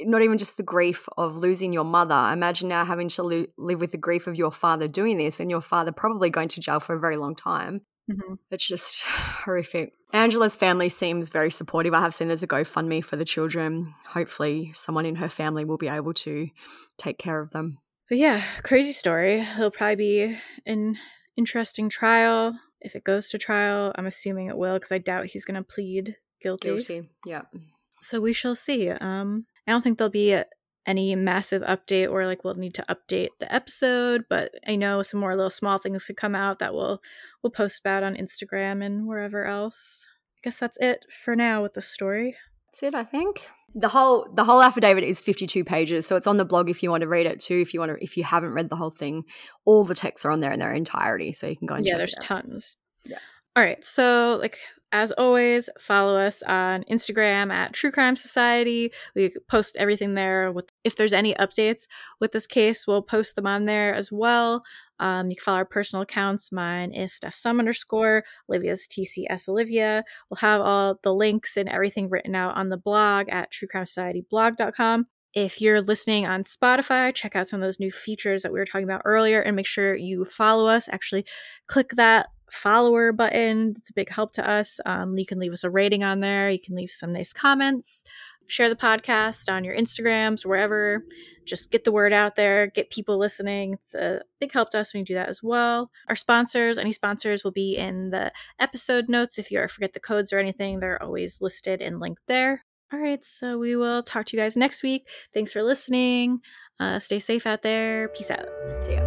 not 0.00 0.22
even 0.22 0.38
just 0.38 0.56
the 0.56 0.62
grief 0.62 1.08
of 1.16 1.36
losing 1.36 1.72
your 1.72 1.84
mother. 1.84 2.30
Imagine 2.32 2.68
now 2.68 2.84
having 2.84 3.08
to 3.10 3.22
lo- 3.22 3.46
live 3.56 3.80
with 3.80 3.92
the 3.92 3.98
grief 3.98 4.26
of 4.26 4.36
your 4.36 4.52
father 4.52 4.88
doing 4.88 5.16
this 5.18 5.40
and 5.40 5.50
your 5.50 5.60
father 5.60 5.92
probably 5.92 6.30
going 6.30 6.48
to 6.48 6.60
jail 6.60 6.80
for 6.80 6.94
a 6.94 7.00
very 7.00 7.16
long 7.16 7.34
time. 7.34 7.82
Mm-hmm. 8.10 8.34
It's 8.50 8.66
just 8.66 9.02
horrific. 9.04 9.92
Angela's 10.12 10.56
family 10.56 10.88
seems 10.88 11.28
very 11.28 11.50
supportive. 11.50 11.92
I 11.92 12.00
have 12.00 12.14
seen 12.14 12.28
there's 12.28 12.42
a 12.42 12.46
GoFundMe 12.46 13.04
for 13.04 13.16
the 13.16 13.24
children. 13.24 13.92
Hopefully, 14.08 14.72
someone 14.74 15.04
in 15.04 15.16
her 15.16 15.28
family 15.28 15.64
will 15.64 15.76
be 15.76 15.88
able 15.88 16.14
to 16.14 16.48
take 16.96 17.18
care 17.18 17.40
of 17.40 17.50
them. 17.50 17.78
But 18.08 18.16
yeah, 18.16 18.42
crazy 18.62 18.92
story. 18.92 19.40
It'll 19.40 19.70
probably 19.70 19.96
be 19.96 20.38
an 20.64 20.96
interesting 21.36 21.90
trial. 21.90 22.58
If 22.80 22.96
it 22.96 23.04
goes 23.04 23.28
to 23.30 23.38
trial, 23.38 23.92
I'm 23.96 24.06
assuming 24.06 24.46
it 24.46 24.56
will 24.56 24.74
because 24.74 24.92
I 24.92 24.98
doubt 24.98 25.26
he's 25.26 25.44
going 25.44 25.56
to 25.56 25.62
plead 25.62 26.16
guilty. 26.40 26.68
Guilty, 26.68 27.10
yeah. 27.26 27.42
So 28.00 28.20
we 28.20 28.32
shall 28.32 28.54
see. 28.54 28.88
Um, 28.88 29.44
I 29.68 29.72
don't 29.72 29.82
think 29.82 29.98
there'll 29.98 30.10
be 30.10 30.32
a, 30.32 30.46
any 30.86 31.14
massive 31.14 31.60
update 31.62 32.10
or 32.10 32.26
like 32.26 32.42
we'll 32.42 32.54
need 32.54 32.74
to 32.74 32.84
update 32.88 33.28
the 33.38 33.54
episode, 33.54 34.24
but 34.30 34.52
I 34.66 34.76
know 34.76 35.02
some 35.02 35.20
more 35.20 35.36
little 35.36 35.50
small 35.50 35.76
things 35.76 36.06
could 36.06 36.16
come 36.16 36.34
out 36.34 36.58
that 36.60 36.72
we'll 36.72 37.02
we'll 37.42 37.50
post 37.50 37.80
about 37.80 38.02
on 38.02 38.16
Instagram 38.16 38.84
and 38.84 39.06
wherever 39.06 39.44
else. 39.44 40.06
I 40.38 40.40
guess 40.42 40.56
that's 40.56 40.78
it 40.80 41.04
for 41.10 41.36
now 41.36 41.60
with 41.60 41.74
the 41.74 41.82
story. 41.82 42.36
That's 42.66 42.82
it, 42.82 42.94
I 42.94 43.04
think. 43.04 43.46
The 43.74 43.88
whole 43.88 44.26
the 44.32 44.44
whole 44.44 44.62
affidavit 44.62 45.04
is 45.04 45.20
52 45.20 45.62
pages, 45.64 46.06
so 46.06 46.16
it's 46.16 46.26
on 46.26 46.38
the 46.38 46.46
blog 46.46 46.70
if 46.70 46.82
you 46.82 46.90
want 46.90 47.02
to 47.02 47.08
read 47.08 47.26
it 47.26 47.38
too. 47.38 47.60
If 47.60 47.74
you 47.74 47.80
want 47.80 47.92
to, 47.92 48.02
if 48.02 48.16
you 48.16 48.24
haven't 48.24 48.54
read 48.54 48.70
the 48.70 48.76
whole 48.76 48.90
thing, 48.90 49.24
all 49.66 49.84
the 49.84 49.94
texts 49.94 50.24
are 50.24 50.30
on 50.30 50.40
there 50.40 50.52
in 50.52 50.58
their 50.58 50.72
entirety, 50.72 51.34
so 51.34 51.46
you 51.46 51.56
can 51.56 51.66
go 51.66 51.74
and 51.74 51.84
yeah. 51.84 51.98
there's 51.98 52.16
tons. 52.22 52.76
Yeah. 53.04 53.18
All 53.54 53.62
right, 53.62 53.84
so 53.84 54.38
like 54.40 54.58
as 54.92 55.12
always, 55.12 55.68
follow 55.78 56.18
us 56.18 56.42
on 56.42 56.84
Instagram 56.90 57.52
at 57.52 57.74
True 57.74 57.90
Crime 57.90 58.16
Society. 58.16 58.90
We 59.14 59.32
post 59.48 59.76
everything 59.76 60.14
there 60.14 60.50
with 60.50 60.70
if 60.84 60.96
there's 60.96 61.12
any 61.12 61.34
updates 61.34 61.86
with 62.20 62.32
this 62.32 62.46
case, 62.46 62.86
we'll 62.86 63.02
post 63.02 63.36
them 63.36 63.46
on 63.46 63.66
there 63.66 63.94
as 63.94 64.10
well. 64.10 64.62
Um, 65.00 65.30
you 65.30 65.36
can 65.36 65.44
follow 65.44 65.58
our 65.58 65.64
personal 65.64 66.02
accounts. 66.02 66.50
Mine 66.50 66.92
is 66.92 67.12
Steph 67.12 67.34
Sum 67.34 67.58
underscore. 67.58 68.24
Olivia's 68.50 68.88
TCS 68.88 69.48
Olivia. 69.48 70.04
We'll 70.28 70.38
have 70.38 70.60
all 70.60 70.98
the 71.02 71.14
links 71.14 71.56
and 71.56 71.68
everything 71.68 72.08
written 72.08 72.34
out 72.34 72.56
on 72.56 72.68
the 72.68 72.76
blog 72.76 73.28
at 73.28 73.52
truecrimesocietyblog.com. 73.52 75.06
If 75.34 75.60
you're 75.60 75.82
listening 75.82 76.26
on 76.26 76.44
Spotify, 76.44 77.14
check 77.14 77.36
out 77.36 77.46
some 77.46 77.60
of 77.60 77.66
those 77.66 77.78
new 77.78 77.92
features 77.92 78.42
that 78.42 78.52
we 78.52 78.58
were 78.58 78.64
talking 78.64 78.88
about 78.88 79.02
earlier 79.04 79.40
and 79.40 79.54
make 79.54 79.66
sure 79.66 79.94
you 79.94 80.24
follow 80.24 80.66
us. 80.66 80.88
Actually, 80.90 81.26
click 81.68 81.90
that 81.90 82.28
follower 82.50 83.12
button. 83.12 83.74
It's 83.76 83.90
a 83.90 83.94
big 83.94 84.10
help 84.10 84.32
to 84.34 84.48
us. 84.48 84.80
Um, 84.86 85.16
you 85.16 85.26
can 85.26 85.38
leave 85.38 85.52
us 85.52 85.64
a 85.64 85.70
rating 85.70 86.04
on 86.04 86.20
there. 86.20 86.50
You 86.50 86.60
can 86.60 86.74
leave 86.74 86.90
some 86.90 87.12
nice 87.12 87.32
comments. 87.32 88.04
Share 88.46 88.68
the 88.68 88.76
podcast 88.76 89.52
on 89.52 89.62
your 89.62 89.76
Instagrams, 89.76 90.46
wherever. 90.46 91.04
Just 91.44 91.70
get 91.70 91.84
the 91.84 91.92
word 91.92 92.12
out 92.12 92.36
there, 92.36 92.66
get 92.66 92.90
people 92.90 93.18
listening. 93.18 93.74
It's 93.74 93.94
a 93.94 94.22
big 94.40 94.52
help 94.52 94.70
to 94.70 94.80
us 94.80 94.92
when 94.92 95.00
you 95.00 95.06
do 95.06 95.14
that 95.14 95.28
as 95.28 95.42
well. 95.42 95.90
Our 96.08 96.16
sponsors, 96.16 96.78
any 96.78 96.92
sponsors 96.92 97.44
will 97.44 97.52
be 97.52 97.76
in 97.76 98.10
the 98.10 98.32
episode 98.58 99.08
notes. 99.08 99.38
If 99.38 99.50
you 99.50 99.58
ever 99.58 99.68
forget 99.68 99.92
the 99.92 100.00
codes 100.00 100.32
or 100.32 100.38
anything, 100.38 100.80
they're 100.80 101.02
always 101.02 101.40
listed 101.40 101.82
and 101.82 102.00
linked 102.00 102.22
there. 102.26 102.64
All 102.92 102.98
right, 102.98 103.22
so 103.22 103.58
we 103.58 103.76
will 103.76 104.02
talk 104.02 104.24
to 104.26 104.36
you 104.36 104.42
guys 104.42 104.56
next 104.56 104.82
week. 104.82 105.08
Thanks 105.34 105.52
for 105.52 105.62
listening. 105.62 106.40
Uh, 106.80 106.98
stay 106.98 107.18
safe 107.18 107.46
out 107.46 107.60
there. 107.60 108.08
Peace 108.08 108.30
out. 108.30 108.46
See 108.78 108.94
ya. 108.94 109.00